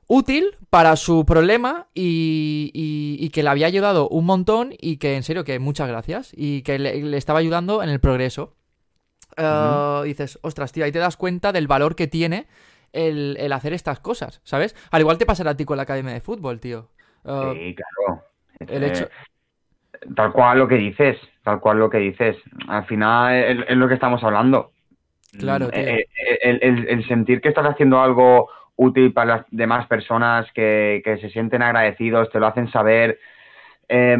útil 0.07 0.57
para 0.69 0.95
su 0.95 1.25
problema 1.25 1.87
y, 1.93 2.71
y- 2.73 3.17
y 3.25 3.29
que 3.29 3.43
le 3.43 3.49
había 3.49 3.67
ayudado 3.67 4.09
un 4.09 4.25
montón 4.25 4.73
y 4.79 4.97
que, 4.97 5.15
en 5.15 5.23
serio, 5.23 5.43
que 5.43 5.59
muchas 5.59 5.87
gracias 5.87 6.31
y 6.35 6.63
que 6.63 6.79
le, 6.79 7.01
le 7.03 7.17
estaba 7.17 7.39
ayudando 7.39 7.83
en 7.83 7.89
el 7.89 7.99
progreso. 7.99 8.55
Eh, 9.37 10.01
Dices, 10.05 10.39
ostras, 10.41 10.71
tío, 10.71 10.85
ahí 10.85 10.91
te 10.91 10.99
das 10.99 11.17
cuenta 11.17 11.51
del 11.51 11.67
valor 11.67 11.95
que 11.95 12.07
tiene 12.07 12.47
el, 12.93 13.37
el 13.39 13.53
hacer 13.53 13.73
estas 13.73 13.99
cosas, 13.99 14.41
¿sabes? 14.43 14.75
Al 14.91 15.01
igual 15.01 15.17
te 15.17 15.25
pasará 15.25 15.51
a 15.51 15.57
ti 15.57 15.65
con 15.65 15.77
la 15.77 15.83
academia 15.83 16.13
de 16.13 16.21
fútbol, 16.21 16.59
tío. 16.59 16.89
Eh, 17.25 17.55
Sí, 17.59 17.75
claro. 17.75 18.23
el 18.59 18.83
hecho... 18.83 19.07
Tal 20.15 20.31
cual 20.31 20.57
lo 20.59 20.67
que 20.67 20.75
dices, 20.75 21.17
tal 21.43 21.59
cual 21.59 21.79
lo 21.79 21.89
que 21.89 21.99
dices. 21.99 22.35
Al 22.67 22.85
final 22.85 23.35
es, 23.35 23.59
es 23.67 23.77
lo 23.77 23.87
que 23.87 23.93
estamos 23.93 24.23
hablando. 24.23 24.71
Claro, 25.37 25.67
Mm, 25.67 25.71
tío. 25.71 25.79
eh, 25.79 26.07
eh, 26.27 26.39
El, 26.41 26.59
el- 26.63 26.87
el 26.89 27.07
sentir 27.07 27.39
que 27.39 27.49
estás 27.49 27.65
haciendo 27.65 28.01
algo 28.01 28.49
útil 28.75 29.13
para 29.13 29.37
las 29.37 29.45
demás 29.51 29.85
personas 29.87 30.51
que, 30.53 31.01
que 31.05 31.17
se 31.17 31.29
sienten 31.29 31.61
agradecidos, 31.61 32.29
te 32.31 32.39
lo 32.39 32.47
hacen 32.47 32.67
saber. 32.71 33.19
Eh, 33.87 34.17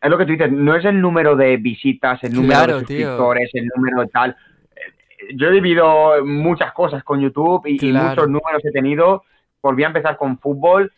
es 0.00 0.10
lo 0.10 0.18
que 0.18 0.26
tú 0.26 0.32
dices, 0.32 0.52
no 0.52 0.74
es 0.76 0.84
el 0.84 1.00
número 1.00 1.34
de 1.36 1.56
visitas, 1.56 2.22
el 2.22 2.32
número 2.32 2.52
Claro, 2.60 2.78
de 2.80 2.86
tío. 2.86 2.98
suscriptores, 2.98 3.50
el 3.54 3.66
número 3.74 4.02
de 4.02 4.08
tal. 4.08 4.36
Eh, 4.76 5.34
Yo 5.34 5.48
he 5.48 5.52
vivido 5.52 6.24
muchas 6.24 6.72
cosas 6.72 7.02
con 7.02 7.20
YouTube 7.20 7.66
y, 7.66 7.92
muchos 7.92 8.28
números 8.28 8.64
he 8.64 8.70
tenido. 8.70 9.24
Volví 9.62 9.82
a 9.82 9.88
empezar 9.88 10.16
con 10.16 10.38
fútbol 10.38 10.92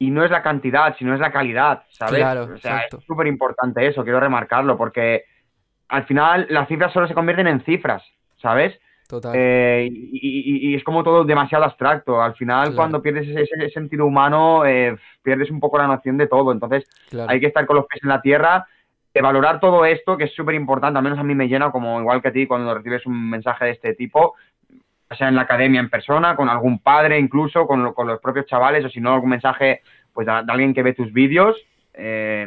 y 0.00 0.10
no 0.10 0.24
es 0.24 0.30
la 0.32 0.42
cantidad, 0.42 0.96
sino 0.98 1.14
es 1.14 1.20
la 1.20 1.30
calidad, 1.30 1.84
¿sabes? 1.90 2.16
Claro, 2.16 2.42
o 2.54 2.56
sea, 2.56 2.76
exacto. 2.78 2.98
es 2.98 3.04
súper 3.04 3.26
importante 3.28 3.86
eso, 3.86 4.02
quiero 4.02 4.18
remarcarlo, 4.18 4.76
porque 4.76 5.24
al 5.88 6.04
final 6.06 6.46
las 6.48 6.66
cifras 6.68 6.92
solo 6.92 7.06
se 7.06 7.14
convierten 7.14 7.46
en 7.46 7.60
cifras, 7.60 8.02
¿sabes? 8.40 8.80
Total. 9.08 9.32
Eh, 9.36 9.88
y, 9.90 10.68
y- 10.68 10.70
y 10.70 10.74
es 10.76 10.84
como 10.84 11.02
todo 11.04 11.24
demasiado 11.24 11.64
abstracto. 11.64 12.22
Al 12.22 12.34
final, 12.36 12.62
Claro. 12.68 12.76
cuando 12.76 13.02
pierdes 13.02 13.28
ese, 13.28 13.42
ese 13.42 13.70
sentido 13.70 14.06
humano, 14.06 14.64
eh, 14.64 14.96
pierdes 15.22 15.50
un 15.50 15.58
poco 15.60 15.78
la 15.78 15.88
noción 15.88 16.16
de 16.16 16.28
todo. 16.28 16.52
Entonces, 16.52 16.86
claro. 17.10 17.28
hay 17.30 17.40
que 17.40 17.48
estar 17.48 17.66
con 17.66 17.74
los 17.76 17.86
pies 17.86 18.02
en 18.04 18.08
la 18.08 18.22
tierra, 18.22 18.66
de 19.12 19.20
valorar 19.20 19.58
todo 19.58 19.84
esto, 19.84 20.16
que 20.16 20.24
es 20.24 20.32
súper 20.34 20.54
importante. 20.54 20.96
Al 20.96 21.02
menos 21.02 21.18
a 21.18 21.24
mí 21.24 21.34
me 21.34 21.48
llena, 21.48 21.72
como 21.72 22.00
igual 22.00 22.22
que 22.22 22.28
a 22.28 22.32
ti, 22.32 22.46
cuando 22.46 22.72
recibes 22.72 23.04
un 23.04 23.28
mensaje 23.28 23.64
de 23.64 23.70
este 23.72 23.94
tipo, 23.94 24.34
sea 25.16 25.28
en 25.28 25.34
la 25.36 25.42
academia 25.42 25.80
en 25.80 25.90
persona, 25.90 26.36
con 26.36 26.48
algún 26.48 26.78
padre 26.78 27.18
incluso, 27.18 27.66
con, 27.66 27.82
lo- 27.82 27.94
con 27.94 28.06
los 28.06 28.20
propios 28.20 28.46
chavales, 28.46 28.84
o 28.84 28.88
si 28.88 29.00
no, 29.00 29.12
algún 29.14 29.30
mensaje 29.30 29.82
pues 30.12 30.26
de, 30.26 30.32
de 30.32 30.52
alguien 30.52 30.74
que 30.74 30.82
ve 30.82 30.92
tus 30.94 31.12
vídeos. 31.12 31.56
eh, 31.94 32.46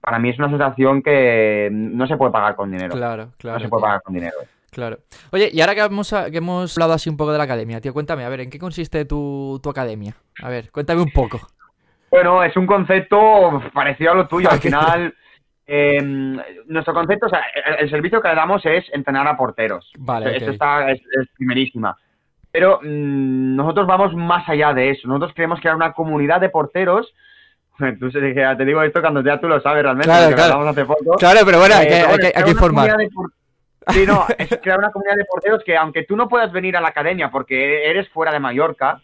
para 0.00 0.20
mí 0.20 0.28
es 0.30 0.38
una 0.38 0.48
sensación 0.48 1.02
que 1.02 1.68
no 1.72 2.06
se 2.06 2.16
puede 2.16 2.30
pagar 2.30 2.54
con 2.54 2.70
dinero. 2.70 2.94
Claro, 2.94 3.30
claro. 3.38 3.58
no 3.58 3.64
se 3.64 3.68
puede 3.68 3.80
tío. 3.80 3.86
pagar 3.86 4.02
con 4.02 4.14
dinero. 4.14 4.36
Claro. 4.70 4.98
Oye, 5.32 5.50
y 5.52 5.60
ahora 5.60 5.74
que 5.74 5.80
hemos, 5.80 6.10
que 6.30 6.36
hemos 6.36 6.76
hablado 6.76 6.92
así 6.92 7.10
un 7.10 7.16
poco 7.16 7.32
de 7.32 7.38
la 7.38 7.44
academia, 7.44 7.80
tío, 7.80 7.92
cuéntame, 7.92 8.24
a 8.24 8.28
ver, 8.28 8.42
¿en 8.42 8.50
qué 8.50 8.58
consiste 8.60 9.04
tu, 9.04 9.58
tu 9.60 9.68
academia? 9.68 10.14
A 10.42 10.48
ver, 10.48 10.70
cuéntame 10.70 11.00
un 11.02 11.10
poco. 11.10 11.40
Bueno, 12.08 12.44
es 12.44 12.56
un 12.56 12.66
concepto 12.66 13.60
parecido 13.74 14.12
a 14.12 14.14
lo 14.14 14.28
tuyo. 14.28 14.48
Al 14.48 14.58
final, 14.60 15.12
eh, 15.66 16.00
nuestro 16.66 16.94
concepto, 16.94 17.26
o 17.26 17.28
sea, 17.28 17.42
el, 17.54 17.74
el 17.84 17.90
servicio 17.90 18.20
que 18.20 18.28
le 18.28 18.34
damos 18.34 18.64
es 18.64 18.84
entrenar 18.92 19.26
a 19.26 19.36
porteros. 19.36 19.90
Vale, 19.98 20.36
Esto 20.36 20.46
ok. 20.46 20.52
está, 20.52 20.90
es, 20.90 21.00
es 21.00 21.28
primerísima. 21.36 21.96
Pero 22.52 22.78
mm, 22.82 23.56
nosotros 23.56 23.86
vamos 23.86 24.14
más 24.14 24.48
allá 24.48 24.72
de 24.72 24.90
eso. 24.90 25.08
Nosotros 25.08 25.34
queremos 25.34 25.60
crear 25.60 25.76
una 25.76 25.92
comunidad 25.92 26.40
de 26.40 26.48
porteros. 26.48 27.12
Tú 28.00 28.10
te 28.10 28.64
digo 28.64 28.82
esto 28.82 29.00
cuando 29.02 29.22
ya 29.22 29.38
tú 29.38 29.48
lo 29.48 29.60
sabes 29.60 29.82
realmente, 29.82 30.08
Claro, 30.08 30.34
claro. 30.34 30.68
hace 30.68 30.84
poco. 30.86 31.16
Claro, 31.18 31.40
pero 31.44 31.58
bueno, 31.58 31.74
hay 31.74 31.86
Eh, 31.86 31.88
que, 31.90 31.96
pero 32.00 32.10
hay 32.12 32.18
que, 32.18 32.32
hay 32.38 32.44
que 32.44 32.50
informar. 32.50 32.96
de 32.96 33.08
Sí, 33.88 34.04
no, 34.06 34.24
es 34.38 34.48
crear 34.62 34.78
una 34.78 34.90
comunidad 34.90 35.16
de 35.16 35.24
porteros 35.26 35.62
que 35.64 35.76
aunque 35.76 36.04
tú 36.04 36.16
no 36.16 36.28
puedas 36.28 36.50
venir 36.52 36.76
a 36.76 36.80
la 36.80 36.88
academia 36.88 37.30
porque 37.30 37.88
eres 37.90 38.08
fuera 38.08 38.32
de 38.32 38.40
Mallorca, 38.40 39.00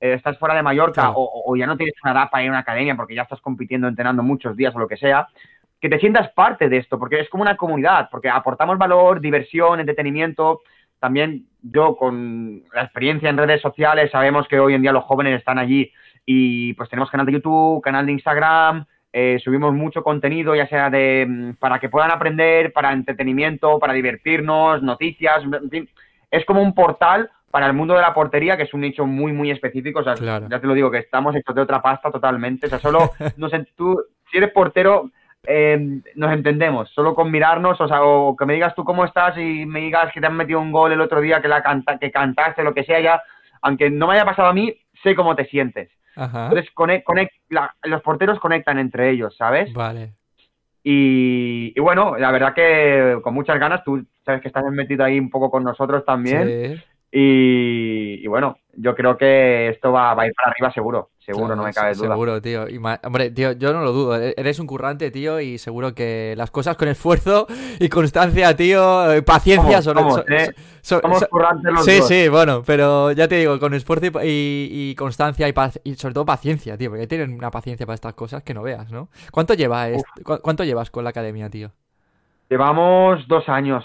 eh, 0.00 0.14
estás 0.14 0.38
fuera 0.38 0.54
de 0.54 0.62
Mallorca 0.62 1.02
Claro. 1.02 1.14
o, 1.16 1.52
o 1.52 1.56
ya 1.56 1.66
no 1.66 1.76
tienes 1.76 1.94
una 2.04 2.12
edad 2.12 2.30
para 2.30 2.42
ir 2.44 2.48
a 2.48 2.52
una 2.52 2.60
academia 2.60 2.94
porque 2.94 3.14
ya 3.14 3.22
estás 3.22 3.40
compitiendo, 3.40 3.88
entrenando 3.88 4.22
muchos 4.22 4.56
días 4.56 4.74
o 4.74 4.78
lo 4.78 4.86
que 4.88 4.96
sea, 4.96 5.26
que 5.82 5.88
te 5.88 5.98
sientas 5.98 6.30
parte 6.30 6.68
de 6.68 6.76
esto, 6.78 6.96
porque 6.96 7.18
es 7.18 7.28
como 7.28 7.42
una 7.42 7.56
comunidad, 7.56 8.08
porque 8.08 8.28
aportamos 8.28 8.78
valor, 8.78 9.20
diversión, 9.20 9.80
entretenimiento. 9.80 10.60
También 11.00 11.46
yo 11.60 11.96
con 11.96 12.62
la 12.72 12.84
experiencia 12.84 13.28
en 13.28 13.36
redes 13.36 13.60
sociales 13.60 14.12
sabemos 14.12 14.46
que 14.46 14.60
hoy 14.60 14.74
en 14.74 14.82
día 14.82 14.92
los 14.92 15.02
jóvenes 15.02 15.36
están 15.36 15.58
allí 15.58 15.92
y 16.24 16.72
pues 16.74 16.88
tenemos 16.88 17.10
canal 17.10 17.26
de 17.26 17.32
YouTube, 17.32 17.82
canal 17.82 18.06
de 18.06 18.12
Instagram, 18.12 18.86
eh, 19.12 19.40
subimos 19.42 19.74
mucho 19.74 20.04
contenido, 20.04 20.54
ya 20.54 20.68
sea 20.68 20.88
de 20.88 21.26
mm, 21.28 21.54
para 21.54 21.80
que 21.80 21.88
puedan 21.88 22.12
aprender, 22.12 22.72
para 22.72 22.92
entretenimiento, 22.92 23.80
para 23.80 23.92
divertirnos, 23.92 24.84
noticias, 24.84 25.42
en 25.42 25.68
fin, 25.68 25.88
es 26.30 26.44
como 26.44 26.62
un 26.62 26.76
portal 26.76 27.28
para 27.50 27.66
el 27.66 27.72
mundo 27.72 27.94
de 27.94 28.02
la 28.02 28.14
portería, 28.14 28.56
que 28.56 28.62
es 28.62 28.72
un 28.72 28.82
nicho 28.82 29.04
muy, 29.04 29.32
muy 29.32 29.50
específico. 29.50 29.98
O 29.98 30.04
sea, 30.04 30.14
ya 30.48 30.60
te 30.60 30.66
lo 30.66 30.74
digo, 30.74 30.92
que 30.92 30.98
estamos 30.98 31.34
hechos 31.34 31.54
de 31.54 31.60
otra 31.60 31.82
pasta 31.82 32.10
totalmente. 32.10 32.66
O 32.66 32.70
sea, 32.70 32.78
solo, 32.78 33.10
no 33.36 33.48
sé, 33.48 33.66
tú, 33.76 34.00
si 34.30 34.38
eres 34.38 34.52
portero, 34.52 35.10
eh, 35.44 36.00
nos 36.14 36.32
entendemos, 36.32 36.90
solo 36.90 37.14
con 37.14 37.30
mirarnos, 37.30 37.80
o 37.80 37.88
sea, 37.88 38.02
o 38.02 38.36
que 38.36 38.46
me 38.46 38.54
digas 38.54 38.74
tú 38.74 38.84
cómo 38.84 39.04
estás 39.04 39.36
y 39.38 39.66
me 39.66 39.80
digas 39.80 40.12
que 40.12 40.20
te 40.20 40.26
han 40.26 40.36
metido 40.36 40.60
un 40.60 40.72
gol 40.72 40.92
el 40.92 41.00
otro 41.00 41.20
día, 41.20 41.40
que 41.40 41.48
la 41.48 41.62
canta, 41.62 41.98
que 41.98 42.10
cantaste, 42.10 42.62
lo 42.62 42.74
que 42.74 42.84
sea, 42.84 43.00
ya, 43.00 43.22
aunque 43.60 43.90
no 43.90 44.06
me 44.06 44.14
haya 44.14 44.24
pasado 44.24 44.48
a 44.48 44.54
mí, 44.54 44.74
sé 45.02 45.14
cómo 45.14 45.34
te 45.34 45.46
sientes. 45.46 45.90
Entonces, 46.14 46.70
los 47.84 48.02
porteros 48.02 48.38
conectan 48.38 48.78
entre 48.78 49.10
ellos, 49.10 49.34
¿sabes? 49.36 49.72
Vale. 49.72 50.12
Y, 50.84 51.72
y, 51.74 51.80
bueno, 51.80 52.16
la 52.18 52.30
verdad 52.32 52.54
que 52.54 53.18
con 53.22 53.34
muchas 53.34 53.58
ganas, 53.58 53.84
tú 53.84 54.04
sabes 54.24 54.42
que 54.42 54.48
estás 54.48 54.64
metido 54.64 55.04
ahí 55.04 55.18
un 55.18 55.30
poco 55.30 55.50
con 55.50 55.64
nosotros 55.64 56.04
también. 56.04 56.76
Sí. 56.76 56.82
Y, 57.12 58.26
bueno, 58.26 58.58
yo 58.74 58.94
creo 58.94 59.18
que 59.18 59.68
esto 59.68 59.92
va, 59.92 60.12
a 60.12 60.26
ir 60.26 60.32
para 60.32 60.50
arriba 60.50 60.72
seguro, 60.72 61.10
seguro, 61.24 61.56
no 61.56 61.64
me 61.64 61.72
cabe 61.72 61.94
duda. 61.94 62.08
Seguro, 62.08 62.42
tío. 62.42 62.68
Y 62.68 62.76
hombre, 62.76 63.30
tío, 63.30 63.52
yo 63.52 63.72
no 63.72 63.82
lo 63.82 63.92
dudo. 63.92 64.20
E-, 64.20 64.34
eres 64.36 64.58
un 64.58 64.66
currante, 64.66 65.10
tío, 65.10 65.40
y 65.40 65.58
seguro 65.58 65.94
que 65.94 66.34
las 66.36 66.50
cosas 66.50 66.76
con 66.76 66.88
esfuerzo 66.88 67.46
y 67.78 67.88
constancia, 67.88 68.54
tío, 68.56 69.12
eh, 69.12 69.22
paciencia 69.22 69.82
son, 69.82 69.96
somos, 69.96 70.24
¿eh? 70.28 70.54
somos 70.80 71.24
currantes 71.30 71.72
los 71.72 71.84
Sí, 71.84 72.00
sí, 72.02 72.28
bueno, 72.28 72.62
pero 72.64 73.12
ya 73.12 73.28
te 73.28 73.36
digo, 73.36 73.58
con 73.58 73.74
esfuerzo 73.74 74.20
y, 74.22 74.94
constancia 74.96 75.48
y, 75.48 75.94
sobre 75.94 76.14
todo 76.14 76.24
paciencia, 76.24 76.76
tío, 76.76 76.90
porque 76.90 77.06
tienen 77.06 77.32
una 77.32 77.50
paciencia 77.50 77.86
para 77.86 77.94
estas 77.94 78.14
cosas 78.14 78.42
que 78.42 78.54
no 78.54 78.62
veas, 78.62 78.90
¿no? 78.90 79.08
¿Cuánto, 79.30 79.54
lleva 79.54 79.88
¿Cuánto 80.24 80.64
llevas 80.64 80.90
con 80.90 81.04
la 81.04 81.10
academia, 81.10 81.48
tío? 81.50 81.70
Llevamos 82.48 83.26
dos 83.28 83.48
años 83.48 83.84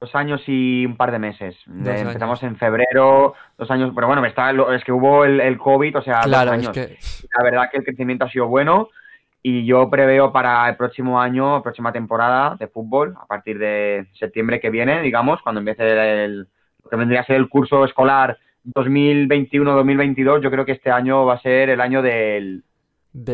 dos 0.00 0.14
años 0.14 0.40
y 0.46 0.86
un 0.86 0.96
par 0.96 1.10
de 1.10 1.18
meses. 1.18 1.56
Empezamos 1.66 2.42
en 2.42 2.56
febrero, 2.56 3.34
dos 3.56 3.70
años, 3.70 3.92
pero 3.94 4.06
bueno, 4.06 4.24
está, 4.24 4.52
es 4.74 4.84
que 4.84 4.92
hubo 4.92 5.24
el, 5.24 5.40
el 5.40 5.58
COVID, 5.58 5.98
o 5.98 6.02
sea, 6.02 6.20
dos 6.24 6.34
años. 6.34 6.76
La 6.76 7.42
verdad 7.42 7.68
que 7.70 7.78
el 7.78 7.84
crecimiento 7.84 8.24
ha 8.24 8.30
sido 8.30 8.46
bueno 8.46 8.88
y 9.42 9.64
yo 9.64 9.88
preveo 9.90 10.32
para 10.32 10.68
el 10.68 10.76
próximo 10.76 11.20
año, 11.20 11.62
próxima 11.62 11.92
temporada 11.92 12.56
de 12.56 12.68
fútbol, 12.68 13.14
a 13.20 13.26
partir 13.26 13.58
de 13.58 14.06
septiembre 14.18 14.60
que 14.60 14.70
viene, 14.70 15.02
digamos, 15.02 15.40
cuando 15.42 15.60
empiece 15.60 16.24
el, 16.24 16.48
lo 16.82 16.90
que 16.90 16.96
vendría 16.96 17.20
a 17.20 17.26
ser 17.26 17.36
el 17.36 17.48
curso 17.48 17.84
escolar 17.84 18.38
2021-2022, 18.74 20.42
yo 20.42 20.50
creo 20.50 20.64
que 20.64 20.72
este 20.72 20.90
año 20.90 21.24
va 21.24 21.34
a 21.34 21.42
ser 21.42 21.70
el 21.70 21.80
año 21.80 22.02
del, 22.02 22.62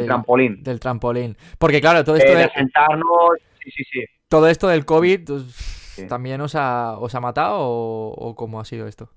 trampolín. 0.06 0.62
Del 0.62 0.80
trampolín. 0.80 1.36
Porque 1.58 1.80
claro, 1.80 2.04
todo 2.04 2.16
esto 2.16 2.34
de... 2.34 2.48
sentarnos, 2.50 3.30
sí, 3.62 3.70
sí, 3.70 3.84
sí. 3.84 4.04
Todo 4.28 4.48
esto 4.48 4.68
del 4.68 4.84
COVID... 4.84 5.30
¿También 6.08 6.40
os 6.40 6.54
ha, 6.54 6.98
os 6.98 7.14
ha 7.14 7.20
matado 7.20 7.58
o, 7.60 8.34
cómo 8.36 8.60
ha 8.60 8.64
sido 8.64 8.86
esto? 8.86 9.08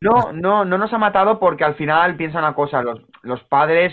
No, 0.00 0.32
no, 0.32 0.64
no 0.64 0.78
nos 0.78 0.92
ha 0.92 0.98
matado 0.98 1.38
porque 1.38 1.64
al 1.64 1.74
final 1.74 2.16
piensa 2.16 2.38
una 2.38 2.54
cosa, 2.54 2.82
los, 2.82 3.00
los 3.22 3.42
padres 3.44 3.92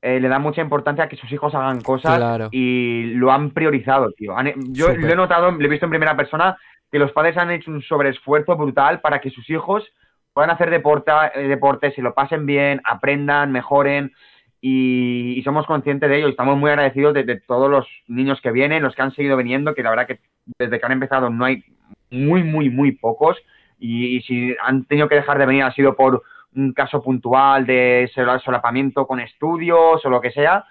eh, 0.00 0.20
le 0.20 0.28
dan 0.28 0.42
mucha 0.42 0.62
importancia 0.62 1.04
a 1.04 1.08
que 1.08 1.16
sus 1.16 1.30
hijos 1.32 1.54
hagan 1.54 1.80
cosas 1.80 2.48
y 2.52 3.14
lo 3.14 3.32
han 3.32 3.50
priorizado, 3.50 4.12
tío. 4.12 4.34
yo 4.70 4.92
lo 4.94 5.08
he 5.08 5.16
notado, 5.16 5.50
lo 5.50 5.64
he 5.64 5.68
visto 5.68 5.86
en 5.86 5.90
primera 5.90 6.16
persona, 6.16 6.56
que 6.90 6.98
los 6.98 7.12
padres 7.12 7.36
han 7.36 7.50
hecho 7.50 7.70
un 7.70 7.82
sobreesfuerzo 7.82 8.56
brutal 8.56 9.00
para 9.00 9.20
que 9.20 9.30
sus 9.30 9.48
hijos 9.50 9.84
puedan 10.32 10.50
hacer 10.50 10.70
deporte, 10.70 11.10
eh, 11.34 11.48
deporte, 11.48 11.92
se 11.92 12.02
lo 12.02 12.14
pasen 12.14 12.46
bien, 12.46 12.80
aprendan, 12.84 13.50
mejoren 13.50 14.12
y, 14.60 15.40
somos 15.44 15.66
conscientes 15.66 16.08
de 16.08 16.18
ello 16.18 16.28
y 16.28 16.30
estamos 16.30 16.56
muy 16.58 16.70
agradecidos 16.70 17.14
de, 17.14 17.40
todos 17.46 17.70
los 17.70 17.86
niños 18.06 18.40
que 18.40 18.50
vienen, 18.50 18.82
los 18.82 18.94
que 18.94 19.02
han 19.02 19.14
seguido 19.14 19.36
viniendo, 19.36 19.74
que 19.74 19.82
la 19.82 19.90
verdad 19.90 20.06
que 20.06 20.20
desde 20.58 20.78
que 20.78 20.86
han 20.86 20.92
empezado 20.92 21.30
no 21.30 21.44
hay 21.44 21.64
muy, 22.10 22.42
muy, 22.42 22.70
muy 22.70 22.92
pocos 22.92 23.36
y, 23.78 24.20
si 24.22 24.56
han 24.62 24.84
tenido 24.84 25.08
que 25.08 25.14
dejar 25.14 25.38
de 25.38 25.46
venir 25.46 25.62
ha 25.62 25.72
sido 25.72 25.94
por 25.94 26.22
un 26.54 26.72
caso 26.72 27.02
puntual 27.02 27.66
de 27.66 28.10
solapamiento 28.14 29.06
con 29.06 29.20
estudios 29.20 30.04
o 30.04 30.10
lo 30.10 30.20
que 30.20 30.32
sea 30.32 30.64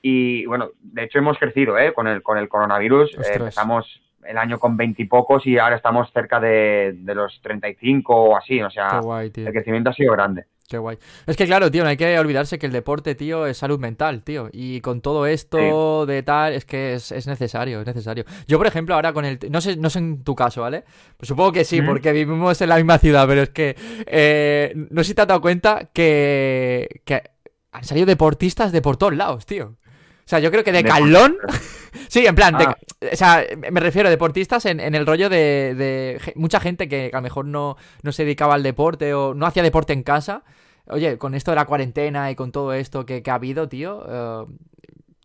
y 0.00 0.46
bueno, 0.46 0.70
de 0.80 1.04
hecho 1.04 1.18
hemos 1.18 1.38
crecido 1.38 1.78
¿eh? 1.78 1.92
con, 1.92 2.06
el, 2.06 2.22
con 2.22 2.38
el 2.38 2.48
coronavirus, 2.48 3.14
eh, 3.14 3.32
empezamos 3.34 4.00
el 4.24 4.38
año 4.38 4.58
con 4.58 4.76
veintipocos 4.76 5.46
y, 5.46 5.52
y, 5.52 5.58
ahora 5.58 5.76
estamos 5.76 6.10
cerca 6.12 6.40
de, 6.40 6.94
de 6.96 7.14
los 7.14 7.40
35 7.42 8.14
o 8.14 8.36
así, 8.36 8.62
o 8.62 8.70
sea, 8.70 9.00
el 9.22 9.52
crecimiento 9.52 9.90
ha 9.90 9.94
sido 9.94 10.12
grande. 10.12 10.46
Qué 10.66 10.78
guay. 10.78 10.98
Es 11.26 11.36
que 11.36 11.44
claro, 11.44 11.70
tío, 11.70 11.82
no 11.82 11.90
hay 11.90 11.96
que 11.98 12.18
olvidarse 12.18 12.58
que 12.58 12.64
el 12.64 12.72
deporte, 12.72 13.14
tío, 13.14 13.46
es 13.46 13.58
salud 13.58 13.78
mental, 13.78 14.22
tío. 14.22 14.48
Y 14.50 14.80
con 14.80 15.02
todo 15.02 15.26
esto 15.26 16.06
de 16.06 16.22
tal, 16.22 16.54
es 16.54 16.64
que 16.64 16.94
es, 16.94 17.26
necesario, 17.26 17.80
es 17.80 17.86
necesario. 17.86 18.24
Yo, 18.48 18.56
por 18.56 18.66
ejemplo, 18.66 18.94
ahora 18.94 19.12
con 19.12 19.26
el... 19.26 19.38
No 19.50 19.60
sé, 19.60 19.76
no 19.76 19.90
sé 19.90 19.98
en 19.98 20.24
tu 20.24 20.34
caso, 20.34 20.62
¿vale? 20.62 20.84
Pues 21.18 21.28
supongo 21.28 21.52
que 21.52 21.64
sí, 21.64 21.82
porque 21.82 22.12
vivimos 22.12 22.58
en 22.62 22.68
la 22.70 22.76
misma 22.76 22.98
ciudad, 22.98 23.28
pero 23.28 23.42
es 23.42 23.50
que... 23.50 23.76
Eh, 24.06 24.72
no 24.90 25.02
sé 25.02 25.08
si 25.08 25.14
te 25.14 25.20
has 25.22 25.28
dado 25.28 25.42
cuenta 25.42 25.90
que, 25.92 27.02
que 27.04 27.22
han 27.70 27.84
salido 27.84 28.06
deportistas 28.06 28.72
de 28.72 28.80
por 28.80 28.96
todos 28.96 29.14
lados, 29.14 29.44
tío. 29.44 29.76
O 30.24 30.28
sea, 30.28 30.38
yo 30.38 30.50
creo 30.50 30.64
que 30.64 30.72
de 30.72 30.82
Calón. 30.82 31.36
sí, 32.08 32.24
en 32.26 32.34
plan, 32.34 32.54
ah. 32.56 32.76
o 33.12 33.16
sea, 33.16 33.44
me 33.70 33.80
refiero 33.80 34.08
a 34.08 34.10
deportistas 34.10 34.64
en, 34.64 34.80
el 34.80 35.06
rollo 35.06 35.28
de, 35.28 36.18
mucha 36.34 36.60
gente 36.60 36.88
que 36.88 37.10
a 37.12 37.16
lo 37.16 37.22
mejor 37.22 37.44
no, 37.44 37.76
no 38.02 38.12
se 38.12 38.24
dedicaba 38.24 38.54
al 38.54 38.62
deporte 38.62 39.12
o 39.12 39.34
no 39.34 39.46
hacía 39.46 39.62
deporte 39.62 39.92
en 39.92 40.02
casa. 40.02 40.42
Oye, 40.86 41.18
con 41.18 41.34
esto 41.34 41.50
de 41.50 41.56
la 41.56 41.66
cuarentena 41.66 42.30
y 42.30 42.34
con 42.34 42.52
todo 42.52 42.72
esto 42.72 43.04
que, 43.04 43.22
ha 43.26 43.34
habido, 43.34 43.68
tío. 43.68 44.04
Eh, 44.08 44.46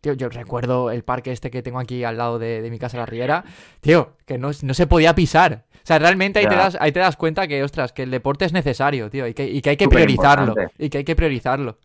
tío, 0.01 0.13
yo 0.13 0.29
recuerdo 0.29 0.91
el 0.91 1.03
parque 1.03 1.31
este 1.31 1.49
que 1.49 1.61
tengo 1.61 1.79
aquí 1.79 2.03
al 2.03 2.17
lado 2.17 2.37
de, 2.39 2.67
mi 2.69 2.77
casa, 2.77 2.97
la 2.97 3.05
Riera. 3.05 3.45
Tío, 3.79 4.13
que 4.25 4.37
no, 4.37 4.51
se 4.53 4.87
podía 4.87 5.15
pisar. 5.15 5.65
O 5.75 5.87
sea, 5.89 5.97
realmente 5.97 6.39
ahí 6.39 6.47
te, 6.47 6.55
das, 6.55 6.77
ahí 6.79 6.91
te 6.91 6.99
das 6.99 7.15
cuenta 7.15 7.47
que, 7.47 7.63
ostras, 7.63 7.93
que 7.93 8.03
el 8.03 8.11
deporte 8.11 8.45
es 8.45 8.53
necesario, 8.53 9.09
tío, 9.09 9.27
y 9.27 9.33
que, 9.33 9.45
y 9.47 9.61
que 9.61 9.71
hay 9.71 9.77
que 9.77 9.87
priorizarlo. 9.87 10.55
Y 10.77 10.89
que 10.89 10.99
hay 10.99 11.03
que 11.05 11.15
priorizarlo. 11.15 11.77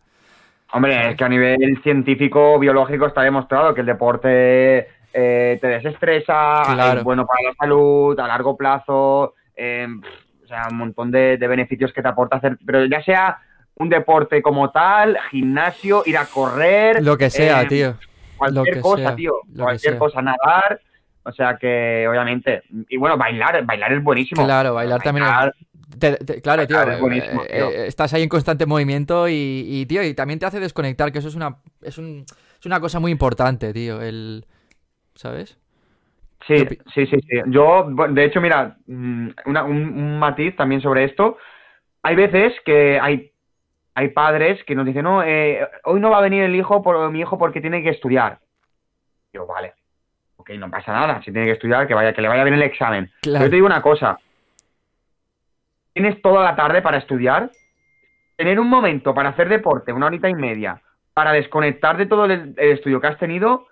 Hombre, 0.71 1.11
es 1.11 1.17
que 1.17 1.23
a 1.23 1.29
nivel 1.29 1.81
científico, 1.83 2.59
biológico 2.59 3.05
está 3.05 3.21
demostrado 3.21 3.73
que 3.73 3.81
el 3.81 3.87
deporte 3.87 4.87
eh, 5.13 5.57
te 5.61 5.67
desestresa, 5.67 6.95
es 6.97 7.03
bueno 7.03 7.25
para 7.25 7.49
la 7.49 7.55
salud, 7.57 8.19
a 8.19 8.27
largo 8.27 8.57
plazo, 8.57 9.35
em, 9.55 10.01
o 10.43 10.47
sea, 10.47 10.67
un 10.69 10.77
montón 10.77 11.11
de, 11.11 11.37
beneficios 11.37 11.93
que 11.93 12.01
te 12.01 12.07
aporta 12.07 12.37
hacer, 12.37 12.57
pero 12.65 12.85
ya 12.85 13.01
sea 13.03 13.37
un 13.75 13.89
deporte 13.89 14.41
como 14.41 14.71
tal, 14.71 15.17
gimnasio, 15.31 16.03
ir 16.05 16.17
a 16.17 16.25
correr. 16.25 17.01
Lo 17.03 17.17
que 17.17 17.29
sea, 17.29 17.61
em, 17.61 17.67
tío. 17.67 17.95
Cualquier 18.37 18.81
cosa, 18.81 19.15
tío. 19.15 19.33
cualquier 19.55 19.97
cosa, 19.97 20.21
nadar. 20.21 20.81
O 21.23 21.31
sea 21.31 21.57
que, 21.57 22.05
obviamente. 22.07 22.63
Y 22.89 22.97
bueno, 22.97 23.17
bailar, 23.17 23.65
bailar 23.65 23.93
es 23.93 24.03
buenísimo. 24.03 24.45
Claro, 24.45 24.73
bailar, 24.73 25.01
también 25.01 25.25
claro, 26.41 26.67
tío, 26.67 26.81
eh, 26.81 27.39
eh, 27.49 27.85
estás 27.87 28.13
ahí 28.13 28.23
en 28.23 28.29
constante 28.29 28.65
movimiento 28.65 29.27
y, 29.29 29.85
tío, 29.87 30.03
y 30.03 30.13
también 30.13 30.39
te 30.39 30.45
hace 30.45 30.59
desconectar, 30.59 31.11
que 31.11 31.19
eso 31.19 31.27
es 31.27 31.35
una, 31.35 31.57
es, 31.81 31.97
un, 31.97 32.25
es 32.59 32.65
una 32.65 32.79
cosa 32.79 32.99
muy 32.99 33.11
importante, 33.11 33.73
tío, 33.73 34.01
el... 34.01 34.45
¿Sabes? 35.15 35.57
Sí, 36.47 36.57
sí, 36.93 37.07
sí, 37.07 37.17
sí. 37.27 37.41
Yo, 37.47 37.87
de 38.09 38.25
hecho, 38.25 38.39
mira, 38.39 38.77
mm, 38.85 39.29
un, 39.45 40.19
matiz 40.19 40.55
también 40.55 40.81
sobre 40.81 41.05
esto. 41.05 41.37
Hay 42.03 42.15
veces 42.15 42.53
que 42.65 42.99
hay, 42.99 43.31
hay 43.95 44.09
padres 44.09 44.63
que 44.65 44.75
nos 44.75 44.85
dicen, 44.85 45.03
no, 45.03 45.23
eh, 45.23 45.67
hoy 45.85 45.99
no 45.99 46.11
va 46.11 46.19
a 46.19 46.21
venir 46.21 46.43
el 46.43 46.55
hijo 46.55 46.83
por 46.83 47.09
mi 47.09 47.21
hijo 47.21 47.37
porque 47.37 47.61
tiene 47.61 47.81
que 47.81 47.89
estudiar. 47.89 48.39
Yo, 49.33 49.47
vale, 49.47 49.73
ok, 50.35 50.51
no 50.51 50.69
pasa 50.69 50.93
nada, 50.93 51.21
si 51.23 51.31
tiene 51.31 51.47
que 51.47 51.53
estudiar, 51.53 51.87
que 51.87 51.95
vaya, 51.95 52.13
que 52.13 52.21
le 52.21 52.27
vaya 52.27 52.43
bien 52.43 52.55
el 52.55 52.61
examen. 52.61 53.09
Yo 53.23 53.39
te 53.39 53.49
digo 53.49 53.65
una 53.65 53.81
cosa, 53.81 54.19
tienes 55.95 56.21
toda 56.21 56.43
la 56.43 56.57
tarde 56.57 56.81
para 56.81 56.97
estudiar, 56.97 57.49
tener 58.35 58.59
un 58.59 58.69
momento 58.69 59.13
para 59.13 59.29
hacer 59.29 59.47
deporte, 59.47 59.93
una 59.93 60.07
horita 60.07 60.27
y 60.27 60.35
media, 60.35 60.81
para 61.13 61.31
desconectar 61.31 61.95
de 61.95 62.05
todo 62.05 62.25
el, 62.25 62.53
estudio 62.57 62.99
que 62.99 63.07
has 63.07 63.17
tenido, 63.17 63.67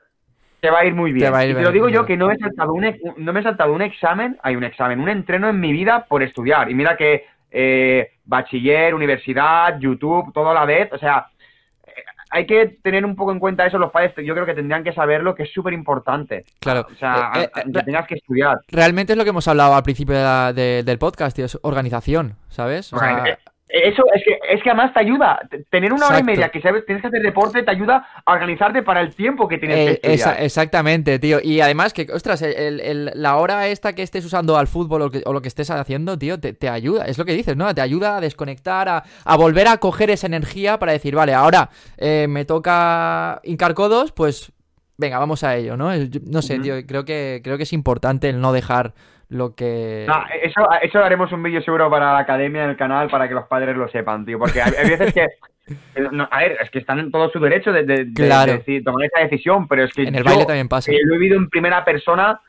te 0.61 0.69
va 0.69 0.79
a 0.79 0.85
ir 0.85 0.95
muy 0.95 1.11
bien. 1.11 1.33
Te 1.33 1.49
y 1.49 1.53
te 1.53 1.61
lo 1.61 1.71
digo 1.71 1.89
yo 1.89 2.05
que 2.05 2.15
no 2.15 2.27
me, 2.27 2.35
he 2.35 2.37
saltado 2.37 2.71
un, 2.71 2.95
no 3.17 3.33
me 3.33 3.41
he 3.41 3.43
saltado 3.43 3.73
un 3.73 3.81
examen, 3.81 4.37
hay 4.41 4.55
un 4.55 4.63
examen, 4.63 5.01
un 5.01 5.09
entreno 5.09 5.49
en 5.49 5.59
mi 5.59 5.73
vida 5.73 6.05
por 6.07 6.23
estudiar. 6.23 6.71
Y 6.71 6.75
mira 6.75 6.95
que 6.95 7.25
eh, 7.51 8.11
bachiller, 8.23 8.95
universidad, 8.95 9.77
YouTube, 9.77 10.31
todo 10.31 10.51
a 10.51 10.53
la 10.53 10.63
vez, 10.63 10.93
o 10.93 10.97
sea, 10.97 11.27
hay 12.33 12.47
que 12.47 12.79
tener 12.81 13.05
un 13.05 13.15
poco 13.15 13.31
en 13.31 13.37
cuenta 13.37 13.65
eso 13.65 13.77
los 13.77 13.91
padres. 13.91 14.13
Yo 14.25 14.33
creo 14.33 14.45
que 14.45 14.55
tendrían 14.55 14.83
que 14.83 14.91
saberlo, 14.91 15.35
que 15.35 15.43
es 15.43 15.53
súper 15.53 15.71
importante. 15.71 16.45
Claro. 16.59 16.87
O 16.91 16.95
sea, 16.95 17.31
eh, 17.35 17.51
eh, 17.55 17.61
que 17.71 17.83
tengas 17.83 18.07
que 18.07 18.15
estudiar. 18.15 18.57
Realmente 18.69 19.13
es 19.13 19.17
lo 19.17 19.23
que 19.23 19.29
hemos 19.29 19.47
hablado 19.47 19.75
al 19.75 19.83
principio 19.83 20.15
del 20.53 20.97
podcast, 20.97 21.35
tío, 21.35 21.45
es 21.45 21.59
organización, 21.61 22.35
¿sabes? 22.49 22.91
O 22.91 22.97
sea, 22.97 23.37
eso 23.73 24.03
es 24.13 24.23
que, 24.23 24.39
es 24.53 24.61
que 24.61 24.69
además 24.69 24.93
te 24.93 24.99
ayuda. 24.99 25.39
Tener 25.71 25.93
una 25.93 26.07
hora 26.07 26.19
y 26.19 26.23
media 26.23 26.49
que 26.49 26.61
sabes, 26.61 26.85
tienes 26.85 27.01
que 27.01 27.07
hacer 27.07 27.23
deporte 27.23 27.63
te 27.63 27.71
ayuda 27.71 28.07
a 28.23 28.31
organizarte 28.31 28.83
para 28.83 29.01
el 29.01 29.15
tiempo 29.15 29.47
que 29.47 29.57
tienes 29.57 29.77
que 29.77 29.91
eh, 29.93 29.99
estudiar. 30.15 30.43
exactamente, 30.43 31.17
tío. 31.17 31.39
Y 31.41 31.59
además 31.59 31.91
que, 31.91 32.07
ostras, 32.13 32.43
la 32.45 33.37
hora 33.37 33.67
esta 33.67 33.93
que 33.93 34.03
estés 34.03 34.25
usando 34.25 34.57
al 34.57 34.67
fútbol 34.67 35.01
o, 35.25 35.33
lo 35.33 35.41
que 35.41 35.47
estés 35.47 35.71
haciendo, 35.71 36.19
tío, 36.19 36.39
te, 36.39 36.69
ayuda. 36.69 37.05
Es 37.05 37.17
lo 37.17 37.25
que 37.25 37.33
dices, 37.33 37.57
¿no? 37.57 37.73
Te 37.73 37.81
ayuda 37.81 38.17
a 38.17 38.21
desconectar, 38.21 38.87
a, 38.89 39.35
volver 39.37 39.67
a 39.67 39.77
coger 39.77 40.11
esa 40.11 40.27
energía 40.27 40.77
para 40.77 40.91
decir, 40.91 41.15
vale, 41.15 41.33
ahora 41.33 41.71
eh, 41.97 42.27
me 42.29 42.45
toca 42.45 43.41
hincar 43.43 43.73
codos, 43.73 44.11
pues 44.11 44.51
venga, 44.97 45.17
vamos 45.17 45.43
a 45.43 45.55
ello, 45.55 45.75
¿no? 45.75 45.89
no 46.29 46.41
sé, 46.43 46.59
tío, 46.59 46.75
creo 46.85 47.03
que, 47.05 47.41
creo 47.43 47.57
que 47.57 47.63
es 47.63 47.73
importante 47.73 48.29
el 48.29 48.39
no 48.39 48.53
dejar 48.53 48.93
lo 49.33 49.55
que... 49.55 50.05
eso, 50.43 50.67
eso 50.81 50.99
haremos 51.03 51.31
un 51.31 51.41
vídeo 51.41 51.61
seguro 51.61 51.89
para 51.89 52.13
la 52.13 52.19
academia 52.19 52.63
en 52.63 52.69
el 52.69 52.77
canal 52.77 53.09
para 53.09 53.27
que 53.27 53.33
los 53.33 53.47
padres 53.47 53.75
lo 53.75 53.87
sepan, 53.89 54.25
tío, 54.25 54.37
porque 54.37 54.61
hay, 54.61 54.71
veces 54.71 55.11
que... 55.13 55.27
a 56.29 56.37
ver, 56.37 56.57
es 56.61 56.69
que 56.69 56.79
están 56.79 56.99
en 56.99 57.11
todo 57.11 57.29
su 57.31 57.39
derecho 57.39 57.71
de, 57.71 58.11
tomar 58.83 59.05
esa 59.05 59.21
decisión, 59.21 59.67
pero 59.67 59.85
es 59.85 59.93
que... 59.93 60.03
En 60.03 60.15
el 60.15 60.23
baile 60.23 60.45
también 60.45 60.69
pasa. 60.69 60.91
lo 60.91 61.15
he 61.15 61.17
vivido 61.17 61.37
en 61.37 61.49
primera 61.49 61.83
persona, 61.83 62.39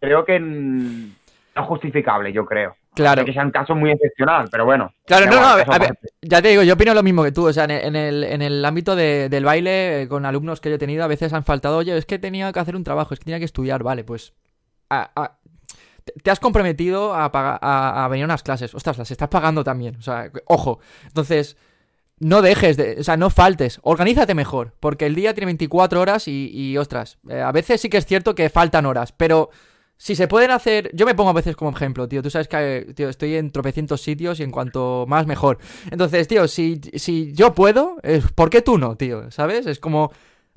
creo 0.00 0.24
que 0.24 0.40
no 0.40 1.12
es 1.54 1.68
justificable, 1.68 2.32
yo 2.32 2.46
creo. 2.46 2.76
Claro. 2.94 3.24
Que 3.24 3.32
sea 3.34 3.44
un 3.44 3.50
caso 3.50 3.74
muy 3.74 3.90
excepcional, 3.90 4.48
pero 4.50 4.64
bueno. 4.64 4.92
Claro, 5.06 5.26
no, 5.26 5.40
no, 5.40 5.46
a 5.46 5.56
ver, 5.78 5.98
ya 6.22 6.40
te 6.40 6.48
digo, 6.48 6.62
yo 6.62 6.74
opino 6.74 6.94
lo 6.94 7.02
mismo 7.02 7.22
que 7.22 7.32
tú. 7.32 7.46
O 7.46 7.52
sea, 7.52 7.64
en 7.64 7.96
el, 7.96 8.24
en 8.24 8.42
el 8.42 8.64
ámbito 8.64 8.96
del 8.96 9.44
baile, 9.44 10.02
eh, 10.02 10.08
con 10.08 10.26
alumnos 10.26 10.60
que 10.60 10.68
yo 10.68 10.76
he 10.76 10.78
tenido, 10.78 11.04
a 11.04 11.08
veces 11.08 11.32
han 11.32 11.44
faltado, 11.44 11.78
oye, 11.78 11.96
es 11.96 12.04
que 12.04 12.18
tenía 12.18 12.52
que 12.52 12.60
hacer 12.60 12.76
un 12.76 12.84
trabajo, 12.84 13.14
es 13.14 13.20
que 13.20 13.24
tenía 13.24 13.38
que 13.38 13.46
estudiar, 13.46 13.82
vale, 13.82 14.04
pues. 14.04 14.34
Te 16.22 16.30
has 16.30 16.40
comprometido 16.40 17.14
a, 17.14 17.26
a, 17.26 18.08
venir 18.08 18.24
a 18.24 18.26
unas 18.26 18.42
clases. 18.42 18.74
Ostras, 18.74 18.98
las 18.98 19.10
estás 19.10 19.28
pagando 19.28 19.64
también. 19.64 19.96
O 19.96 20.02
sea, 20.02 20.30
ojo. 20.46 20.80
Entonces, 21.06 21.56
no 22.18 22.42
dejes 22.42 22.76
de. 22.76 22.96
O 23.00 23.04
sea, 23.04 23.16
no 23.16 23.30
faltes. 23.30 23.80
Organízate 23.82 24.34
mejor. 24.34 24.74
Porque 24.80 25.06
el 25.06 25.14
día 25.14 25.34
tiene 25.34 25.46
24 25.46 26.00
horas 26.00 26.28
y, 26.28 26.50
y 26.52 26.76
ostras. 26.78 27.18
Eh, 27.28 27.40
a 27.40 27.52
veces 27.52 27.80
sí 27.80 27.88
que 27.88 27.98
es 27.98 28.06
cierto 28.06 28.34
que 28.34 28.50
faltan 28.50 28.86
horas, 28.86 29.12
pero 29.12 29.50
si 29.96 30.16
se 30.16 30.28
pueden 30.28 30.50
hacer. 30.50 30.90
Yo 30.94 31.06
me 31.06 31.14
pongo 31.14 31.30
a 31.30 31.34
veces 31.34 31.56
como 31.56 31.70
ejemplo, 31.70 32.08
tío. 32.08 32.22
Tú 32.22 32.30
sabes 32.30 32.48
que 32.48 32.92
tío, 32.94 33.08
estoy 33.08 33.36
en 33.36 33.50
tropecientos 33.50 34.02
sitios 34.02 34.40
y 34.40 34.42
en 34.42 34.50
cuanto 34.50 35.04
más 35.08 35.26
mejor. 35.26 35.58
Entonces, 35.90 36.26
tío, 36.28 36.48
si, 36.48 36.80
si 36.94 37.32
yo 37.32 37.54
puedo, 37.54 37.96
¿por 38.34 38.50
qué 38.50 38.62
tú 38.62 38.78
no, 38.78 38.96
tío? 38.96 39.30
¿Sabes? 39.30 39.66
Es 39.66 39.78
como. 39.78 40.12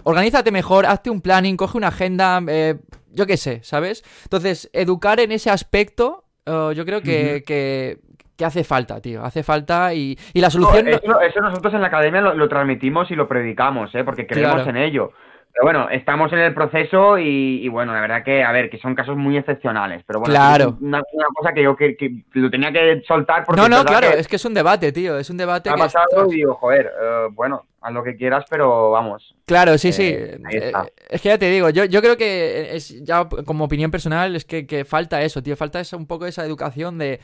Organízate 0.07 0.51
mejor, 0.51 0.85
hazte 0.85 1.09
un 1.09 1.19
planning, 1.19 1.57
coge 1.57 1.77
una 1.77 1.87
agenda, 1.87 2.39
eh, 2.47 2.75
yo 3.11 3.25
qué 3.25 3.37
sé, 3.37 3.63
¿sabes? 3.63 4.03
Entonces, 4.23 4.69
educar 4.71 5.19
en 5.19 5.31
ese 5.31 5.49
aspecto, 5.49 6.25
eh, 6.45 6.73
yo 6.75 6.85
creo 6.85 7.01
que, 7.01 7.43
que, 7.43 8.45
hace 8.45 8.63
falta, 8.63 9.01
tío. 9.01 9.25
Hace 9.25 9.41
falta 9.41 9.95
y, 9.95 10.15
y 10.31 10.41
la 10.41 10.51
solución. 10.51 10.87
eso, 10.87 11.41
nosotros 11.41 11.73
en 11.73 11.81
la 11.81 11.87
academia 11.87 12.21
lo, 12.21 12.47
transmitimos 12.47 13.09
y 13.09 13.15
lo 13.15 13.27
predicamos, 13.27 13.95
¿eh? 13.95 14.03
Porque 14.03 14.27
creemos 14.27 14.67
en 14.67 14.77
ello. 14.77 15.11
Pero 15.55 15.67
bueno, 15.67 15.89
estamos 15.89 16.33
en 16.33 16.39
el 16.39 16.53
proceso 16.53 17.17
y, 17.17 17.65
bueno, 17.69 17.93
la 17.93 18.01
verdad 18.01 18.25
que, 18.25 18.43
a 18.43 18.51
ver, 18.51 18.69
que 18.69 18.77
son 18.77 18.93
casos 18.93 19.15
muy 19.15 19.37
excepcionales. 19.37 20.03
Pero 20.05 20.19
bueno, 20.19 20.33
claro. 20.33 20.77
una, 20.81 21.01
cosa 21.33 21.53
que 21.53 21.63
yo 21.63 21.77
que, 21.77 21.95
lo 22.33 22.51
tenía 22.51 22.73
que 22.73 23.01
soltar 23.07 23.45
porque... 23.45 23.61
No, 23.61 23.69
no, 23.69 23.85
claro, 23.85 24.09
es 24.09 24.27
que 24.27 24.35
es 24.35 24.43
un 24.43 24.53
debate, 24.53 24.91
tío, 24.91 25.17
es 25.17 25.29
un 25.29 25.37
debate 25.37 25.69
ha 25.69 25.75
pasado 25.75 26.29
y 26.29 26.35
digo, 26.35 26.55
joder, 26.55 26.87
eh, 27.01 27.27
bueno, 27.31 27.67
haz 27.79 27.93
lo 27.93 28.03
que 28.03 28.17
quieras, 28.17 28.43
pero 28.49 28.91
vamos. 28.91 29.33
Claro, 29.45 29.77
sí, 29.77 29.93
sí. 29.93 30.07
Eh, 30.07 30.41
eh, 30.51 30.73
es 31.09 31.21
que 31.21 31.29
ya 31.29 31.37
te 31.37 31.49
digo, 31.49 31.69
yo, 31.69 31.85
yo 31.85 32.01
creo 32.01 32.17
que 32.17 32.75
es 32.75 33.01
ya 33.05 33.25
como 33.45 33.63
opinión 33.63 33.91
personal 33.91 34.35
es 34.35 34.43
que, 34.43 34.67
que 34.67 34.83
falta 34.83 35.21
eso, 35.21 35.41
tío, 35.41 35.55
falta 35.55 35.79
esa, 35.79 35.95
un 35.95 36.05
poco 36.05 36.25
esa 36.25 36.43
educación 36.43 36.97
de... 36.97 37.21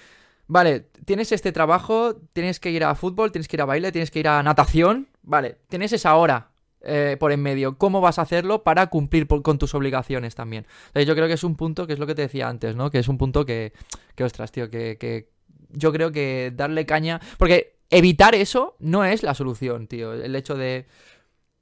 Vale, 0.47 0.85
tienes 1.03 1.33
este 1.33 1.51
trabajo, 1.51 2.15
tienes 2.31 2.61
que 2.61 2.71
ir 2.71 2.85
a 2.85 2.95
fútbol, 2.95 3.33
tienes 3.33 3.49
que 3.49 3.57
ir 3.57 3.61
a 3.61 3.65
baile, 3.65 3.91
tienes 3.91 4.09
que 4.09 4.19
ir 4.19 4.29
a 4.29 4.41
natación, 4.41 5.09
vale, 5.21 5.57
tienes 5.67 5.91
esa 5.91 6.15
hora, 6.15 6.50
eh, 6.83 7.17
por 7.19 7.31
en 7.31 7.41
medio. 7.41 7.77
¿Cómo 7.77 8.01
vas 8.01 8.19
a 8.19 8.23
hacerlo 8.23 8.63
para 8.63 8.87
cumplir 8.87 9.27
con 9.27 9.57
tus 9.57 9.75
obligaciones 9.75 10.35
también? 10.35 10.65
yo 10.93 11.15
creo 11.15 11.27
que 11.27 11.33
es 11.33 11.43
un 11.43 11.55
punto 11.55 11.87
que 11.87 11.93
es 11.93 11.99
lo 11.99 12.07
que 12.07 12.15
te 12.15 12.23
decía 12.23 12.47
antes, 12.47 12.75
¿no? 12.75 12.89
Que 12.89 12.99
es 12.99 13.07
un 13.07 13.17
punto 13.17 13.45
que, 13.45 13.73
que 14.15 14.23
ostras, 14.23 14.51
tío, 14.51 14.69
que, 14.69 14.97
que 14.97 15.29
yo 15.69 15.91
creo 15.91 16.11
que 16.11 16.51
darle 16.53 16.85
caña... 16.85 17.19
Porque 17.37 17.75
evitar 17.89 18.35
eso 18.35 18.75
no 18.79 19.03
es 19.03 19.23
la 19.23 19.33
solución, 19.33 19.87
tío. 19.87 20.13
El 20.13 20.35
hecho 20.35 20.55
de... 20.55 20.87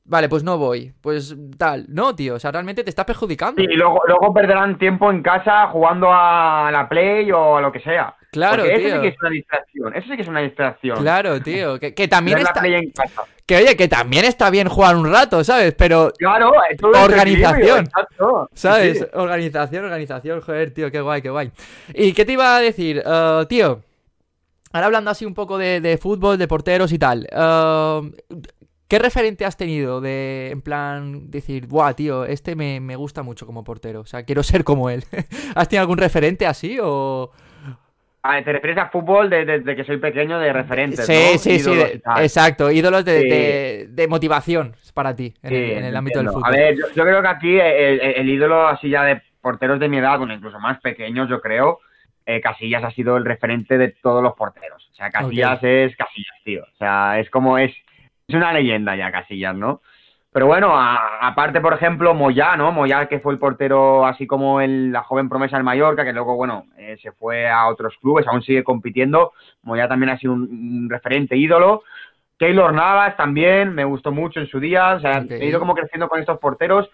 Vale, 0.06 0.28
pues 0.28 0.44
no 0.44 0.58
voy. 0.58 0.92
Pues 1.02 1.36
tal. 1.58 1.86
No, 1.90 2.16
tío. 2.16 2.36
O 2.36 2.40
sea, 2.40 2.52
realmente 2.52 2.84
te 2.84 2.90
está 2.90 3.06
perjudicando. 3.06 3.62
y 3.62 3.76
luego, 3.76 4.02
luego 4.08 4.34
perderán 4.34 4.80
tiempo 4.80 5.12
en 5.12 5.22
casa 5.22 5.68
jugando 5.68 6.08
a 6.12 6.70
la 6.72 6.90
Play 6.90 7.32
o 7.32 7.58
a 7.58 7.62
lo 7.62 7.72
que 7.72 7.80
sea. 7.80 8.16
Claro, 8.32 8.64
tío. 8.64 8.74
Eso 8.74 8.96
sí 8.96 9.02
que 9.02 9.08
es 9.08 9.20
una 9.20 9.30
distracción. 9.30 9.96
Eso 9.96 10.08
sí 10.08 10.16
que 10.16 10.22
es 10.22 10.28
una 10.28 10.40
distracción. 10.42 10.98
Claro, 11.00 11.42
tío. 11.42 11.80
Que, 11.80 12.08
también 12.08 12.38
está. 12.40 12.62
Que 13.46 13.58
oye, 13.58 13.76
que 13.76 13.88
también 13.88 14.26
está 14.26 14.52
bien 14.52 14.68
jugar 14.68 14.96
un 14.96 15.12
rato, 15.12 15.44
¿sabes? 15.44 15.74
Pero. 15.76 16.12
Claro, 16.18 16.52
organización. 16.94 17.90
¿Sabes? 18.54 19.08
Organización, 19.14 19.86
organización. 19.86 20.42
Joder, 20.42 20.72
tío, 20.74 20.92
qué 20.92 21.02
guay, 21.02 21.22
qué 21.22 21.30
guay. 21.30 21.52
¿Y 21.94 22.14
qué 22.14 22.26
te 22.26 22.34
iba 22.34 22.56
a 22.56 22.62
decir? 22.62 23.04
Uh, 23.06 23.46
tío. 23.46 23.82
Ahora 24.72 24.86
hablando 24.86 25.10
así 25.10 25.26
un 25.26 25.34
poco 25.34 25.58
de, 25.58 25.98
fútbol, 26.00 26.38
de 26.38 26.48
porteros 26.48 26.92
y 26.92 27.00
tal. 27.00 27.28
Uh, 27.32 28.12
¿Qué 28.88 29.00
referente 29.00 29.46
has 29.46 29.58
tenido 29.58 30.02
de, 30.02 30.50
en 30.52 30.62
plan, 30.62 31.30
decir, 31.30 31.68
buah, 31.68 31.94
tío, 31.94 32.26
este 32.26 32.56
me, 32.56 32.80
me, 32.80 32.96
gusta 32.96 33.22
mucho 33.22 33.46
como 33.46 33.64
portero? 33.64 34.02
O 34.02 34.06
sea, 34.06 34.24
quiero 34.24 34.42
ser 34.42 34.64
como 34.64 34.90
él. 34.90 35.04
¿Has 35.56 35.70
tenido 35.70 35.82
algún 35.82 35.98
referente 35.98 36.46
así 36.46 36.78
o...? 36.82 37.32
Ah, 38.22 38.42
te 38.44 38.52
refieres 38.52 38.78
a 38.78 38.90
fútbol 38.90 39.30
desde 39.30 39.76
que 39.76 39.84
soy 39.86 39.98
pequeño 39.98 40.40
de 40.40 40.52
referentes, 40.52 41.06
Sí, 41.06 41.38
sí, 41.38 41.60
sí, 41.60 41.72
exacto. 42.18 42.70
Ídolos 42.70 43.06
de, 43.06 43.88
de, 43.90 44.08
motivación 44.08 44.76
para 44.94 45.16
ti 45.16 45.34
en, 45.42 45.86
el, 45.86 45.96
ámbito 45.96 46.20
del 46.20 46.28
fútbol. 46.28 46.44
A 46.46 46.52
ver, 46.52 46.76
yo, 46.76 47.04
creo 47.04 47.22
que 47.22 47.28
aquí 47.28 47.60
el, 47.60 48.28
ídolo 48.30 48.68
así 48.68 48.90
ya 48.90 49.04
de 49.04 49.22
porteros 49.40 49.80
de 49.80 49.88
mi 49.88 50.00
edad, 50.00 50.18
bueno, 50.18 50.34
incluso 50.34 50.60
más 50.60 50.82
pequeños, 50.82 51.30
yo 51.30 51.40
creo, 51.40 51.80
eh, 52.26 52.42
Casillas 52.42 52.84
ha 52.84 52.92
sido 52.92 53.16
el 53.16 53.24
referente 53.24 53.78
de 53.78 53.96
todos 54.02 54.22
los 54.22 54.34
porteros. 54.34 54.86
O 54.92 54.96
sea, 54.96 55.10
Casillas 55.10 55.60
es 55.64 55.96
Casillas, 55.96 56.36
tío. 56.44 56.64
O 56.64 56.78
sea, 56.78 57.20
es 57.20 57.30
como 57.30 57.58
es 57.58 57.74
es 58.30 58.36
una 58.36 58.54
leyenda 58.54 58.96
ya 58.96 59.12
Casillas, 59.12 59.56
¿no? 59.56 59.82
Pero 60.32 60.46
bueno, 60.46 60.72
aparte, 60.76 61.60
por 61.60 61.74
ejemplo, 61.74 62.14
Moyá, 62.14 62.56
¿no? 62.56 62.72
Moyá, 62.72 63.08
que 63.08 63.20
fue 63.20 63.34
el 63.34 63.40
portero 63.40 64.06
así 64.06 64.28
como 64.28 64.62
el, 64.62 64.92
la 64.92 65.02
joven 65.02 65.28
promesa 65.28 65.56
del 65.56 65.64
Mallorca, 65.64 66.06
que 66.06 66.14
luego, 66.14 66.36
bueno, 66.36 66.68
eh, 66.78 66.98
se 67.02 67.12
fue 67.12 67.50
a 67.50 67.68
otros 67.68 67.96
clubes, 68.00 68.28
aún 68.28 68.44
sigue 68.44 68.64
compitiendo. 68.64 69.34
Moyá 69.64 69.88
también 69.88 70.12
ha 70.12 70.20
sido 70.20 70.34
un, 70.34 70.88
referente 70.88 71.36
ídolo. 71.36 71.82
Keylor 72.38 72.74
Navas 72.74 73.18
también, 73.18 73.74
me 73.74 73.86
gustó 73.86 74.12
mucho 74.12 74.40
en 74.40 74.48
su 74.48 74.60
día. 74.60 74.94
O 74.96 75.00
sea, 75.00 75.26
he 75.28 75.48
ido 75.48 75.60
como 75.60 75.74
creciendo 75.74 76.08
con 76.08 76.20
estos 76.20 76.38
porteros. 76.38 76.90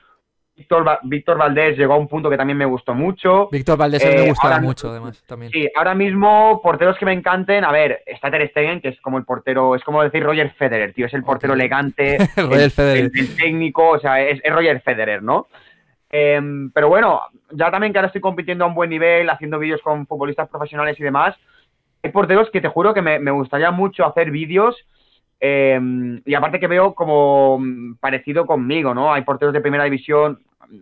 Víctor, 0.58 1.38
Valdés 1.38 1.78
llegó 1.78 1.94
a 1.94 1.98
un 1.98 2.08
punto 2.08 2.30
que 2.30 2.38
también 2.38 2.58
me 2.58 2.66
gustó 2.66 2.94
mucho. 2.94 3.50
Víctor 3.52 3.78
Valdés 3.78 4.06
me 4.06 4.24
eh, 4.24 4.30
gustaba 4.30 4.60
mucho, 4.60 4.90
además, 4.90 5.22
también. 5.28 5.52
Sí, 5.52 5.68
ahora 5.76 5.94
mismo, 5.94 6.62
porteros 6.64 6.98
que 6.98 7.06
me 7.06 7.12
encanten, 7.12 7.66
a 7.66 7.74
ver, 7.74 8.04
está 8.06 8.32
Ter 8.32 8.50
Stegen, 8.50 8.80
que 8.80 8.90
es 8.90 9.02
como 9.02 9.18
el 9.18 9.26
portero, 9.26 9.76
es 9.76 9.84
como 9.84 10.02
decir 10.02 10.24
Roger 10.24 10.52
Federer, 10.52 10.94
tío, 10.94 11.08
es 11.08 11.14
el 11.14 11.24
portero 11.24 11.56
elegante, 11.56 12.16
el, 12.38 13.12
técnico, 13.36 13.90
o 13.90 14.00
sea, 14.00 14.22
es, 14.22 14.42
Roger 14.50 14.82
Federer, 14.82 15.22
¿no? 15.22 15.48
Em, 16.10 16.72
pero 16.72 16.88
bueno, 16.88 17.22
ya 17.52 17.70
también 17.70 17.92
que 17.92 18.00
ahora 18.00 18.08
estoy 18.08 18.22
compitiendo 18.22 18.64
a 18.64 18.68
un 18.68 18.76
buen 18.76 18.90
nivel, 18.90 19.30
haciendo 19.30 19.60
vídeos 19.60 19.82
con 19.82 20.08
futbolistas 20.08 20.48
profesionales 20.48 20.98
y 20.98 21.04
demás, 21.04 21.36
hay 22.02 22.12
porteros 22.12 22.50
que 22.50 22.62
te 22.62 22.70
juro 22.70 22.94
que 22.94 23.02
me, 23.02 23.20
me 23.20 23.32
gustaría 23.32 23.72
mucho 23.72 24.06
hacer 24.06 24.32
vídeos 24.32 24.78
Em, 25.48 26.24
y 26.26 26.34
aparte 26.34 26.60
que 26.60 26.66
veo 26.66 26.96
como 26.96 27.60
parecido 28.00 28.48
conmigo, 28.48 28.96
¿no? 28.96 29.14
Hay 29.14 29.22
porteros 29.22 29.54
de 29.54 29.62
primera 29.62 29.84
división, 29.84 30.40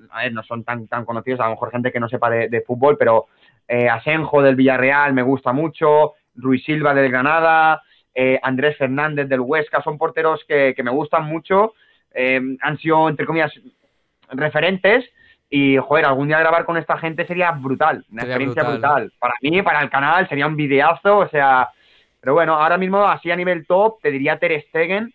a 0.09 0.23
ver, 0.23 0.31
no 0.31 0.41
son 0.43 0.63
tan, 0.63 0.87
tan 0.87 1.03
conocidos, 1.03 1.41
a 1.41 1.45
lo 1.45 1.51
mejor 1.51 1.69
gente 1.69 1.91
que 1.91 1.99
no 1.99 2.07
sepa 2.07 2.29
de, 2.29 2.63
fútbol, 2.65 2.95
pero 2.97 3.25
eh, 3.67 3.89
Asenjo 3.89 4.41
del 4.41 4.55
Villarreal 4.55 5.11
me 5.11 5.21
gusta 5.21 5.51
mucho, 5.51 6.13
Ruiz 6.35 6.63
Silva 6.63 6.93
del 6.93 7.11
Granada, 7.11 7.81
eh, 8.15 8.39
Andrés 8.41 8.77
Fernández 8.77 9.27
del 9.27 9.41
Huesca, 9.41 9.81
son 9.83 9.97
porteros 9.97 10.45
que, 10.47 10.73
me 10.81 10.91
gustan 10.91 11.25
mucho, 11.25 11.73
em, 12.13 12.57
han 12.61 12.77
sido, 12.77 13.09
entre 13.09 13.25
comillas, 13.25 13.51
referentes. 14.29 15.03
Y, 15.49 15.77
joder, 15.77 16.05
algún 16.05 16.29
día 16.29 16.39
grabar 16.39 16.63
con 16.63 16.77
esta 16.77 16.97
gente 16.97 17.27
sería 17.27 17.51
brutal, 17.51 18.05
una 18.09 18.23
experiencia 18.23 18.63
brutal. 18.63 19.11
Para 19.19 19.33
mí, 19.41 19.61
para 19.61 19.81
el 19.81 19.89
canal, 19.89 20.27
sería 20.29 20.47
un 20.47 20.55
videazo, 20.55 21.17
o 21.17 21.27
sea, 21.27 21.69
pero 22.23 22.35
bueno, 22.35 22.53
ahora 22.53 22.77
mismo, 22.77 23.05
así 23.05 23.29
a 23.31 23.35
nivel 23.35 23.67
top, 23.67 23.99
te 24.01 24.09
diría 24.09 24.39
Ter 24.39 24.63
Stegen. 24.69 25.13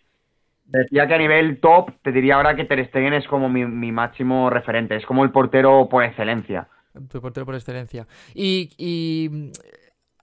Decía 0.65 1.07
que 1.07 1.15
a 1.15 1.17
nivel 1.17 1.59
top, 1.59 1.89
te 2.03 2.11
diría 2.11 2.35
ahora 2.35 2.55
que 2.55 2.65
Ter 2.65 2.85
Stegen 2.85 3.13
es 3.13 3.27
como 3.27 3.49
mi, 3.49 3.91
máximo 3.91 4.51
referente. 4.51 4.95
Es 4.95 5.07
como 5.07 5.23
el 5.23 5.31
portero 5.31 5.89
por 5.89 6.03
excelencia. 6.03 6.67
Tu 7.09 7.19
portero 7.19 7.47
por 7.47 7.55
excelencia. 7.55 8.05
Y, 8.35 8.69
y 8.77 9.49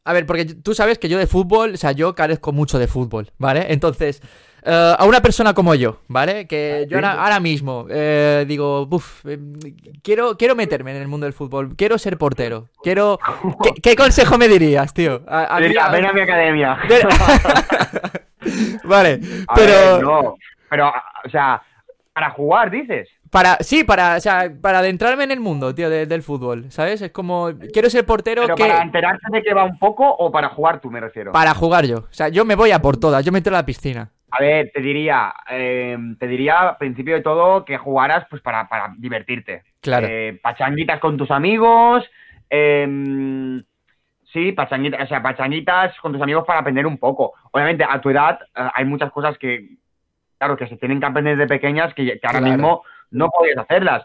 a 0.04 0.12
ver, 0.12 0.26
porque 0.26 0.44
tú 0.44 0.74
sabes 0.74 1.00
que 1.00 1.08
yo 1.08 1.18
de 1.18 1.26
fútbol, 1.26 1.74
o 1.74 1.76
sea, 1.76 1.90
yo 1.90 2.14
carezco 2.14 2.52
mucho 2.52 2.78
de 2.78 2.86
fútbol, 2.86 3.32
¿vale? 3.36 3.66
Entonces, 3.72 4.22
eh, 4.68 4.94
a 4.98 5.04
una 5.04 5.20
persona 5.20 5.54
como 5.54 5.76
yo, 5.76 6.00
¿vale? 6.08 6.48
Que 6.48 6.86
yo 6.90 6.98
ahora, 6.98 7.38
mismo 7.38 7.86
eh, 7.88 8.44
digo, 8.48 8.88
uff, 8.90 9.24
eh, 9.24 9.38
quiero, 10.02 10.36
quiero 10.36 10.56
meterme 10.56 10.90
en 10.90 11.02
el 11.02 11.06
mundo 11.06 11.24
del 11.24 11.34
fútbol, 11.34 11.76
quiero 11.76 11.98
ser 11.98 12.18
portero, 12.18 12.68
quiero... 12.82 13.20
¿Qué, 13.82 13.94
consejo 13.94 14.36
me 14.38 14.48
dirías, 14.48 14.92
tío? 14.92 15.22
ven 15.24 16.06
a 16.06 16.12
mi 16.12 16.20
academia. 16.20 16.78
vale, 18.84 19.20
pero... 19.54 20.02
no, 20.02 20.34
pero, 20.68 20.92
o 21.24 21.28
sea, 21.30 21.62
para 22.12 22.30
jugar, 22.30 22.68
dices. 22.68 23.08
Para, 23.30 23.58
sí, 23.60 23.84
para, 23.84 24.16
o 24.16 24.20
sea, 24.20 24.50
para 24.60 24.80
adentrarme 24.80 25.22
en 25.22 25.30
el 25.30 25.38
mundo, 25.38 25.74
tío, 25.76 25.88
del 25.88 26.22
fútbol, 26.24 26.72
¿sabes? 26.72 27.02
Es 27.02 27.12
como, 27.12 27.52
quiero 27.72 27.88
ser 27.88 28.04
portero 28.04 28.42
¿Pero 28.42 28.56
que... 28.56 28.66
para 28.66 28.82
enterarte 28.82 29.26
de 29.30 29.42
que 29.44 29.54
va 29.54 29.62
un 29.62 29.78
poco 29.78 30.08
o 30.08 30.32
para 30.32 30.48
jugar 30.48 30.80
tú, 30.80 30.90
me 30.90 30.98
refiero? 30.98 31.30
Para 31.30 31.54
jugar 31.54 31.86
yo. 31.86 31.98
O 31.98 32.12
sea, 32.12 32.28
yo 32.30 32.44
me 32.44 32.56
voy 32.56 32.72
a 32.72 32.80
por 32.80 32.96
todas, 32.96 33.24
yo 33.24 33.30
me 33.30 33.38
entro 33.38 33.54
a 33.54 33.60
la 33.60 33.66
piscina. 33.66 34.10
A 34.38 34.42
ver, 34.42 34.70
te 34.72 34.80
diría, 34.80 35.32
eh, 35.48 35.96
te 36.18 36.26
diría, 36.26 36.60
al 36.60 36.76
principio 36.76 37.14
de 37.14 37.22
todo, 37.22 37.64
que 37.64 37.78
jugaras 37.78 38.26
pues 38.28 38.42
para, 38.42 38.68
para 38.68 38.92
divertirte. 38.98 39.62
Claro. 39.80 40.06
Eh, 40.08 40.38
pachanguitas 40.42 41.00
con 41.00 41.16
tus 41.16 41.30
amigos, 41.30 42.04
em, 42.50 43.62
sí, 44.32 44.52
pachanguitas, 44.52 45.02
o 45.02 45.06
sea, 45.06 45.22
pachanguitas 45.22 45.98
con 46.00 46.12
tus 46.12 46.20
amigos 46.20 46.44
para 46.46 46.60
aprender 46.60 46.86
un 46.86 46.98
poco. 46.98 47.32
Obviamente, 47.52 47.84
a 47.88 48.00
tu 48.00 48.10
edad 48.10 48.38
eh, 48.54 48.68
hay 48.74 48.84
muchas 48.84 49.10
cosas 49.10 49.38
que, 49.38 49.76
claro, 50.38 50.56
que 50.56 50.66
se 50.66 50.76
tienen 50.76 51.00
que 51.00 51.06
aprender 51.06 51.36
de 51.36 51.46
pequeñas 51.46 51.94
que, 51.94 52.20
ahora 52.22 52.40
mismo 52.40 52.82
no 53.10 53.30
podías 53.30 53.58
hacerlas. 53.58 54.04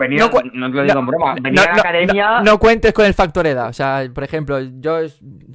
Venir, 0.00 0.18
no, 0.18 0.30
no, 0.54 0.70
te 0.70 0.76
lo 0.76 0.82
digo 0.82 0.98
en 0.98 1.06
broma, 1.06 1.34
venir 1.42 1.60
a 1.60 1.64
la 1.64 1.72
academia... 1.74 2.40
No, 2.40 2.58
cuentes 2.58 2.94
con 2.94 3.04
el 3.04 3.12
factor 3.12 3.46
edad, 3.46 3.68
o 3.68 3.72
sea, 3.74 4.02
por 4.14 4.24
ejemplo, 4.24 4.58
yo 4.58 5.00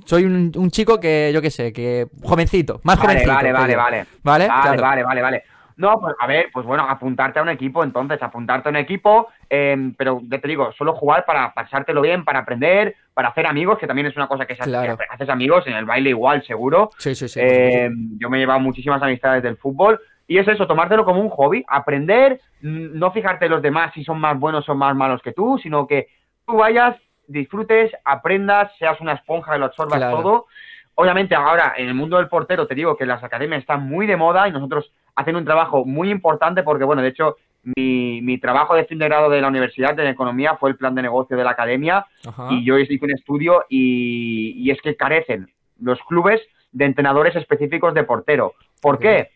soy 0.06 0.26
un, 0.26 0.70
chico 0.70 1.00
que, 1.00 1.32
yo 1.34 1.42
qué 1.42 1.50
sé, 1.50 1.74
que 1.74 2.06
jovencito, 2.22 2.80
más 2.84 3.00
jovencito. 3.00 3.34
Vale, 3.34 3.52
vale, 3.52 3.76
vale. 3.76 4.06
¿Vale? 4.22 4.48
Vale, 4.48 4.82
vale, 4.82 5.04
vale, 5.04 5.22
vale. 5.24 5.44
No, 5.78 6.00
pues 6.00 6.14
a 6.20 6.28
ver, 6.28 6.50
pues 6.54 6.64
bueno, 6.64 6.88
apuntarte 6.88 7.40
a 7.40 7.42
un 7.42 7.50
equipo, 7.50 7.84
entonces, 7.84 8.22
apuntarte 8.22 8.70
a 8.70 8.72
un 8.72 8.76
equipo, 8.76 9.30
em, 9.50 9.96
pero 9.96 10.22
ya 10.24 10.40
te 10.40 10.48
digo, 10.48 10.72
solo 10.74 10.94
jugar 10.94 11.26
para 11.26 11.52
pasártelo 11.52 12.02
bien, 12.02 12.24
para 12.24 12.40
aprender, 12.40 12.96
para 13.16 13.30
hacer 13.30 13.48
amigos, 13.48 13.80
que 13.80 13.88
también 13.88 14.06
es 14.06 14.16
una 14.16 14.28
cosa 14.28 14.46
que, 14.46 14.56
se 14.56 14.62
haces 14.62 15.30
amigos, 15.30 15.66
en 15.66 15.74
el 15.74 15.86
baile 15.86 16.12
igual, 16.12 16.44
seguro. 16.46 16.92
Sí, 17.00 17.16
sí, 17.16 17.28
sí. 17.28 17.40
Em, 17.42 18.18
yo 18.20 18.30
me 18.30 18.38
he 18.38 18.42
llevado 18.42 18.60
muchísimas 18.60 19.02
amistades 19.02 19.42
del 19.42 19.58
fútbol, 19.58 20.00
y 20.28 20.38
es 20.38 20.48
eso, 20.48 20.66
tomártelo 20.66 21.06
como 21.06 21.22
un 21.22 21.30
hobby, 21.30 21.64
aprender, 21.68 22.42
no 22.62 23.12
fijarte 23.12 23.46
en 23.46 23.52
los 23.52 23.62
demás 23.62 23.94
si 23.94 24.04
son 24.04 24.20
más 24.20 24.40
buenos 24.40 24.68
o 24.68 24.76
más 24.76 24.96
malos 24.96 25.22
que 25.22 25.34
tú, 25.34 25.60
sino 25.62 25.86
que 25.86 26.08
tú 26.46 26.58
vayas, 26.58 26.98
disfrutes, 27.28 27.92
aprendas, 28.04 28.72
seas 28.78 29.00
una 29.02 29.14
esponja 29.14 29.56
y 29.56 29.60
lo 29.60 29.66
absorbas 29.66 30.00
todo. 30.00 30.48
Obviamente 30.96 31.36
ahora 31.36 31.74
en 31.78 31.90
el 31.90 31.94
mundo 31.94 32.18
del 32.18 32.30
portero 32.30 32.66
te 32.66 32.76
digo 32.76 32.96
que 32.96 33.06
las 33.06 33.24
academias 33.24 33.62
están 33.62 33.88
muy 33.88 34.08
de 34.08 34.16
moda 34.16 34.48
y 34.48 34.52
nosotros 34.52 34.92
hacen 35.16 35.36
un 35.36 35.46
trabajo 35.46 35.86
muy 35.86 36.10
importante 36.10 36.64
porque, 36.64 36.86
bueno, 36.86 37.02
de 37.02 37.10
hecho, 37.10 37.36
mi, 37.76 38.22
mi 38.22 38.38
trabajo 38.38 38.76
de 38.76 38.86
fin 38.86 39.00
de 39.00 39.06
grado 39.06 39.30
de 39.30 39.42
la 39.42 39.48
Universidad 39.48 39.96
de 39.96 40.10
Economía 40.10 40.56
fue 40.56 40.70
el 40.70 40.78
plan 40.78 40.96
de 40.96 41.02
negocio 41.02 41.36
de 41.36 41.44
la 41.44 41.52
academia 41.52 42.06
y 42.50 42.64
yo 42.64 42.78
hice 42.78 42.98
un 43.02 43.12
estudio 43.12 43.66
y, 43.70 44.54
y, 44.58 44.72
es 44.72 44.82
que 44.82 44.96
carecen 44.96 45.50
los 45.82 46.00
clubes 46.08 46.42
de 46.72 46.86
entrenadores 46.86 47.36
específicos 47.36 47.94
de 47.94 48.04
portero. 48.04 48.54
¿Por 48.82 49.00
qué? 49.00 49.32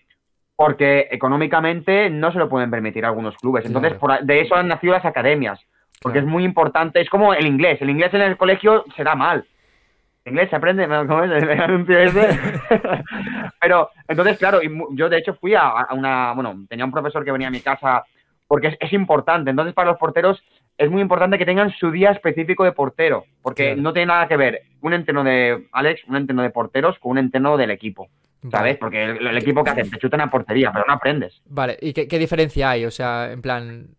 Porque 0.59 1.07
económicamente 1.09 2.09
no 2.09 2.33
se 2.33 2.37
lo 2.37 2.49
pueden 2.49 2.69
permitir 2.69 3.05
algunos 3.05 3.37
clubes. 3.37 3.65
Entonces, 3.65 3.93
de 4.23 4.41
eso 4.41 4.55
han 4.55 4.67
nacido 4.67 4.91
las 4.91 5.05
academias. 5.05 5.57
Porque 6.01 6.19
es 6.19 6.25
muy 6.25 6.43
importante, 6.43 6.99
es 6.99 7.09
como 7.09 7.33
el 7.33 7.45
inglés. 7.45 7.81
El 7.81 7.89
inglés 7.89 8.13
en 8.13 8.21
el 8.21 8.35
colegio 8.35 8.83
se 8.95 9.05
da 9.05 9.15
mal 9.15 9.45
inglés 10.29 10.49
se 10.49 10.55
aprende, 10.55 10.87
¿cómo 10.87 11.23
es? 11.23 11.43
Pero, 13.61 13.89
entonces, 14.07 14.37
claro, 14.37 14.59
yo 14.91 15.09
de 15.09 15.17
hecho 15.17 15.33
fui 15.35 15.55
a, 15.55 15.87
una, 15.91 16.33
bueno, 16.33 16.65
tenía 16.69 16.85
un 16.85 16.91
profesor 16.91 17.25
que 17.25 17.31
venía 17.31 17.47
a 17.47 17.51
mi 17.51 17.61
casa 17.61 18.03
porque 18.47 18.77
es, 18.79 18.93
importante. 18.93 19.49
Entonces, 19.51 19.73
para 19.73 19.91
los 19.91 19.99
porteros 19.99 20.41
es 20.77 20.89
muy 20.89 21.01
importante 21.01 21.37
que 21.37 21.45
tengan 21.45 21.71
su 21.71 21.91
día 21.91 22.11
específico 22.11 22.63
de 22.63 22.71
portero, 22.71 23.25
porque 23.41 23.75
no 23.75 23.93
tiene 23.93 24.07
nada 24.07 24.27
que 24.27 24.37
ver 24.37 24.61
un 24.81 24.93
entreno 24.93 25.23
de 25.23 25.67
Alex, 25.73 26.01
un 26.07 26.15
entreno 26.15 26.41
de 26.41 26.49
porteros 26.49 26.97
con 26.99 27.11
un 27.11 27.17
entreno 27.19 27.57
del 27.57 27.71
equipo. 27.71 28.07
¿Sabes? 28.49 28.77
Porque 28.77 29.03
el, 29.03 29.37
equipo 29.37 29.63
que 29.63 29.71
hace 29.71 29.83
te 29.83 29.97
chutan 29.97 30.21
a 30.21 30.31
portería, 30.31 30.71
pero 30.71 30.85
no 30.87 30.93
aprendes. 30.93 31.41
Vale, 31.45 31.77
¿y 31.81 31.91
qué, 31.91 32.07
qué 32.07 32.17
diferencia 32.17 32.69
hay? 32.69 32.85
O 32.85 32.91
sea, 32.91 33.31
en 33.31 33.41
plan, 33.41 33.89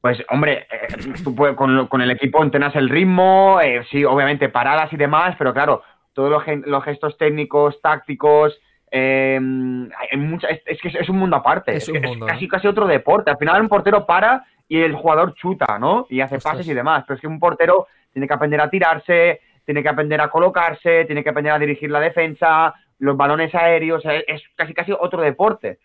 pues 0.00 0.24
hombre, 0.30 0.66
eh, 0.70 0.86
tú 1.24 1.34
con, 1.56 2.00
el 2.00 2.10
equipo 2.10 2.42
entrenas 2.42 2.74
el 2.76 2.88
ritmo, 2.88 3.60
eh, 3.60 3.84
sí, 3.90 4.04
obviamente 4.04 4.48
paradas 4.48 4.92
y 4.92 4.96
demás, 4.96 5.34
pero 5.36 5.52
claro, 5.52 5.82
todos 6.12 6.30
los, 6.30 6.84
gestos 6.84 7.18
técnicos, 7.18 7.80
tácticos, 7.82 8.58
eh, 8.90 9.38
hay 9.38 10.38
es, 10.66 10.80
que 10.80 10.88
es 10.88 11.08
un 11.08 11.18
mundo 11.18 11.36
aparte, 11.36 11.76
es, 11.76 11.90
casi, 12.26 12.48
casi 12.48 12.68
otro 12.68 12.86
deporte. 12.86 13.30
Al 13.30 13.38
final 13.38 13.60
un 13.60 13.68
portero 13.68 14.06
para 14.06 14.44
y 14.68 14.80
el 14.80 14.94
jugador 14.94 15.34
chuta, 15.34 15.78
¿no? 15.78 16.06
Y 16.10 16.20
hace 16.20 16.38
pases 16.38 16.68
y 16.68 16.74
demás, 16.74 17.04
pero 17.06 17.16
es 17.16 17.20
que 17.20 17.26
un 17.26 17.40
portero 17.40 17.88
tiene 18.12 18.28
que 18.28 18.34
aprender 18.34 18.60
a 18.60 18.70
tirarse, 18.70 19.40
tiene 19.64 19.82
que 19.82 19.88
aprender 19.88 20.20
a 20.20 20.30
colocarse, 20.30 21.06
tiene 21.06 21.24
que 21.24 21.30
aprender 21.30 21.52
a 21.52 21.58
dirigir 21.58 21.90
la 21.90 22.00
defensa, 22.00 22.72
los 22.98 23.16
balones 23.16 23.54
aéreos, 23.54 24.02
es 24.04 24.42
casi 24.56 24.74
casi 24.74 24.92
otro 24.92 25.22
deporte. 25.22 25.78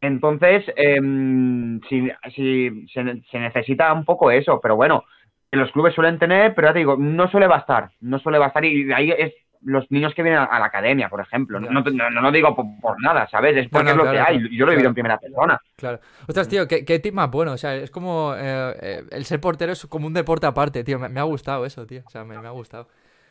Entonces, 0.00 0.64
em, 0.76 1.80
si, 1.88 2.08
se, 2.34 3.38
necesita 3.38 3.92
un 3.92 4.04
poco 4.04 4.30
eso, 4.30 4.60
pero 4.60 4.76
bueno, 4.76 5.04
los 5.52 5.70
clubes 5.72 5.94
suelen 5.94 6.18
tener, 6.18 6.54
pero 6.54 6.68
ya 6.68 6.72
te 6.72 6.80
digo, 6.80 6.96
no 6.96 7.28
suele 7.30 7.46
bastar, 7.46 7.90
no 8.00 8.18
suele 8.18 8.38
bastar 8.38 8.64
y 8.64 8.84
de 8.84 8.94
ahí 8.94 9.10
es 9.10 9.32
los 9.62 9.90
niños 9.90 10.14
que 10.14 10.22
vienen 10.22 10.40
a, 10.40 10.58
la 10.58 10.66
academia, 10.66 11.08
por 11.08 11.20
ejemplo. 11.20 11.58
No, 11.58 11.70
no, 11.70 12.20
lo 12.20 12.30
digo 12.30 12.54
por, 12.54 13.02
nada, 13.02 13.26
¿sabes? 13.28 13.56
Es 13.56 13.68
porque 13.68 13.90
es 13.90 13.96
lo 13.96 14.10
que 14.10 14.20
hay. 14.20 14.56
Yo 14.56 14.64
lo 14.64 14.72
he 14.72 14.76
vivido 14.76 14.90
en 14.90 14.94
primera 14.94 15.18
persona. 15.18 15.60
Claro. 15.76 15.98
Ostras, 16.28 16.48
tío, 16.48 16.68
qué, 16.68 16.84
qué 16.84 17.12
más 17.12 17.30
bueno. 17.30 17.52
O 17.52 17.56
sea, 17.56 17.74
es 17.74 17.90
como. 17.90 18.34
Eh, 18.36 18.76
eh, 18.80 19.02
el 19.10 19.24
ser 19.24 19.40
portero 19.40 19.72
es 19.72 19.86
como 19.86 20.06
un 20.06 20.14
deporte 20.14 20.46
aparte, 20.46 20.84
tío. 20.84 20.98
Me, 20.98 21.18
ha 21.18 21.24
gustado 21.24 21.66
eso, 21.66 21.84
tío. 21.86 22.02
O 22.06 22.10
sea, 22.10 22.24
me, 22.24 22.38
me 22.38 22.46
ha 22.46 22.52
gustado. 22.52 22.86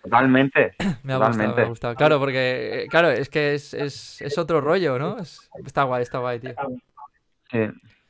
Totalmente. 0.05 0.75
me 1.03 1.13
ha 1.13 1.17
gustado, 1.17 1.55
me 1.55 1.61
ha 1.61 1.65
gustado. 1.65 1.95
Claro, 1.95 2.19
porque, 2.19 2.83
eh, 2.83 2.87
claro, 2.87 3.09
es 3.09 3.27
que 3.27 3.55
es, 3.55 3.73
es, 3.73 4.21
es 4.21 4.37
otro 4.37 4.61
rollo, 4.61 4.99
¿no? 4.99 5.17
está 5.17 5.83
guay, 5.83 6.03
está 6.03 6.19
guay, 6.19 6.39
tío. 6.39 6.53
Sí, 7.51 7.59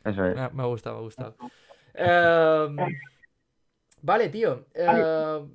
eso 0.04 0.26
es. 0.26 0.36
Me, 0.36 0.42
ha 0.42 0.66
gustado, 0.66 0.98
me 0.98 1.00
ha 1.00 1.04
gustado. 1.04 1.36
Em, 1.94 2.76
vale, 4.02 4.30
tío. 4.30 4.66
Em, 4.74 5.50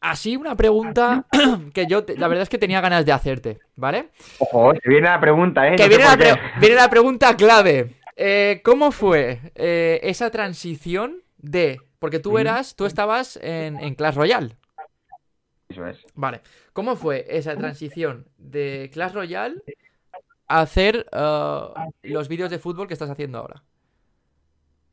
así 0.00 0.36
una 0.36 0.56
pregunta 0.56 1.26
que 1.72 1.86
yo, 1.86 2.04
la 2.16 2.26
verdad 2.26 2.42
es 2.42 2.48
que 2.48 2.58
tenía 2.58 2.80
ganas 2.80 3.06
de 3.06 3.12
hacerte, 3.12 3.60
¿vale? 3.76 4.10
Ojo, 4.40 4.72
que 4.72 4.88
viene 4.88 5.08
la 5.08 5.20
pregunta, 5.20 5.68
¿eh? 5.68 5.76
Que 5.76 5.88
viene, 5.88 6.04
la 6.04 6.16
viene, 6.58 6.74
la 6.74 6.90
pregunta 6.90 7.36
clave. 7.36 8.00
Eh, 8.16 8.60
¿Cómo 8.64 8.90
fue 8.90 9.52
eh, 9.54 10.00
esa 10.02 10.30
transición 10.30 11.22
de... 11.38 11.80
Porque 12.00 12.18
tú 12.18 12.36
eras, 12.36 12.74
tú 12.74 12.84
estabas 12.84 13.36
en, 13.40 13.78
en 13.78 13.94
Clash 13.94 14.16
Royale, 14.16 14.56
Vale. 16.14 16.40
¿Cómo 16.72 16.96
fue 16.96 17.26
esa 17.28 17.56
transición 17.56 18.26
de 18.38 18.90
Clash 18.92 19.12
Royale 19.12 19.56
a 20.48 20.60
hacer 20.60 21.06
uh, 21.12 21.74
los 22.02 22.28
vídeos 22.28 22.50
de 22.50 22.58
fútbol 22.58 22.86
que 22.86 22.94
estás 22.94 23.10
haciendo 23.10 23.38
ahora? 23.38 23.62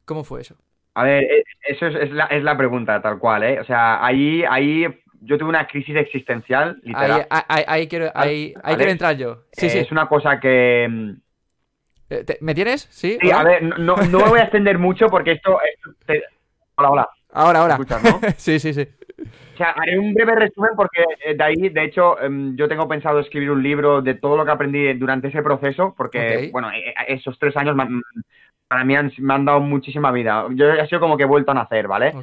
¿Cómo 0.05 0.23
fue 0.23 0.41
eso? 0.41 0.55
A 0.95 1.03
ver, 1.03 1.23
eh, 1.23 1.43
eso 1.67 1.87
es, 1.87 2.11
la, 2.11 2.57
pregunta, 2.57 3.01
tal 3.01 3.19
cual, 3.19 3.43
¿eh? 3.43 3.59
O 3.59 3.63
sea, 3.63 4.03
ahí, 4.03 4.43
ahí 4.49 4.85
yo 5.21 5.37
tuve 5.37 5.49
una 5.49 5.67
crisis 5.67 5.95
existencial, 5.95 6.79
literal. 6.83 7.27
Ahí, 7.29 7.87
quiero, 7.87 8.11
entrar 8.89 9.15
yo. 9.15 9.43
Sí, 9.51 9.67
eh, 9.67 9.69
sí. 9.69 9.77
Es 9.79 9.91
una 9.91 10.07
cosa 10.07 10.39
que... 10.39 10.87
Mm, 10.89 11.11
eh, 12.09 12.25
¿Me 12.41 12.55
tienes? 12.55 12.87
Sí. 12.89 13.17
Sí, 13.21 13.31
a 13.31 13.43
ver, 13.43 13.63
no, 13.63 13.95
me 13.97 14.07
voy 14.07 14.39
a 14.39 14.43
extender 14.43 14.79
mucho 14.79 15.07
porque 15.07 15.33
esto... 15.33 15.59
Hola, 16.75 16.89
hola. 16.89 17.09
Ahora, 17.31 17.59
ahora. 17.59 17.77
sí, 18.37 18.59
sí, 18.59 18.73
sí 18.73 18.87
sea, 19.59 19.71
haré 19.71 19.99
un 19.99 20.13
breve 20.13 20.35
resumen 20.35 20.71
porque 20.75 21.03
eh, 21.23 21.35
de 21.35 21.43
ahí, 21.43 21.69
de 21.69 21.83
hecho, 21.83 22.19
em, 22.21 22.55
yo 22.55 22.67
tengo 22.67 22.87
pensado 22.87 23.19
escribir 23.19 23.51
un 23.51 23.61
libro 23.61 24.01
de 24.01 24.15
todo 24.15 24.37
lo 24.37 24.45
que 24.45 24.51
aprendí 24.51 24.93
durante 24.93 25.27
ese 25.27 25.43
proceso, 25.43 25.93
porque, 25.95 26.49
bueno, 26.51 26.71
eh, 26.71 26.89
eh, 26.89 26.93
esos 27.09 27.37
tres 27.37 27.55
años 27.57 27.77
para 28.67 28.83
mí 28.83 28.95
han, 28.95 29.11
me 29.19 29.33
han 29.33 29.45
dado 29.45 29.59
muchísima 29.59 30.11
vida. 30.11 30.45
Yo 30.51 30.73
he 30.73 30.87
sido 30.87 31.01
como 31.01 31.17
que 31.17 31.23
he 31.23 31.27
vuelto 31.27 31.51
a 31.51 31.55
nacer, 31.55 31.87
¿vale? 31.87 32.13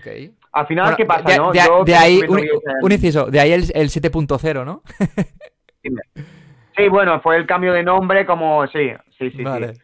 Al 0.53 0.67
final, 0.67 0.97
¿qué 0.97 1.05
pasa, 1.05 1.29
de, 1.29 1.37
no? 1.37 1.53
De, 1.85 1.95
ahí, 1.95 2.21
un, 2.27 2.93
inciso, 2.93 3.27
de 3.27 3.41
ahí 3.41 3.53
el, 3.53 3.65
el 3.75 3.89
7.0 3.89 4.65
¿no? 4.65 4.83
sí, 6.77 6.89
bueno, 6.89 7.21
fue 7.21 7.37
el 7.37 7.47
cambio 7.47 7.73
de 7.73 7.83
nombre 7.83 8.27
como, 8.27 8.67
sí, 8.69 8.93
sí, 9.19 9.31
sí. 9.31 9.43
Vale. 9.43 9.75
sí. 9.75 9.81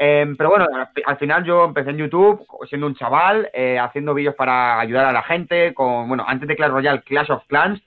Em, 0.00 0.36
pero 0.36 0.50
bueno, 0.50 0.66
al 1.06 1.18
final 1.18 1.44
yo 1.44 1.64
empecé 1.64 1.90
en 1.90 1.96
YouTube 1.96 2.46
siendo 2.68 2.86
un 2.86 2.94
chaval, 2.94 3.50
eh, 3.52 3.78
haciendo 3.80 4.14
vídeos 4.14 4.36
para 4.36 4.78
ayudar 4.78 5.06
a 5.06 5.12
la 5.12 5.24
gente, 5.24 5.74
con, 5.74 6.06
bueno, 6.06 6.24
antes 6.26 6.46
de 6.46 6.54
Clash 6.54 6.70
Royale, 6.70 7.02
Clash 7.02 7.32
of 7.32 7.44
Clans, 7.48 7.82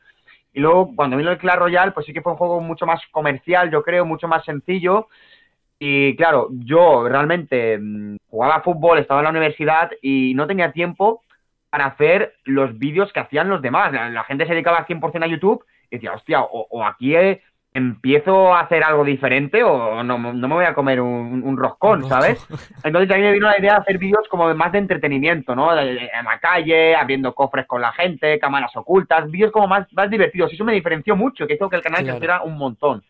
y 0.54 0.60
luego 0.60 0.94
cuando 0.94 1.16
vino 1.16 1.32
el 1.32 1.38
Clash 1.38 1.58
Royale, 1.58 1.94
pues 1.94 2.06
sí 2.06 2.12
que 2.12 2.22
fue 2.22 2.34
un 2.34 2.38
juego 2.38 2.60
mucho 2.60 2.86
más 2.86 3.02
comercial, 3.12 3.72
yo 3.72 3.82
creo, 3.82 4.06
mucho 4.06 4.28
más 4.28 4.44
sencillo, 4.44 5.08
y 5.80 6.16
claro, 6.18 6.50
yo 6.52 7.08
realmente 7.08 7.80
mm, 7.80 8.18
jugaba 8.30 8.62
fútbol, 8.62 9.00
estaba 9.00 9.22
en 9.22 9.26
la 9.26 9.32
universidad 9.32 9.90
y 10.02 10.34
no 10.36 10.48
tenía 10.48 10.74
tiempo 10.74 11.24
para 11.70 11.86
hacer 11.86 12.36
los 12.44 12.78
vídeos 12.78 13.12
que 13.14 13.22
hacían 13.22 13.50
los 13.50 13.62
demás. 13.62 13.92
La, 13.94 14.24
gente 14.26 14.46
se 14.46 14.52
dedicaba 14.52 14.86
100% 14.86 15.24
a 15.24 15.28
YouTube 15.28 15.66
y 15.90 15.96
decía, 15.96 16.14
hostia, 16.14 16.42
o, 16.42 16.68
o 16.70 16.86
aquí 16.86 17.16
empiezo 17.74 18.54
a 18.54 18.62
hacer 18.62 18.84
algo 18.84 19.06
diferente 19.06 19.64
o 19.64 20.04
no, 20.04 20.18
no 20.18 20.48
me 20.48 20.56
voy 20.56 20.66
a 20.66 20.74
comer 20.74 21.00
un, 21.00 21.58
roscón, 21.58 22.08
¿sabes? 22.08 22.46
Entonces 22.84 23.08
también 23.08 23.30
me 23.30 23.34
vino 23.34 23.48
la 23.48 23.60
idea 23.60 23.76
de 23.76 23.80
hacer 23.80 23.98
vídeos 23.98 24.28
como 24.30 24.54
más 24.54 24.72
de 24.72 24.80
entretenimiento, 24.80 25.56
¿no? 25.56 25.78
En 25.78 25.96
la 25.96 26.40
calle, 26.40 26.96
abriendo 26.96 27.34
cofres 27.34 27.66
con 27.66 27.82
la 27.82 27.94
gente, 27.94 28.40
cámaras 28.40 28.76
ocultas, 28.76 29.30
vídeos 29.32 29.52
como 29.52 29.68
más, 29.68 29.92
más 29.94 30.10
divertidos. 30.10 30.52
Eso 30.52 30.66
me 30.66 30.74
diferenció 30.74 31.16
mucho, 31.16 31.48
que 31.48 31.54
hizo 31.54 31.70
que 31.70 31.78
el 31.78 31.82
canal 31.82 32.04
creciera 32.04 32.42
un 32.42 32.58
montón. 32.58 33.04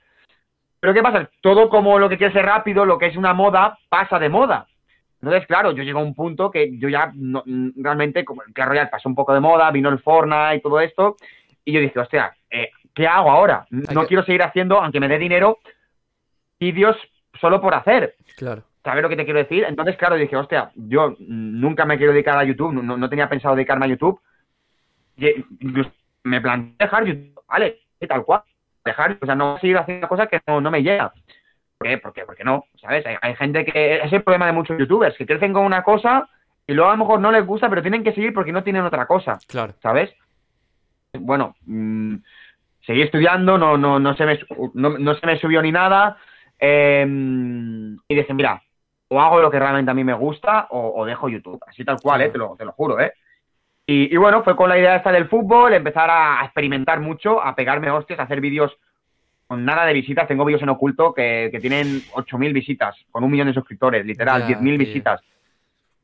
Pero 0.79 0.93
¿qué 0.93 1.01
pasa? 1.01 1.29
Todo 1.41 1.69
como 1.69 1.97
lo 1.97 2.09
que 2.09 2.17
quiere 2.17 2.33
ser 2.33 2.45
rápido, 2.45 2.85
lo 2.85 2.97
que 2.97 3.07
es 3.07 3.17
una 3.17 3.33
moda, 3.33 3.77
pasa 3.89 4.19
de 4.19 4.29
moda. 4.29 4.67
Entonces, 5.21 5.45
claro, 5.47 5.71
yo 5.71 5.83
llego 5.83 5.99
a 5.99 6.03
un 6.03 6.15
punto 6.15 6.49
que 6.49 6.77
yo 6.79 6.89
ya 6.89 7.11
no, 7.13 7.43
realmente, 7.75 8.25
como 8.25 8.41
el 8.41 8.53
Clash 8.53 8.67
Royale 8.67 8.89
pasó 8.89 9.07
un 9.07 9.13
poco 9.13 9.33
de 9.33 9.39
moda, 9.39 9.69
vino 9.69 9.89
el 9.89 9.99
Fortnite 9.99 10.55
y 10.55 10.61
todo 10.61 10.79
esto, 10.79 11.15
y 11.63 11.73
yo 11.73 11.79
dije, 11.79 11.99
hostia, 11.99 12.35
eh, 12.49 12.71
¿qué 12.93 13.07
hago 13.07 13.31
ahora? 13.31 13.65
No 13.69 14.05
quiero 14.05 14.23
seguir 14.23 14.43
haciendo, 14.43 14.81
aunque 14.81 14.99
me 14.99 15.07
dé 15.07 15.17
dinero, 15.17 15.59
vídeos 16.59 16.97
solo 17.39 17.61
por 17.61 17.73
hacer. 17.73 18.15
Claro. 18.37 18.63
¿Sabes 18.83 19.03
lo 19.03 19.09
que 19.09 19.15
te 19.15 19.25
quiero 19.25 19.39
decir? 19.39 19.63
Entonces, 19.67 19.95
claro, 19.95 20.15
dije, 20.15 20.35
hostia, 20.35 20.71
yo 20.75 21.15
nunca 21.19 21.85
me 21.85 21.97
quiero 21.97 22.13
dedicar 22.13 22.37
a 22.37 22.43
YouTube, 22.43 22.73
no, 22.73 23.09
tenía 23.09 23.29
pensado 23.29 23.55
dedicarme 23.55 23.85
a 23.85 23.89
YouTube. 23.89 24.19
me 26.23 26.41
planteé 26.41 26.75
dejar 26.79 27.05
YouTube, 27.05 27.43
vale, 27.47 27.79
y 27.99 28.07
tal 28.07 28.25
cual, 28.25 28.41
dejar, 28.83 29.17
o 29.21 29.25
sea, 29.25 29.35
no 29.35 29.59
seguir 29.59 29.77
haciendo 29.77 30.07
cosas 30.07 30.27
que 30.29 30.41
no, 30.47 30.71
me 30.71 30.81
llega. 30.81 31.13
¿Por 31.77 31.87
qué? 31.87 31.97
Porque, 31.99 32.25
porque 32.25 32.43
no, 32.43 32.65
¿sabes? 32.79 33.05
Hay, 33.21 33.35
gente 33.35 33.65
que 33.65 33.97
es 33.97 34.13
el 34.13 34.23
problema 34.23 34.47
de 34.47 34.53
muchos 34.53 34.77
youtubers, 34.77 35.15
que 35.15 35.27
crecen 35.27 35.53
con 35.53 35.65
una 35.65 35.83
cosa 35.83 36.27
y 36.65 36.73
luego 36.73 36.89
a 36.89 36.93
lo 36.93 36.99
mejor 36.99 37.19
no 37.19 37.31
les 37.31 37.45
gusta, 37.45 37.69
pero 37.69 37.81
tienen 37.81 38.03
que 38.03 38.13
seguir 38.13 38.33
porque 38.33 38.51
no 38.51 38.63
tienen 38.63 38.83
otra 38.83 39.05
cosa. 39.05 39.37
Claro. 39.47 39.73
¿Sabes? 39.81 40.11
Bueno, 41.13 41.55
mmm, 41.65 42.15
seguí 42.85 43.01
estudiando, 43.01 43.57
no, 43.57 43.77
no, 43.77 43.99
no, 43.99 44.15
se 44.15 44.25
me, 44.25 44.39
no, 44.73 45.15
se 45.15 45.25
me 45.25 45.39
subió 45.39 45.61
ni 45.61 45.71
nada. 45.71 46.17
Em, 46.59 47.97
y 48.07 48.15
dije, 48.15 48.33
mira, 48.33 48.61
o 49.09 49.19
hago 49.19 49.41
lo 49.41 49.51
que 49.51 49.59
realmente 49.59 49.91
a 49.91 49.93
mí 49.93 50.03
me 50.03 50.13
gusta 50.13 50.67
o, 50.69 51.05
dejo 51.05 51.29
YouTube. 51.29 51.61
Así 51.67 51.83
tal 51.83 51.99
cual, 52.01 52.21
¿eh? 52.21 52.29
te, 52.29 52.37
lo, 52.37 52.55
te 52.55 52.65
lo 52.65 52.71
juro, 52.71 52.99
¿eh? 52.99 53.13
Y, 53.87 54.15
bueno, 54.15 54.41
fue 54.43 54.55
con 54.55 54.69
la 54.69 54.77
idea 54.79 54.95
esta 54.95 55.11
del 55.11 55.27
fútbol, 55.27 55.73
empezar 55.73 56.09
a 56.09 56.45
experimentar 56.45 57.01
mucho, 57.01 57.43
a 57.43 57.53
pegarme 57.55 57.91
hostias, 57.91 58.19
a 58.19 58.23
hacer 58.23 58.39
vídeos 58.39 58.77
con 59.47 59.65
nada 59.65 59.85
de 59.85 59.91
visitas. 59.91 60.29
Tengo 60.29 60.45
vídeos 60.45 60.61
en 60.61 60.69
oculto 60.69 61.13
que, 61.13 61.49
que 61.51 61.59
tienen 61.59 62.01
8.000 62.13 62.53
visitas, 62.53 62.95
con 63.11 63.25
un 63.25 63.31
millón 63.31 63.47
de 63.47 63.53
suscriptores, 63.53 64.05
literal, 64.05 64.47
10.000 64.47 64.77
visitas. 64.77 65.19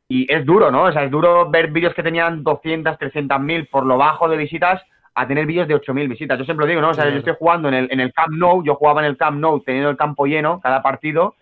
Y 0.09 0.29
es 0.29 0.45
duro, 0.45 0.69
¿no? 0.69 0.83
O 0.83 0.91
sea, 0.91 1.05
es 1.05 1.11
duro 1.11 1.49
ver 1.49 1.71
vídeos 1.71 1.93
que 1.93 2.03
tenían 2.03 2.43
200, 2.43 2.97
300.000 2.97 3.69
por 3.69 3.85
lo 3.85 3.97
bajo 3.97 4.27
de 4.27 4.35
visitas 4.35 4.81
a 5.19 5.27
tener 5.27 5.45
vídeos 5.45 5.67
de 5.67 5.75
8.000 5.75 6.07
visitas. 6.07 6.37
Yo 6.37 6.45
siempre 6.45 6.65
lo 6.65 6.69
digo, 6.69 6.81
¿no? 6.81 6.89
O 6.89 6.93
sea, 6.93 7.09
yo 7.09 7.17
estoy 7.17 7.35
jugando 7.37 7.67
en 7.67 7.73
el, 7.73 7.87
en 7.91 7.99
el 7.99 8.13
Camp 8.13 8.33
Nou, 8.33 8.63
yo 8.63 8.75
jugaba 8.75 9.01
en 9.01 9.07
el 9.07 9.17
Camp 9.17 9.39
Nou 9.39 9.61
teniendo 9.61 9.89
el 9.89 9.97
campo 9.97 10.25
lleno 10.25 10.59
cada 10.61 10.81
partido. 10.81 11.35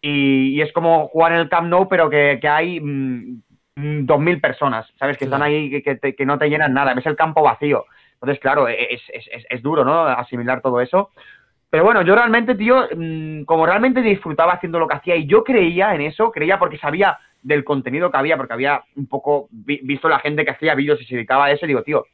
Y, 0.00 0.60
es 0.60 0.70
como 0.72 1.08
jugar 1.08 1.32
en 1.32 1.38
el 1.38 1.48
Camp 1.48 1.68
Nou, 1.68 1.88
pero 1.88 2.10
que, 2.10 2.38
que 2.40 2.48
hay 2.48 2.80
mm, 2.80 3.40
Mm, 3.76 4.06
dos 4.06 4.20
mil 4.20 4.40
personas, 4.40 4.86
¿sabes? 5.00 5.18
Que 5.18 5.24
están 5.24 5.42
ahí, 5.42 5.82
que, 5.82 6.26
no 6.26 6.38
te 6.38 6.48
llenan 6.48 6.72
nada, 6.72 6.94
ves 6.94 7.06
el 7.06 7.16
campo 7.16 7.42
vacío. 7.42 7.86
Entonces, 8.14 8.38
claro, 8.40 8.68
e, 8.68 8.94
es, 8.94 9.02
es, 9.12 9.44
es, 9.50 9.62
duro, 9.62 9.84
¿no? 9.84 10.04
Asimilar 10.04 10.60
todo 10.60 10.80
eso. 10.80 11.10
Pero 11.70 11.82
bueno, 11.82 12.02
yo 12.02 12.14
realmente, 12.14 12.54
tío, 12.54 12.86
mm, 12.96 13.42
como 13.44 13.66
realmente 13.66 14.00
disfrutaba 14.00 14.52
haciendo 14.52 14.78
lo 14.78 14.86
que 14.86 14.94
hacía 14.94 15.16
y 15.16 15.26
yo 15.26 15.42
creía 15.42 15.94
en 15.94 16.02
eso, 16.02 16.30
creía 16.30 16.58
porque 16.58 16.78
sabía 16.78 17.18
del 17.42 17.64
contenido 17.64 18.12
que 18.12 18.16
había, 18.16 18.36
porque 18.36 18.52
había 18.52 18.84
un 18.94 19.08
poco 19.08 19.48
visto 19.50 20.08
la 20.08 20.20
gente 20.20 20.44
que 20.44 20.52
hacía 20.52 20.76
vídeos 20.76 21.00
y 21.02 21.04
se 21.04 21.16
dedicaba 21.16 21.46
a 21.46 21.50
eso, 21.50 21.66
digo, 21.66 21.82
tío, 21.82 22.06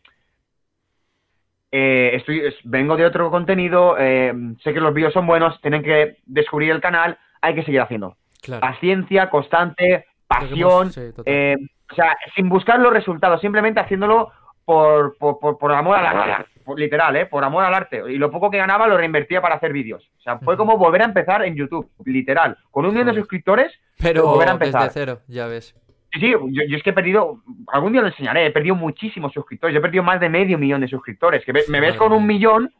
eh, 1.72 2.10
estoy, 2.14 2.42
vengo 2.64 2.96
de 2.96 3.06
otro 3.06 3.30
contenido, 3.30 3.96
eh, 3.98 4.32
sé 4.62 4.74
que 4.74 4.80
los 4.80 4.92
vídeos 4.92 5.12
son 5.12 5.26
buenos, 5.26 5.60
tienen 5.60 5.82
que 5.82 6.16
descubrir 6.26 6.70
el 6.72 6.80
canal, 6.80 7.18
hay 7.40 7.54
que 7.54 7.62
seguir 7.62 7.80
haciendo. 7.80 8.16
Paciencia, 8.60 9.30
constante, 9.30 10.06
pasión, 10.26 10.90
eh, 11.24 11.56
o 11.90 11.94
sea, 11.94 12.16
sin 12.34 12.48
buscar 12.48 12.80
los 12.80 12.92
resultados, 12.92 13.40
simplemente 13.40 13.80
haciéndolo 13.80 14.32
por, 14.64 15.16
por, 15.18 15.58
por, 15.58 15.72
amor 15.72 15.96
al 15.96 16.06
arte, 16.06 16.50
literal, 16.76 17.16
¿eh? 17.16 17.26
Por 17.26 17.44
amor 17.44 17.64
al 17.64 17.74
arte. 17.74 18.02
Y 18.08 18.16
lo 18.16 18.30
poco 18.30 18.50
que 18.50 18.58
ganaba 18.58 18.86
lo 18.86 18.96
reinvertía 18.96 19.42
para 19.42 19.56
hacer 19.56 19.72
vídeos. 19.72 20.08
O 20.18 20.22
sea, 20.22 20.38
fue 20.38 20.56
como 20.56 20.76
volver 20.76 21.02
a 21.02 21.06
empezar 21.06 21.44
en 21.44 21.56
YouTube, 21.56 21.90
literal. 22.04 22.56
Con 22.70 22.84
un 22.86 22.92
millón 22.92 23.08
de 23.08 23.14
suscriptores, 23.14 23.72
pero 23.98 24.26
volver 24.26 24.48
a 24.48 24.52
empezar. 24.52 24.82
desde 24.82 24.94
cero, 24.94 25.20
ya 25.26 25.46
ves. 25.46 25.74
Sí, 26.12 26.20
sí, 26.20 26.30
yo, 26.30 26.76
es 26.76 26.82
que 26.82 26.90
he 26.90 26.94
perdido, 26.94 27.42
algún 27.68 27.92
día 27.92 28.00
lo 28.00 28.08
enseñaré, 28.08 28.46
he 28.46 28.50
perdido 28.50 28.74
muchísimos 28.74 29.32
suscriptores, 29.32 29.74
yo 29.74 29.78
he 29.78 29.82
perdido 29.82 30.02
más 30.02 30.20
de 30.20 30.28
medio 30.28 30.58
millón 30.58 30.80
de 30.80 30.88
suscriptores, 30.88 31.44
que 31.44 31.52
me 31.52 31.80
ves 31.80 31.96
con 31.96 32.12
un 32.12 32.26
millón, 32.26 32.72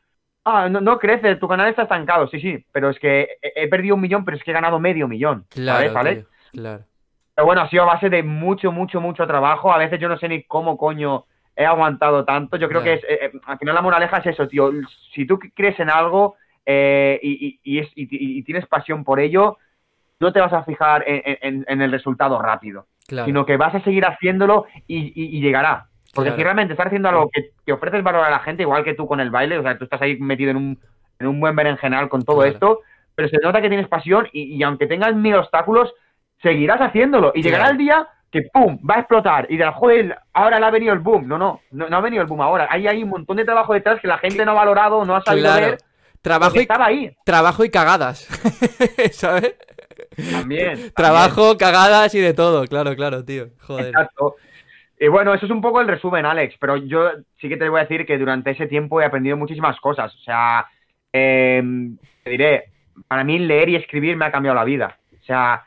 ah, 0.44 0.68
no, 0.68 0.80
no, 0.80 0.98
crece, 0.98 1.36
tu 1.36 1.46
canal 1.46 1.68
está 1.68 1.82
estancado, 1.82 2.26
sí, 2.28 2.40
sí, 2.40 2.64
pero 2.72 2.90
es 2.90 2.98
que 2.98 3.28
he, 3.40 3.68
perdido 3.68 3.94
un 3.94 4.00
millón, 4.00 4.24
pero 4.24 4.36
es 4.36 4.42
que 4.42 4.50
he 4.50 4.54
ganado 4.54 4.80
medio 4.80 5.06
millón, 5.06 5.44
claro, 5.48 5.92
¿vale? 5.92 6.26
claro. 6.50 6.84
Pero 7.40 7.46
bueno, 7.46 7.62
ha 7.62 7.70
sido 7.70 7.84
a 7.84 7.86
base 7.86 8.10
de 8.10 8.22
mucho, 8.22 8.70
mucho, 8.70 9.00
mucho 9.00 9.26
trabajo. 9.26 9.72
A 9.72 9.78
veces 9.78 9.98
yo 9.98 10.10
no 10.10 10.18
sé 10.18 10.28
ni 10.28 10.42
cómo 10.42 10.76
coño 10.76 11.24
he 11.56 11.64
aguantado 11.64 12.24
tanto. 12.24 12.58
Yo 12.58 12.68
creo 12.68 12.82
que 12.82 12.94
es, 12.94 13.04
eh, 13.04 13.18
eh, 13.22 13.32
al 13.46 13.56
final 13.56 13.74
la 13.74 13.80
moraleja 13.80 14.18
es 14.18 14.26
eso, 14.26 14.46
tío. 14.46 14.70
Si 15.14 15.26
tú 15.26 15.38
crees 15.54 15.80
en 15.80 15.88
algo 15.88 16.36
eh, 16.66 17.18
y, 17.22 17.58
y, 17.64 18.42
tienes 18.42 18.66
pasión 18.66 19.04
por 19.04 19.20
ello, 19.20 19.56
no 20.18 20.32
te 20.32 20.40
vas 20.40 20.52
a 20.52 20.64
fijar 20.64 21.02
en, 21.06 21.80
el 21.80 21.90
resultado 21.90 22.40
rápido, 22.42 22.86
sino 23.24 23.46
que 23.46 23.56
vas 23.56 23.74
a 23.74 23.80
seguir 23.80 24.04
haciéndolo 24.04 24.66
y, 24.86 25.40
llegará. 25.40 25.86
Porque 26.14 26.32
si 26.34 26.42
realmente 26.42 26.72
estás 26.72 26.88
haciendo 26.88 27.08
algo 27.08 27.30
que, 27.30 27.72
ofreces 27.72 28.02
valor 28.02 28.24
a 28.24 28.30
la 28.30 28.40
gente, 28.40 28.62
igual 28.62 28.84
que 28.84 28.94
tú 28.94 29.06
con 29.06 29.20
el 29.20 29.30
baile, 29.30 29.58
o 29.58 29.62
sea, 29.62 29.78
tú 29.78 29.84
estás 29.84 30.02
ahí 30.02 30.18
metido 30.18 30.50
en 30.50 30.56
un, 30.56 30.78
en 31.18 31.26
un 31.26 31.38
buen 31.38 31.54
berenjenal 31.54 32.08
con 32.08 32.24
todo 32.24 32.44
esto, 32.44 32.80
pero 33.14 33.28
se 33.28 33.38
nota 33.38 33.60
que 33.60 33.68
tienes 33.68 33.88
pasión 33.88 34.28
y, 34.32 34.62
aunque 34.62 34.86
tengas 34.86 35.14
mil 35.14 35.34
obstáculos, 35.34 35.92
seguirás 36.42 36.80
haciéndolo. 36.80 37.32
Y 37.34 37.42
llegará 37.42 37.70
el 37.70 37.76
día 37.76 38.08
que 38.30 38.42
¡pum! 38.52 38.78
va 38.88 38.96
a 38.96 39.00
explotar. 39.00 39.46
Y 39.48 39.54
dirás, 39.54 39.74
joder, 39.74 40.16
ahora 40.32 40.58
le 40.58 40.66
ha 40.66 40.70
venido 40.70 40.92
el 40.92 41.00
boom. 41.00 41.26
No, 41.26 41.38
no, 41.38 41.60
no, 41.70 41.96
ha 41.96 42.00
venido 42.00 42.22
el 42.22 42.28
boom 42.28 42.40
ahora. 42.40 42.68
Hay, 42.70 42.86
hay 42.86 43.02
un 43.02 43.10
montón 43.10 43.36
de 43.36 43.44
trabajo 43.44 43.74
detrás 43.74 44.00
que 44.00 44.08
la 44.08 44.18
gente 44.18 44.44
no 44.44 44.52
ha 44.52 44.54
valorado, 44.54 45.04
no 45.04 45.16
ha 45.16 45.22
sabido 45.22 45.54
ver. 45.54 45.78
Trabajo 46.22 46.56
y, 46.56 46.60
estaba 46.60 46.86
ahí. 46.86 47.16
trabajo 47.24 47.64
y 47.64 47.70
cagadas. 47.70 48.20
¿Sabes? 49.12 49.54
También. 50.32 50.92
Trabajo, 50.94 51.56
cagadas 51.56 52.14
y 52.14 52.20
de 52.20 52.34
todo, 52.34 52.66
claro, 52.66 52.94
claro, 52.96 53.24
tío. 53.24 53.48
Joder. 53.60 53.88
Exacto. 53.88 54.36
Y 54.98 55.08
bueno, 55.08 55.32
eso 55.32 55.46
es 55.46 55.52
un 55.52 55.62
poco 55.62 55.80
el 55.80 55.88
resumen, 55.88 56.26
Alex, 56.26 56.56
pero 56.60 56.76
yo 56.76 57.10
sí 57.40 57.48
que 57.48 57.56
te 57.56 57.68
voy 57.68 57.80
a 57.80 57.84
decir 57.84 58.04
que 58.04 58.18
durante 58.18 58.50
ese 58.50 58.66
tiempo 58.66 59.00
he 59.00 59.04
aprendido 59.06 59.36
muchísimas 59.36 59.80
cosas. 59.80 60.14
O 60.14 60.18
sea, 60.18 60.66
em, 61.10 61.96
te 62.22 62.30
diré, 62.30 62.64
para 63.08 63.24
mí 63.24 63.38
leer 63.38 63.70
y 63.70 63.76
escribir 63.76 64.16
me 64.18 64.26
ha 64.26 64.32
cambiado 64.32 64.56
la 64.56 64.64
vida. 64.64 64.98
O 65.18 65.24
sea, 65.24 65.64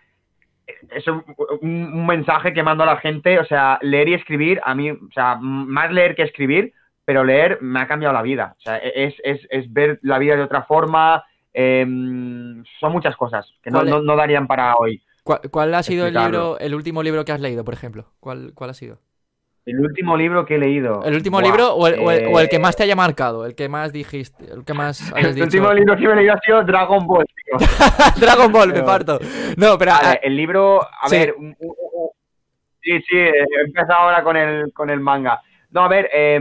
es 0.91 1.05
un, 1.07 2.05
mensaje 2.05 2.53
que 2.53 2.61
mando 2.61 2.83
a 2.83 2.87
la 2.87 2.97
gente, 2.97 3.39
o 3.39 3.45
sea, 3.45 3.79
leer 3.81 4.09
y 4.09 4.13
escribir, 4.13 4.61
a 4.63 4.75
mí, 4.75 4.91
o 4.91 5.11
sea, 5.13 5.35
más 5.35 5.91
leer 5.91 6.15
que 6.15 6.23
escribir, 6.23 6.73
pero 7.03 7.23
leer 7.23 7.57
me 7.61 7.79
ha 7.79 7.87
cambiado 7.87 8.13
la 8.13 8.21
vida. 8.21 8.55
O 8.59 8.61
sea, 8.61 8.77
es, 8.77 9.15
es, 9.23 9.41
es 9.49 9.71
ver 9.73 9.99
la 10.03 10.19
vida 10.19 10.35
de 10.35 10.43
otra 10.43 10.63
forma, 10.63 11.23
em, 11.53 12.42
son 12.80 12.91
muchas 12.91 13.16
cosas 13.16 13.45
que 13.61 13.70
no, 13.70 13.84
no, 13.84 14.16
darían 14.16 14.47
para 14.47 14.76
hoy. 14.76 15.01
¿Cuál, 15.24 15.74
ha 15.74 15.84
sido 15.84 16.05
el 16.05 16.14
libro, 16.14 16.59
el 16.59 16.76
último 16.76 17.01
libro 17.01 17.24
que 17.24 17.32
has 17.32 17.39
leído, 17.39 17.64
por 17.64 17.74
ejemplo? 17.74 18.07
¿Cuál, 18.20 18.51
cuál 18.53 18.72
ha 18.72 18.74
sido? 18.74 18.99
El 19.66 19.80
último 19.80 20.18
libro 20.18 20.45
que 20.45 20.55
he 20.55 20.57
leído. 20.57 21.03
¿El 21.05 21.16
último 21.16 21.39
libro 21.39 21.74
o 21.76 21.88
el, 21.88 22.49
que 22.49 22.59
más 22.59 22.76
te 22.76 22.84
haya 22.84 22.97
marcado? 22.97 23.45
El 23.45 23.55
que 23.55 23.70
más 23.70 23.93
dijiste, 23.93 24.43
el 24.51 24.66
que 24.66 24.74
más 24.74 25.14
El 25.16 25.41
último 25.41 25.72
libro 25.74 25.95
que 25.95 26.03
he 26.03 26.16
leído 26.16 26.34
ha 26.34 26.39
sido 26.39 26.64
Dragon 26.64 27.07
Ball, 27.07 27.26
tío. 27.26 27.68
Dragon 28.20 28.51
Ball, 28.51 28.74
me 28.74 28.84
parto. 28.84 29.20
No, 29.55 29.78
pero... 29.78 29.93
Ah, 29.93 30.20
el 30.22 30.36
libro, 30.36 30.82
a 30.82 31.09
ver... 31.09 31.34
sí, 32.82 32.99
sí, 33.07 33.16
he 33.16 33.61
empezado 33.66 34.01
ahora 34.01 34.22
con 34.24 34.36
el, 34.36 34.74
con 34.74 34.89
el 34.89 34.99
manga. 34.99 35.39
No, 35.72 35.86
a 35.86 35.88
ver, 35.88 36.09
eh, 36.14 36.39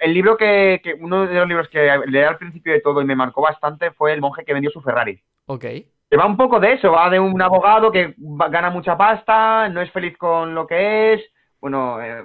el 0.00 0.14
libro 0.14 0.36
que, 0.36 0.80
que, 0.82 0.94
Uno 0.94 1.26
de 1.26 1.34
los 1.34 1.48
libros 1.48 1.68
que 1.68 1.90
leí 2.06 2.22
al 2.22 2.38
principio 2.38 2.72
de 2.72 2.80
todo 2.80 3.00
y 3.00 3.04
me 3.04 3.16
marcó 3.16 3.42
bastante 3.42 3.90
fue 3.90 4.12
El 4.12 4.20
monje 4.20 4.44
que 4.44 4.54
vendió 4.54 4.70
su 4.70 4.80
Ferrari. 4.80 5.20
Ok. 5.46 5.62
Que 5.62 6.16
va 6.18 6.26
un 6.26 6.36
poco 6.36 6.60
de 6.60 6.74
eso, 6.74 6.92
va 6.92 7.08
de 7.08 7.18
un 7.18 7.40
abogado 7.40 7.90
que 7.90 8.14
gana 8.18 8.70
mucha 8.70 8.96
pasta, 8.96 9.68
no 9.68 9.80
es 9.80 9.90
feliz 9.90 10.16
con 10.18 10.54
lo 10.54 10.66
que 10.66 11.14
es 11.14 11.22
bueno, 11.62 12.02
eh, 12.02 12.24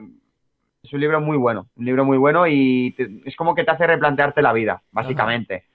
es 0.82 0.92
un 0.92 1.00
libro 1.00 1.22
muy 1.22 1.38
bueno, 1.38 1.68
un 1.76 1.86
libro 1.86 2.04
muy 2.04 2.18
bueno 2.18 2.48
y 2.48 2.96
es 3.24 3.36
como 3.36 3.54
que 3.54 3.64
te 3.64 3.72
hace 3.72 3.86
replantearte 3.86 4.42
la 4.42 4.52
vida, 4.52 4.82
básicamente. 4.92 5.66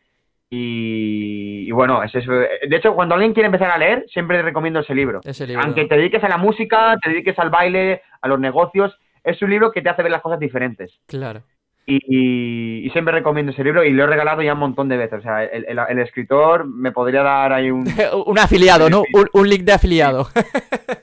Y, 0.51 1.71
bueno, 1.71 2.03
es 2.03 2.15
eso. 2.15 2.31
De 2.31 2.77
hecho, 2.77 2.95
cuando 2.95 3.15
alguien 3.15 3.33
quiere 3.33 3.47
empezar 3.47 3.71
a 3.71 3.79
leer, 3.79 4.05
siempre 4.13 4.43
recomiendo 4.43 4.81
ese 4.81 4.95
libro. 4.95 5.21
ese 5.25 5.47
libro. 5.47 5.63
Aunque 5.63 5.87
te 5.87 5.97
dediques 5.97 6.23
a 6.25 6.29
la 6.29 6.37
música, 6.37 6.99
te 7.01 7.09
dediques 7.09 7.39
al 7.39 7.49
baile, 7.49 8.03
a 8.21 8.29
los 8.29 8.39
negocios, 8.39 8.99
es 9.25 9.43
un 9.43 9.51
libro 9.51 9.73
que 9.73 9.83
te 9.83 9.89
hace 9.89 10.03
ver 10.03 10.13
las 10.13 10.23
cosas 10.23 10.39
diferentes. 10.41 10.99
Claro. 11.07 11.43
Y, 11.85 12.89
siempre 12.93 13.13
recomiendo 13.13 13.51
ese 13.51 13.65
libro 13.65 13.83
y 13.83 13.91
lo 13.91 14.05
he 14.05 14.07
regalado 14.07 14.41
ya 14.43 14.53
un 14.53 14.61
montón 14.61 14.89
de 14.89 14.97
veces. 14.97 15.19
O 15.19 15.23
sea, 15.23 15.43
el, 15.43 15.99
escritor 15.99 16.65
me 16.65 16.93
podría 16.93 17.23
dar 17.23 17.53
ahí 17.53 17.71
un... 17.71 17.85
un 18.27 18.39
afiliado, 18.39 18.89
¿no? 18.89 19.03
Un, 19.33 19.49
link 19.49 19.63
de 19.63 19.73
afiliado. 19.73 20.29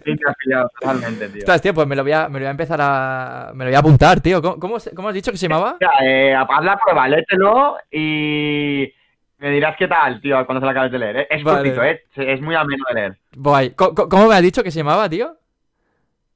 link 0.05 0.19
de 0.19 0.31
afiliado, 0.31 0.71
totalmente, 0.79 1.27
tío. 1.29 1.39
Estás, 1.39 1.61
tío, 1.61 1.73
pues 1.73 1.85
me 1.85 1.95
lo, 1.95 2.03
voy 2.03 2.13
a, 2.13 2.29
me 2.29 2.39
lo 2.39 2.43
voy 2.43 2.47
a 2.47 2.51
empezar 2.51 2.79
a... 2.81 3.51
Me 3.53 3.65
lo 3.65 3.71
voy 3.71 3.75
a 3.75 3.79
apuntar, 3.79 4.21
tío. 4.21 4.41
¿Cómo, 4.41 4.57
cómo, 4.95 5.07
has 5.09 5.13
dicho 5.13 5.31
que 5.31 5.37
se 5.37 5.47
llamaba? 5.49 5.77
eh, 6.01 6.33
haz 6.33 6.63
la 6.63 6.77
prueba, 6.77 7.07
léetelo 7.07 7.77
y... 7.91 8.93
Me 9.39 9.51
dirás 9.51 9.75
qué 9.77 9.87
tal, 9.87 10.19
tío, 10.19 10.45
cuando 10.45 10.59
se 10.59 10.65
lo 10.65 10.71
acabes 10.71 10.91
de 10.91 10.99
leer. 10.99 11.17
¿eh? 11.17 11.27
Es 11.29 11.43
cortito, 11.43 11.81
¿eh? 11.81 12.03
Es 12.15 12.41
muy 12.41 12.55
ameno 12.55 12.83
de 12.89 12.93
leer. 12.93 13.73
¿Cómo, 13.75 14.09
¿Cómo 14.09 14.27
me 14.27 14.35
has 14.35 14.41
dicho 14.41 14.63
que 14.63 14.71
se 14.71 14.79
llamaba, 14.79 15.09
tío? 15.09 15.37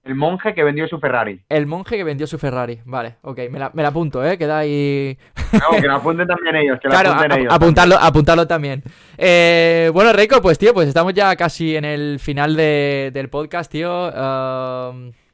El 0.03 0.15
monje 0.15 0.53
que 0.53 0.63
vendió 0.63 0.85
su 0.87 0.99
Ferrari. 0.99 1.39
El 1.47 1.65
monje 1.65 1.95
que 1.95 2.03
vendió 2.03 2.27
su 2.27 2.37
Ferrari. 2.37 2.81
Vale, 2.83 3.15
ok, 3.21 3.39
me 3.49 3.57
la, 3.57 3.71
me 3.73 3.81
la 3.83 3.87
apunto, 3.87 4.25
¿eh? 4.25 4.37
Queda 4.37 4.57
ahí. 4.59 5.17
No, 5.53 5.79
que 5.79 5.87
la 5.87 5.95
apunten 5.95 6.27
también 6.27 6.57
ellos, 6.57 6.77
que 6.81 6.89
claro, 6.89 7.11
apunten 7.11 7.39
ellos. 7.39 7.53
Apuntarlo, 7.53 7.95
apuntarlo 7.97 8.45
también. 8.45 8.83
Eh, 9.17 9.89
bueno, 9.93 10.11
Reiko, 10.11 10.41
pues 10.41 10.57
tío, 10.57 10.73
pues 10.73 10.89
estamos 10.89 11.13
ya 11.13 11.35
casi 11.37 11.77
en 11.77 11.85
el 11.85 12.19
final 12.19 12.55
de, 12.55 13.11
del 13.13 13.29
podcast, 13.29 13.71
tío. 13.71 14.11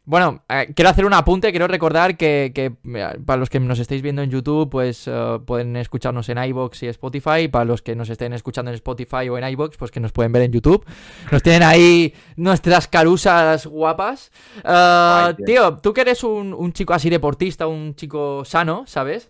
Bueno, 0.09 0.41
eh, 0.49 0.73
quiero 0.75 0.89
hacer 0.89 1.05
un 1.05 1.13
apunte, 1.13 1.51
quiero 1.51 1.67
recordar 1.67 2.17
que, 2.17 2.73
para 3.27 3.37
los 3.37 3.47
que 3.47 3.59
nos 3.59 3.77
estéis 3.77 4.01
viendo 4.01 4.23
en 4.23 4.31
YouTube, 4.31 4.67
pues 4.67 5.03
eh, 5.05 5.37
pueden 5.45 5.75
escucharnos 5.75 6.27
en 6.29 6.43
iBox 6.45 6.81
y 6.81 6.87
Spotify. 6.87 7.47
Para 7.47 7.65
los 7.65 7.83
que 7.83 7.95
nos 7.95 8.09
estén 8.09 8.33
escuchando 8.33 8.71
en 8.71 8.75
Spotify 8.75 9.29
o 9.29 9.37
en 9.37 9.47
iBox, 9.49 9.77
pues 9.77 9.91
que 9.91 9.99
nos 9.99 10.11
pueden 10.11 10.31
ver 10.31 10.41
en 10.41 10.51
YouTube. 10.51 10.83
Nos 11.31 11.43
tienen 11.43 11.61
ahí 11.61 12.11
nuestras 12.37 12.87
carusas 12.87 13.67
guapas. 13.67 14.31
Eh, 14.63 15.35
tío, 15.45 15.77
tú 15.77 15.93
que 15.93 16.01
eres 16.01 16.23
un, 16.23 16.73
chico 16.73 16.95
así 16.95 17.11
deportista, 17.11 17.67
un 17.67 17.93
chico 17.93 18.43
sano, 18.45 18.85
¿sabes? 18.87 19.29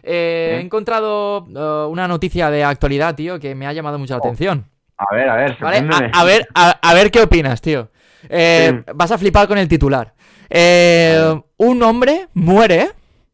he 0.00 0.60
encontrado 0.62 1.42
una 1.88 2.06
noticia 2.06 2.52
de 2.52 2.62
actualidad, 2.62 3.16
tío, 3.16 3.40
que 3.40 3.56
me 3.56 3.66
ha 3.66 3.72
llamado 3.72 3.98
mucho 3.98 4.14
la 4.14 4.18
oh. 4.18 4.26
atención. 4.28 4.64
A 4.96 5.12
ver, 5.12 5.28
a 5.28 5.34
ver, 5.34 5.56
a, 5.60 6.24
ver, 6.24 6.48
a, 6.54 6.94
ver 6.94 7.10
qué 7.10 7.20
opinas, 7.20 7.60
tío. 7.60 7.90
Vas 8.94 9.10
a 9.10 9.18
flipar 9.18 9.48
con 9.48 9.58
el 9.58 9.66
titular. 9.66 10.14
Eh, 10.50 11.40
un 11.56 11.82
hombre 11.82 12.28
muere, 12.34 12.90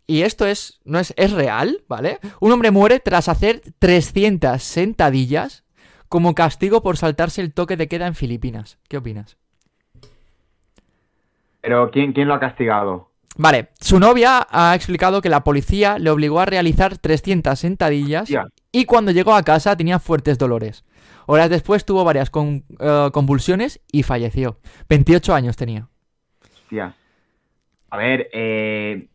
y 0.07 0.23
esto 0.23 0.47
es, 0.47 0.81
no 0.85 0.99
es, 0.99 1.13
es 1.17 1.33
real, 1.33 1.83
¿vale? 1.89 2.19
Un 2.41 2.53
hombre 2.53 2.71
muere 2.71 3.01
tras 3.01 3.29
hacer 3.29 3.63
300 3.79 4.63
sentadillas 4.63 5.65
como 6.09 6.35
castigo 6.35 6.83
por 6.83 6.97
saltarse 6.97 7.41
el 7.41 7.53
toque 7.53 7.77
de 7.77 7.89
queda 7.89 8.07
en 8.07 8.15
Filipinas. 8.15 8.79
¿Qué 8.89 8.99
opinas? 8.99 9.37
Pero 11.61 11.91
¿quién, 11.91 12.13
quién 12.13 12.29
lo 12.29 12.35
ha 12.35 12.41
castigado? 12.41 13.11
Vale, 13.39 13.69
su 13.81 13.99
novia 13.99 14.47
ha 14.51 14.75
explicado 14.75 15.21
que 15.21 15.29
la 15.29 15.45
policía 15.45 15.99
le 15.99 16.11
obligó 16.11 16.41
a 16.41 16.47
realizar 16.47 16.97
300 16.97 17.59
sentadillas 17.59 18.31
y 18.73 18.85
cuando 18.87 19.11
llegó 19.11 19.35
a 19.35 19.43
casa 19.43 19.77
tenía 19.77 19.99
fuertes 19.99 20.39
dolores. 20.39 20.85
Horas 21.27 21.51
después 21.51 21.85
tuvo 21.85 22.05
varias 22.05 22.31
eh, 22.31 23.11
convulsiones 23.13 23.81
y 23.93 24.05
falleció. 24.05 24.59
28 24.89 25.35
años 25.35 25.57
tenía. 25.57 25.89
Hostia. 26.63 26.95
A 27.97 27.99
ver, 27.99 28.29
eh, 28.35 29.07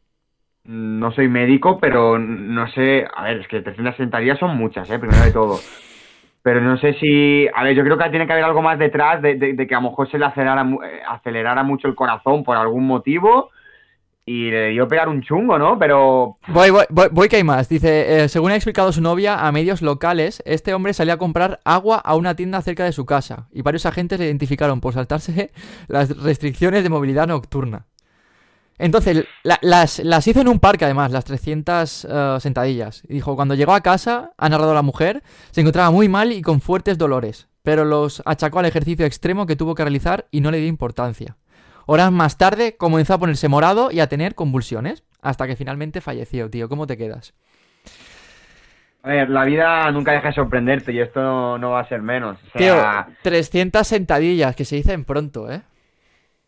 no 0.64 1.12
soy 1.12 1.28
médico, 1.28 1.78
pero 1.80 2.18
no 2.18 2.68
sé. 2.72 3.06
A 3.16 3.26
ver, 3.26 3.42
es 3.42 3.48
que 3.48 3.62
360 3.62 4.18
días 4.18 4.40
son 4.40 4.58
muchas, 4.58 4.90
¿eh? 4.90 4.98
Primero 4.98 5.24
de 5.24 5.32
todo. 5.32 5.60
Pero 6.42 6.62
no 6.62 6.78
sé 6.78 6.96
si. 6.96 7.48
A 7.54 7.64
ver, 7.64 7.76
yo 7.76 7.84
creo 7.84 7.96
que 7.96 8.10
tiene 8.10 8.26
que 8.26 8.34
haber 8.34 8.46
algo 8.46 8.64
más 8.64 8.80
detrás 8.80 9.22
de, 9.22 9.38
que 9.38 9.76
a 9.76 9.80
lo 9.80 9.90
mejor 9.90 10.10
se 10.10 10.18
le 10.18 10.26
acelerara, 10.26 10.64
eh, 10.64 11.02
acelerara 11.08 11.62
mucho 11.62 11.88
el 11.88 11.94
corazón 11.94 12.44
por 12.44 12.58
algún 12.58 12.88
motivo 12.88 13.52
y 14.26 14.50
le 14.50 14.70
dio 14.70 14.88
pegar 14.88 15.10
un 15.10 15.22
chungo, 15.22 15.60
¿no? 15.60 15.78
Pero... 15.78 16.38
Voy, 16.48 16.72
voy, 16.72 16.86
voy, 17.12 17.30
que 17.30 17.36
hay 17.36 17.44
más. 17.44 17.70
Dice, 17.70 18.24
eh, 18.24 18.30
según 18.30 18.52
ha 18.52 18.56
explicado 18.56 18.92
su 18.92 19.02
novia 19.02 19.46
a 19.46 19.52
medios 19.52 19.84
locales, 19.84 20.42
este 20.48 20.74
hombre 20.74 20.94
salía 20.94 21.14
a 21.14 21.18
comprar 21.18 21.60
agua 21.66 21.98
a 21.98 22.16
una 22.16 22.36
tienda 22.36 22.64
cerca 22.64 22.84
de 22.84 22.94
su 22.94 23.06
casa 23.06 23.48
y 23.52 23.62
varios 23.62 23.86
agentes 23.86 24.18
le 24.18 24.26
identificaron 24.26 24.82
por 24.82 24.94
saltarse 24.96 25.52
las 25.88 26.18
restricciones 26.24 26.82
de 26.82 26.90
movilidad 26.90 27.28
nocturna. 27.28 27.86
Entonces, 28.82 29.28
las, 29.44 30.28
hizo 30.28 30.42
en 30.42 30.48
un 30.48 30.60
parque 30.60 30.86
además, 30.86 31.12
las 31.12 31.24
300 31.26 32.08
eh, 32.10 32.38
sentadillas. 32.40 33.04
Y 33.08 33.14
dijo, 33.14 33.36
cuando 33.36 33.54
llegó 33.54 33.74
a 33.74 33.82
casa, 33.82 34.32
ha 34.40 34.50
narrado 34.50 34.74
la 34.74 34.82
mujer, 34.82 35.22
se 35.52 35.62
encontraba 35.62 35.92
muy 35.92 36.10
mal 36.10 36.32
y 36.32 36.42
con 36.42 36.62
fuertes 36.62 36.98
dolores, 36.98 37.48
pero 37.62 37.86
los 37.86 38.24
achacó 38.26 38.58
al 38.58 38.66
ejercicio 38.66 39.06
extremo 39.06 39.46
que 39.46 39.56
tuvo 39.56 39.76
que 39.76 39.84
realizar 39.84 40.26
y 40.32 40.42
no 40.42 40.50
le 40.50 40.58
dio 40.58 40.68
importancia. 40.68 41.38
Horas 41.86 42.12
más 42.12 42.40
tarde 42.40 42.76
comenzó 42.76 43.14
a 43.14 43.20
ponerse 43.20 43.48
morado 43.48 43.92
y 43.92 44.00
a 44.00 44.08
tener 44.08 44.34
convulsiones, 44.34 45.04
hasta 45.22 45.46
que 45.46 45.56
finalmente 45.56 46.02
falleció, 46.02 46.50
tío. 46.50 46.68
¿Cómo 46.68 46.88
te 46.88 46.98
quedas? 46.98 47.36
A 49.04 49.10
ver, 49.10 49.30
la 49.30 49.46
vida 49.46 49.92
nunca 49.92 50.12
deja 50.14 50.30
de 50.30 50.34
sorprenderte 50.34 50.92
y 50.92 51.02
esto 51.02 51.60
no, 51.60 51.70
va 51.70 51.82
a 51.82 51.88
ser 51.88 52.02
menos. 52.02 52.40
Tío, 52.58 52.76
300 53.22 53.86
sentadillas, 53.86 54.56
que 54.56 54.66
se 54.66 54.78
dicen 54.78 55.06
pronto, 55.06 55.52
¿eh? 55.52 55.62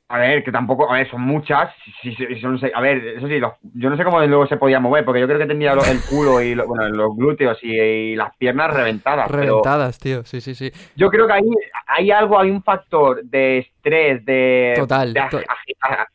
A 0.09 0.19
ver, 0.19 0.43
que 0.43 0.51
tampoco, 0.51 0.91
a 0.91 0.97
ver, 0.97 1.09
son 1.09 1.21
muchas. 1.21 1.73
a 2.73 2.81
ver, 2.81 3.07
eso 3.17 3.27
sí, 3.27 3.39
yo 3.73 3.89
no 3.89 3.97
sé 3.97 4.03
cómo 4.03 4.21
luego 4.21 4.45
se 4.45 4.57
podía 4.57 4.79
mover, 4.79 5.05
porque 5.05 5.21
yo 5.21 5.27
creo 5.27 5.39
que 5.39 5.47
tenía 5.47 5.71
el 5.71 6.01
culo 6.09 6.41
y 6.41 6.53
bueno, 6.55 6.89
los 6.89 7.15
glúteos 7.15 7.57
y, 7.63 8.15
las 8.15 8.35
piernas 8.37 8.71
reventadas. 8.73 9.31
Reventadas, 9.31 9.97
tío, 9.97 10.23
sí, 10.25 10.41
sí, 10.41 10.53
sí. 10.53 10.71
Yo 10.95 11.09
creo 11.09 11.25
que 11.25 11.33
ahí 11.33 11.49
hay 11.87 12.11
algo, 12.11 12.37
hay 12.37 12.51
un 12.51 12.61
factor 12.61 13.23
de 13.23 13.59
estrés, 13.59 14.23
de, 14.25 14.73
Total, 14.75 15.13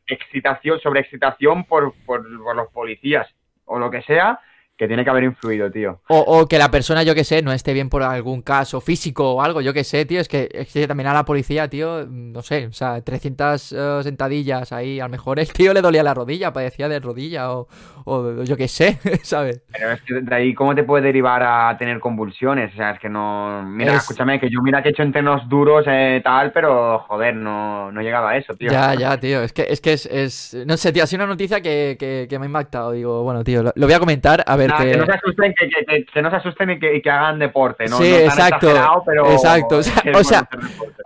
excitación, 0.07 0.79
sobre 0.81 1.01
excitación 1.01 1.65
por, 1.65 1.95
por 2.07 2.25
los 2.29 2.69
policías 2.73 3.27
o 3.65 3.79
lo 3.79 3.91
que 3.91 4.03
sea, 4.03 4.39
que 4.79 4.87
tiene 4.87 5.03
que 5.03 5.11
haber 5.11 5.25
influido, 5.25 5.71
tío. 5.73 6.01
O, 6.09 6.47
que 6.47 6.57
la 6.57 6.71
persona, 6.71 7.03
yo 7.03 7.15
que 7.15 7.25
sé, 7.25 7.43
no 7.43 7.53
esté 7.53 7.73
bien 7.73 7.89
por 7.89 8.05
algún 8.05 8.43
caso 8.43 8.81
físico 8.81 9.33
o 9.33 9.43
algo, 9.43 9.61
yo 9.61 9.75
que 9.75 9.83
sé, 9.83 10.07
tío. 10.07 10.21
Es 10.21 10.29
que, 10.29 10.49
es 10.53 10.73
que 10.73 10.87
también 10.87 11.09
a 11.09 11.15
la 11.15 11.25
policía, 11.25 11.69
tío, 11.69 12.07
no 12.07 12.43
sé, 12.43 12.67
o 12.69 12.73
sea, 12.73 13.03
300 13.03 13.73
eh, 13.73 14.01
sentadillas 14.05 14.73
ahí, 14.73 15.01
a 15.01 15.05
lo 15.05 15.11
mejor 15.11 15.41
el 15.41 15.53
tío 15.53 15.75
le 15.75 15.83
dolía 15.83 16.05
la 16.05 16.15
rodilla, 16.15 16.53
padecía 16.53 16.89
de 16.89 17.01
rodilla 17.01 17.51
o, 17.53 17.67
o 18.05 18.43
yo 18.45 18.57
qué 18.57 18.69
sé, 18.69 18.99
¿sabes? 19.23 19.63
Pero 19.73 19.93
es 19.93 20.03
que 20.03 20.15
de 20.15 20.35
ahí, 20.35 20.55
¿cómo 20.55 20.75
te 20.75 20.85
puede 20.85 21.05
derivar 21.05 21.43
a 21.43 21.77
tener 21.77 21.99
convulsiones? 22.01 22.73
O 22.73 22.77
sea, 22.77 22.93
es 22.93 23.01
que 23.01 23.09
no. 23.09 23.63
Mira, 23.65 23.97
escúchame, 23.97 24.41
que 24.41 24.49
yo 24.49 24.63
mira 24.63 24.83
que 24.83 24.89
he 24.89 24.93
hecho 24.93 25.03
entrenos 25.03 25.49
duros, 25.49 25.85
eh, 25.89 26.21
tal, 26.25 26.53
pero 26.53 27.01
joder, 27.01 27.35
no, 27.35 27.91
no 27.91 28.01
he 28.01 28.05
llegado 28.05 28.29
a 28.29 28.37
eso, 28.37 28.55
tío. 28.55 28.71
Ya, 28.71 28.95
ya, 28.95 29.19
tío. 29.19 29.43
Es 29.43 29.53
que 29.53 29.67
es, 29.69 29.81
que 29.81 29.93
es, 29.93 30.57
No 30.67 30.77
sé, 30.77 30.93
tío, 30.93 31.05
ha 31.05 31.07
sido 31.07 31.25
una 31.25 31.33
noticia 31.33 31.61
que, 31.61 31.97
que, 31.99 32.39
me 32.39 32.45
ha 32.45 32.49
impactado. 32.49 32.93
Digo, 32.93 33.23
bueno, 33.23 33.45
tío, 33.45 33.63
lo, 33.63 33.73
voy 33.75 33.93
a 33.93 33.99
comentar, 33.99 34.45
a 34.47 34.57
ver. 34.57 34.68
Que... 34.77 34.97
no 34.97 35.07
se 35.07 35.13
asusten, 35.13 35.55
que, 35.55 36.23
no 36.23 36.31
se 36.31 36.37
asusten 36.37 36.71
y 36.71 36.79
que, 36.79 37.11
hagan 37.11 37.39
deporte, 37.39 37.87
¿no? 37.87 37.99
Sí, 37.99 38.13
exacto. 38.15 38.71
exacto. 38.71 39.79
O 40.15 40.25
sea, 40.25 40.49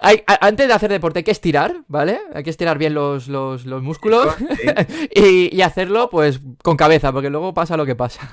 hay, 0.00 0.22
antes 0.40 0.68
de 0.68 0.74
hacer 0.74 0.90
deporte 0.90 1.20
hay 1.20 1.24
que 1.24 1.30
estirar, 1.30 1.76
¿vale? 1.88 2.20
Hay 2.34 2.42
que 2.42 2.50
estirar 2.50 2.78
bien 2.78 2.94
los, 2.94 3.28
los, 3.28 3.66
los 3.66 3.82
músculos 3.82 4.36
y, 5.14 5.54
y 5.54 5.62
hacerlo, 5.62 6.08
pues, 6.10 6.40
con 6.62 6.76
cabeza 6.76 7.12
porque 7.12 7.30
luego 7.30 7.54
pasa 7.54 7.76
lo 7.76 7.86
que 7.86 7.94
pasa. 7.94 8.28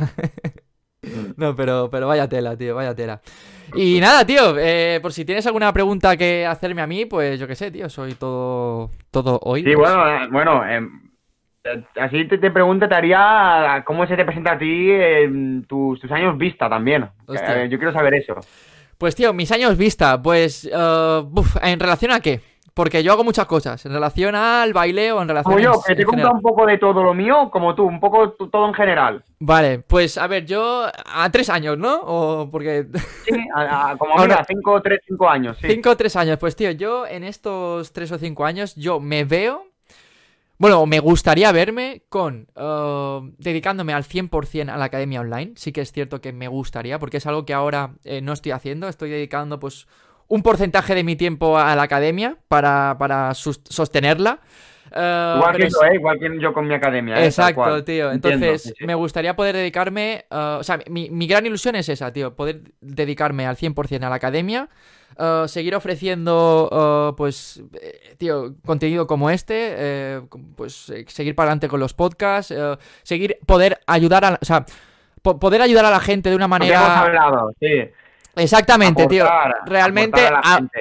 no, 1.37 1.55
pero, 1.55 1.89
pero 1.89 2.07
vaya 2.07 2.27
tela, 2.27 2.57
tío, 2.57 2.75
vaya 2.75 2.95
tela. 2.95 3.21
Y 3.75 3.99
nada, 3.99 4.25
tío, 4.25 4.57
eh, 4.57 4.99
por 5.01 5.13
si 5.13 5.25
tienes 5.25 5.45
alguna 5.45 5.71
pregunta 5.71 6.17
que 6.17 6.45
hacerme 6.45 6.81
a 6.81 6.87
mí, 6.87 7.05
pues 7.05 7.39
yo 7.39 7.47
qué 7.47 7.55
sé, 7.55 7.71
tío, 7.71 7.89
soy 7.89 8.13
todo, 8.13 8.89
todo 9.11 9.39
hoy. 9.43 9.63
Sí, 9.63 9.75
bueno, 9.75 10.07
eh, 10.07 10.27
bueno, 10.31 10.67
eh, 10.67 10.81
así 11.99 12.25
te, 12.25 12.37
te 12.37 12.51
preguntaría 12.51 13.83
cómo 13.85 14.07
se 14.07 14.15
te 14.15 14.25
presenta 14.25 14.53
a 14.53 14.57
ti 14.57 14.91
tus, 15.67 15.99
años 16.11 16.37
vista 16.37 16.69
también. 16.69 17.09
yo 17.27 17.77
quiero 17.77 17.93
saber 17.93 18.15
eso. 18.15 18.35
Pues 18.97 19.15
tío, 19.15 19.31
mis 19.33 19.51
años 19.51 19.77
vista, 19.77 20.21
pues, 20.21 20.69
¿en 21.61 21.79
relación 21.79 22.11
a 22.11 22.19
qué? 22.19 22.41
Porque 22.79 23.03
yo 23.03 23.11
hago 23.11 23.25
muchas 23.25 23.45
cosas 23.45 23.85
en 23.85 23.91
relación 23.91 24.35
al 24.35 24.71
baile 24.71 25.11
o 25.11 25.21
en 25.21 25.27
relación 25.27 25.53
Como 25.53 25.63
yo, 25.63 25.81
que 25.85 25.95
te 25.95 26.03
he 26.03 26.05
un 26.05 26.41
poco 26.41 26.65
de 26.65 26.77
todo 26.77 27.03
lo 27.03 27.13
mío, 27.13 27.49
como 27.51 27.75
tú, 27.75 27.83
un 27.83 27.99
poco 27.99 28.31
todo 28.31 28.67
en 28.67 28.73
general. 28.73 29.23
Vale, 29.39 29.79
pues 29.79 30.17
a 30.17 30.27
ver, 30.27 30.45
yo 30.45 30.85
a 30.85 31.29
tres 31.29 31.49
años, 31.49 31.77
¿no? 31.77 31.99
O 32.05 32.49
porque... 32.49 32.87
Sí, 33.25 33.33
como 33.97 34.17
a 34.17 34.45
cinco, 34.45 34.81
tres, 34.81 35.01
cinco 35.05 35.29
años, 35.29 35.57
sí. 35.59 35.67
Cinco 35.67 35.89
o 35.89 35.97
tres 35.97 36.15
años, 36.15 36.37
pues 36.37 36.55
tío, 36.55 36.71
yo 36.71 37.05
en 37.05 37.25
estos 37.25 37.91
tres 37.91 38.11
o 38.13 38.17
cinco 38.17 38.45
años, 38.45 38.75
yo 38.75 38.99
me 38.99 39.25
veo... 39.25 39.68
Bueno, 40.59 40.85
me 40.85 40.99
gustaría 40.99 41.53
verme 41.53 42.03
con... 42.09 42.49
Uh, 42.53 43.31
dedicándome 43.37 43.93
al 43.93 44.03
100% 44.03 44.69
a 44.69 44.75
la 44.75 44.85
academia 44.85 45.21
online. 45.21 45.53
Sí 45.55 45.71
que 45.71 45.79
es 45.79 45.93
cierto 45.93 46.19
que 46.19 46.33
me 46.33 46.49
gustaría, 46.49 46.99
porque 46.99 47.17
es 47.17 47.25
algo 47.25 47.45
que 47.45 47.53
ahora 47.53 47.93
eh, 48.03 48.19
no 48.21 48.33
estoy 48.33 48.51
haciendo. 48.51 48.89
Estoy 48.89 49.09
dedicando 49.09 49.57
pues 49.57 49.87
un 50.27 50.43
porcentaje 50.43 50.95
de 50.95 51.05
mi 51.05 51.15
tiempo 51.15 51.57
a 51.57 51.73
la 51.77 51.83
academia 51.83 52.37
para, 52.49 52.97
para 52.99 53.33
sostenerla. 53.35 54.41
Uh, 54.91 55.37
igual 55.37 55.55
que 55.55 55.69
yo, 55.69 55.83
¿eh? 55.83 55.95
igual 55.95 56.19
que 56.19 56.39
yo 56.41 56.53
con 56.53 56.67
mi 56.67 56.73
academia. 56.73 57.21
¿eh? 57.21 57.25
Exacto, 57.27 57.83
tío. 57.85 58.11
Entonces, 58.11 58.73
me 58.81 58.95
gustaría 58.95 59.37
poder 59.37 59.55
dedicarme. 59.55 60.25
Uh, 60.29 60.59
o 60.59 60.63
sea, 60.63 60.79
mi, 60.89 61.09
mi, 61.09 61.25
gran 61.25 61.45
ilusión 61.45 61.75
es 61.77 61.87
esa, 61.87 62.11
tío. 62.11 62.35
Poder 62.35 62.63
dedicarme 62.81 63.45
al 63.45 63.55
100% 63.55 64.03
a 64.03 64.09
la 64.09 64.15
academia. 64.15 64.67
Uh, 65.19 65.49
seguir 65.49 65.75
ofreciendo, 65.75 67.13
pues, 67.17 67.61
eh, 67.81 68.15
tío, 68.17 68.55
contenido 68.65 69.05
como 69.05 69.29
este. 69.29 70.21
pues, 70.55 70.93
seguir 71.07 71.35
para 71.35 71.49
adelante 71.49 71.67
con 71.67 71.81
los 71.81 71.93
podcasts. 71.93 72.53
seguir, 73.03 73.37
poder 73.45 73.79
ayudar 73.85 74.23
a. 74.23 74.39
O 74.41 74.45
sea, 74.45 74.65
poder 75.21 75.61
ayudar 75.61 75.85
a 75.85 75.91
la 75.91 75.99
gente 75.99 76.29
de 76.29 76.35
una 76.35 76.47
manera. 76.47 76.77
hemos 76.77 76.89
hablado, 76.89 77.51
sí. 77.59 77.89
Exactamente, 78.35 79.07
tío. 79.07 79.27
Realmente 79.65 80.21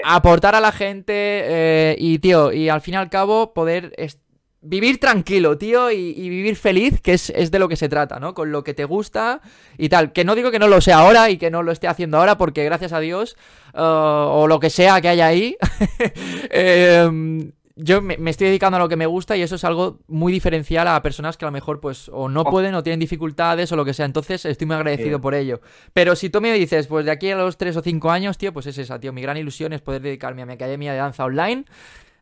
aportar 0.05 0.55
a 0.55 0.61
la 0.61 0.73
gente, 0.73 1.13
eh, 1.15 1.97
y, 1.99 2.19
tío, 2.19 2.53
y 2.53 2.69
al 2.69 2.81
fin 2.81 2.95
y 2.95 2.97
al 2.97 3.11
cabo 3.11 3.53
poder 3.53 3.93
vivir 4.61 4.99
tranquilo, 4.99 5.57
tío, 5.57 5.91
y, 5.91 6.29
vivir 6.29 6.57
feliz, 6.57 7.01
que 7.01 7.13
es, 7.15 7.51
de 7.51 7.59
lo 7.59 7.69
que 7.69 7.77
se 7.77 7.89
trata, 7.89 8.19
¿no? 8.19 8.35
Con 8.35 8.51
lo 8.53 8.65
que 8.65 8.75
te 8.75 8.85
gusta 8.85 9.41
y 9.77 9.89
tal. 9.89 10.13
Que 10.13 10.25
no 10.25 10.35
digo 10.35 10.51
que 10.51 10.59
no 10.59 10.69
lo 10.69 10.81
sea 10.81 10.99
ahora 10.99 11.31
y 11.31 11.39
que 11.39 11.51
no 11.51 11.63
lo 11.63 11.73
esté 11.73 11.89
haciendo 11.89 12.19
ahora, 12.19 12.39
porque 12.39 12.65
gracias 12.65 12.93
a 12.93 13.01
Dios, 13.01 13.37
eh, 13.75 13.81
o 13.81 14.47
lo 14.49 14.61
que 14.61 14.71
sea 14.71 15.01
que 15.01 15.09
haya 15.09 15.27
ahí, 15.27 15.57
eh, 16.51 17.51
yo 17.81 18.03
me, 18.03 18.17
estoy 18.29 18.49
dedicando 18.49 18.77
a 18.77 18.81
lo 18.81 18.89
que 18.89 18.97
me 18.97 19.07
gusta 19.07 19.37
y 19.37 19.43
eso 19.43 19.55
es 19.55 19.63
algo 19.63 20.01
muy 20.09 20.33
diferencial 20.33 20.89
a 20.89 21.01
personas 21.01 21.37
que 21.37 21.45
a 21.45 21.49
lo 21.49 21.53
mejor 21.53 21.81
pues 21.81 22.11
o 22.13 22.29
no 22.29 22.41
oh. 22.41 22.51
pueden 22.51 22.75
o 22.75 22.83
tienen 22.83 22.99
dificultades 22.99 23.71
o 23.71 23.77
lo 23.77 23.85
que 23.85 23.95
sea. 23.95 24.05
Entonces 24.05 24.45
estoy 24.45 24.67
muy 24.67 24.75
agradecido 24.75 25.21
por 25.21 25.35
ello. 25.35 25.61
Pero 25.93 26.17
si 26.17 26.29
tú 26.29 26.41
me 26.41 26.53
dices, 26.53 26.89
pues 26.89 27.07
de 27.07 27.13
aquí 27.13 27.31
a 27.31 27.37
los 27.37 27.57
3 27.57 27.77
o 27.77 27.83
5 27.83 28.11
años, 28.11 28.37
tío, 28.37 28.53
pues 28.53 28.67
es 28.67 28.79
esa, 28.79 28.99
tío. 28.99 29.13
Mi 29.13 29.23
gran 29.23 29.37
ilusión 29.37 29.73
es 29.73 29.81
poder 29.81 30.03
dedicarme 30.03 30.43
a 30.43 30.47
mi 30.47 30.55
academia 30.55 30.91
de 30.91 30.99
danza 30.99 31.25
online 31.25 31.67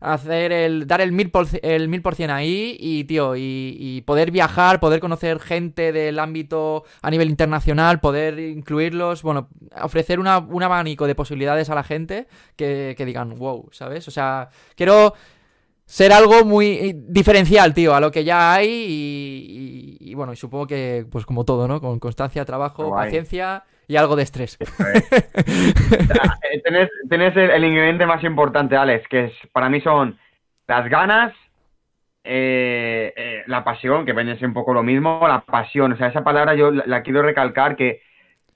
hacer 0.01 0.53
el, 0.53 0.87
dar 0.87 1.01
el 1.01 1.13
mil 1.13 1.31
por, 1.31 1.47
el 1.63 1.89
mil 1.89 2.03
por 2.03 2.15
cien 2.15 2.31
ahí 2.31 2.77
y, 2.79 3.05
tío, 3.05 3.35
y, 3.37 4.03
poder 4.07 4.31
viajar, 4.31 4.81
poder 4.81 5.01
conocer 5.01 5.41
gente 5.41 5.93
del 5.93 6.19
ámbito 6.19 6.85
a 7.03 7.11
nivel 7.11 7.31
internacional, 7.31 8.01
poder 8.01 8.39
incluirlos, 8.39 9.23
bueno, 9.23 9.49
ofrecer 9.83 10.21
una, 10.21 10.39
un 10.39 10.63
abanico 10.63 11.07
de 11.07 11.15
posibilidades 11.15 11.71
a 11.71 11.75
la 11.75 11.83
gente 11.83 12.27
que, 12.57 12.95
que 12.97 13.05
digan, 13.05 13.37
wow, 13.37 13.69
¿sabes? 13.73 14.07
O 14.09 14.11
sea, 14.11 14.51
quiero 14.77 15.15
ser 15.87 16.13
algo 16.13 16.45
muy 16.45 16.93
diferencial, 17.09 17.73
tío, 17.73 17.95
a 17.95 18.01
lo 18.01 18.11
que 18.11 18.25
ya 18.25 18.53
hay 18.55 19.99
y, 20.01 20.15
bueno, 20.15 20.33
y 20.33 20.37
supongo 20.37 20.67
que, 20.67 21.07
pues 21.11 21.25
como 21.25 21.45
todo, 21.45 21.69
¿no? 21.69 21.81
Con 21.81 21.99
constancia, 21.99 22.45
trabajo, 22.45 22.91
paciencia 22.91 23.65
y 23.89 23.97
algo 23.97 24.16
de 24.16 24.22
estrés. 24.22 24.59
Eh, 26.49 26.62
tenés, 27.09 27.37
el, 27.37 27.64
ingrediente 27.64 28.07
más 28.07 28.22
importante, 28.24 28.76
Alex, 28.76 29.07
que 29.09 29.24
es, 29.24 29.32
para 29.53 29.68
mí 29.68 29.80
son 29.80 30.18
las 30.66 30.89
ganas, 30.89 31.32
eh, 32.24 33.12
eh, 33.16 33.43
la 33.47 33.62
pasión, 33.64 34.07
que 34.07 34.12
viene 34.12 34.32
a 34.32 34.39
ser 34.39 34.49
un 34.49 34.55
poco 34.55 34.72
lo 34.72 34.82
mismo, 34.82 35.20
la 35.26 35.41
pasión. 35.41 35.93
O 35.93 35.97
sea, 35.97 36.09
esa 36.09 36.24
palabra 36.24 36.55
yo 36.55 36.70
la, 36.70 37.03
quiero 37.03 37.22
recalcar, 37.22 37.76
que 37.76 38.01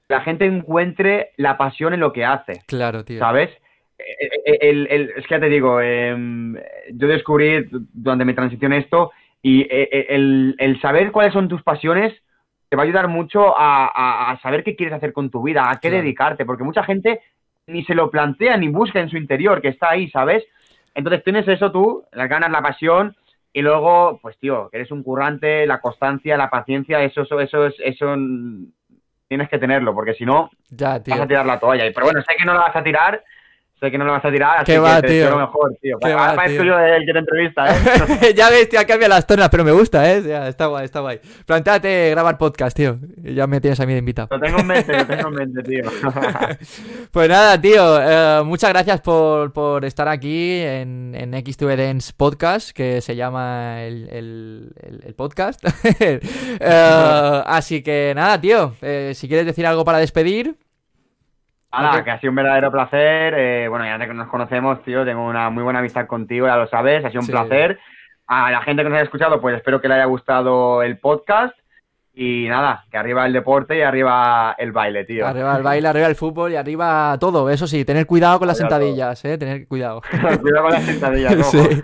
la 0.08 0.22
gente 0.22 0.46
encuentre 0.46 1.30
la 1.36 1.58
pasión 1.58 1.92
en 1.92 2.00
lo 2.00 2.12
que 2.12 2.24
hace. 2.24 2.62
Claro, 2.66 3.04
tío. 3.04 3.18
¿Sabes? 3.18 3.50
El, 3.98 4.86
es 5.16 5.26
que 5.26 5.34
ya 5.34 5.40
te 5.40 5.48
digo, 5.48 5.80
em, 5.80 6.56
yo 6.92 7.06
descubrí 7.06 7.68
durante 7.70 8.24
mi 8.24 8.34
transición 8.34 8.72
esto 8.72 9.10
y 9.42 9.66
el, 9.70 10.54
el 10.58 10.80
saber 10.80 11.12
cuáles 11.12 11.32
son 11.32 11.48
tus 11.48 11.62
pasiones 11.62 12.14
te 12.70 12.76
va 12.76 12.84
a 12.84 12.86
ayudar 12.86 13.08
mucho 13.08 13.52
a, 13.58 14.38
saber 14.42 14.62
qué 14.62 14.76
quieres 14.76 14.94
hacer 14.94 15.12
con 15.12 15.28
tu 15.28 15.42
vida, 15.42 15.68
a 15.68 15.80
qué 15.80 15.90
dedicarte, 15.90 16.46
porque 16.46 16.62
mucha 16.62 16.84
gente 16.84 17.20
ni 17.66 17.84
se 17.84 17.96
lo 17.96 18.10
plantea 18.10 18.56
ni 18.56 18.68
busca 18.68 19.00
en 19.00 19.10
su 19.10 19.16
interior, 19.16 19.60
que 19.60 19.68
está 19.68 19.90
ahí, 19.90 20.08
¿sabes? 20.08 20.44
Entonces 20.94 21.24
tienes 21.24 21.48
eso 21.48 21.72
tú, 21.72 22.04
las 22.12 22.28
ganas, 22.28 22.48
la 22.48 22.62
pasión, 22.62 23.16
y 23.52 23.60
luego, 23.60 24.20
pues 24.22 24.38
tío, 24.38 24.68
que 24.70 24.76
eres 24.76 24.92
un 24.92 25.02
currante, 25.02 25.66
la 25.66 25.80
constancia, 25.80 26.36
la 26.36 26.48
paciencia, 26.48 27.02
eso, 27.02 27.22
eso, 27.22 27.40
eso, 27.40 27.66
es, 27.66 27.74
eso 27.80 28.14
tienes 29.26 29.48
que 29.48 29.58
tenerlo, 29.58 29.92
porque 29.92 30.14
si 30.14 30.24
no, 30.24 30.48
vas 30.70 31.20
a 31.20 31.26
tirar 31.26 31.46
la 31.46 31.58
toalla. 31.58 31.84
Pero 31.92 32.06
bueno, 32.06 32.22
sé 32.22 32.36
que 32.38 32.44
no 32.44 32.54
la 32.54 32.60
vas 32.60 32.76
a 32.76 32.84
tirar, 32.84 33.24
Sé 33.80 33.90
que 33.90 33.96
no 33.96 34.04
lo 34.04 34.12
vas 34.12 34.24
a 34.24 34.30
tirar, 34.30 34.58
así 34.58 34.72
que 34.72 34.78
va, 34.78 35.00
te 35.00 35.08
tío. 35.08 35.30
lo 35.30 35.38
mejor, 35.38 35.74
tío. 35.80 35.98
¿Qué 35.98 36.12
va, 36.12 36.36
tío? 36.46 36.78
el 36.78 37.06
que 37.06 37.12
te 37.14 37.18
entrevista, 37.18 37.64
¿eh? 37.66 38.34
ya 38.36 38.50
ves, 38.50 38.68
tío, 38.68 38.78
cambia 38.86 39.08
las 39.08 39.26
tonas, 39.26 39.48
pero 39.48 39.64
me 39.64 39.72
gusta, 39.72 40.12
¿eh? 40.12 40.22
Ya, 40.22 40.48
está 40.48 40.66
guay, 40.66 40.84
está 40.84 41.00
guay. 41.00 41.18
Plantéate 41.46 42.10
grabar 42.10 42.36
podcast, 42.36 42.76
tío. 42.76 42.98
Ya 43.22 43.46
me 43.46 43.58
tienes 43.58 43.80
a 43.80 43.86
mí 43.86 43.94
de 43.94 44.00
invitado. 44.00 44.28
Lo 44.32 44.38
tengo 44.38 44.58
en 44.60 44.66
mente, 44.66 44.92
lo 44.98 45.06
tengo 45.06 45.28
en 45.28 45.34
mente, 45.54 45.62
tío. 45.62 45.84
pues 47.10 47.28
nada, 47.30 47.58
tío. 47.58 47.98
Eh, 48.02 48.42
muchas 48.44 48.68
gracias 48.70 49.00
por, 49.00 49.50
por 49.54 49.82
estar 49.86 50.08
aquí 50.08 50.60
en, 50.60 51.14
en 51.14 51.32
X2 51.32 51.74
Dance 51.76 52.12
Podcast, 52.14 52.72
que 52.72 53.00
se 53.00 53.16
llama 53.16 53.82
el, 53.82 54.08
el, 54.10 54.72
el, 55.06 55.14
podcast. 55.14 55.64
eh, 56.00 56.20
así 57.46 57.82
que 57.82 58.12
nada, 58.14 58.38
tío. 58.38 58.74
Eh, 58.82 59.12
si 59.14 59.26
quieres 59.26 59.46
decir 59.46 59.66
algo 59.66 59.86
para 59.86 59.96
despedir... 59.98 60.54
Nada, 61.72 62.02
que 62.02 62.10
ha 62.10 62.20
sido 62.20 62.30
un 62.30 62.36
verdadero 62.36 62.72
placer. 62.72 63.34
Eh, 63.36 63.68
bueno, 63.68 63.84
ya 63.84 63.98
que 64.04 64.12
nos 64.12 64.28
conocemos, 64.28 64.82
tío, 64.82 65.04
tengo 65.04 65.24
una 65.24 65.50
muy 65.50 65.62
buena 65.62 65.78
amistad 65.78 66.06
contigo, 66.06 66.46
ya 66.46 66.56
lo 66.56 66.66
sabes, 66.66 67.04
ha 67.04 67.10
sido 67.10 67.20
un 67.20 67.28
placer. 67.28 67.78
A 68.26 68.50
la 68.50 68.62
gente 68.62 68.82
que 68.82 68.88
nos 68.88 68.96
haya 68.96 69.04
escuchado, 69.04 69.40
pues 69.40 69.56
espero 69.56 69.80
que 69.80 69.88
le 69.88 69.94
haya 69.94 70.04
gustado 70.04 70.82
el 70.82 70.98
podcast. 70.98 71.54
Y 72.12 72.48
nada, 72.48 72.84
que 72.90 72.98
arriba 72.98 73.24
el 73.24 73.32
deporte 73.32 73.78
y 73.78 73.82
arriba 73.82 74.54
el 74.58 74.72
baile, 74.72 75.04
tío. 75.04 75.26
Arriba 75.26 75.56
el 75.56 75.62
baile, 75.64 75.88
arriba 75.88 76.06
el 76.06 76.16
fútbol 76.16 76.52
y 76.52 76.56
arriba 76.56 77.16
todo. 77.20 77.48
Eso 77.48 77.66
sí, 77.66 77.84
tener 77.84 78.06
cuidado 78.06 78.38
con 78.38 78.48
las 78.48 78.58
sentadillas, 78.58 79.24
eh, 79.24 79.38
tener 79.38 79.66
cuidado. 79.68 80.02
cuidado 80.40 80.62
con 80.62 80.72
las 80.72 80.84
sentadillas, 80.84 81.36
¿no? 81.36 81.44
Sí. 81.50 81.82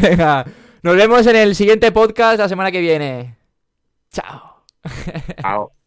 Venga, 0.00 0.44
nos 0.82 0.96
vemos 0.96 1.26
en 1.26 1.36
el 1.36 1.54
siguiente 1.54 1.90
podcast 1.90 2.38
la 2.38 2.48
semana 2.48 2.70
que 2.70 2.80
viene. 2.80 3.34
Chao. 4.10 4.62
Chao. 5.40 5.83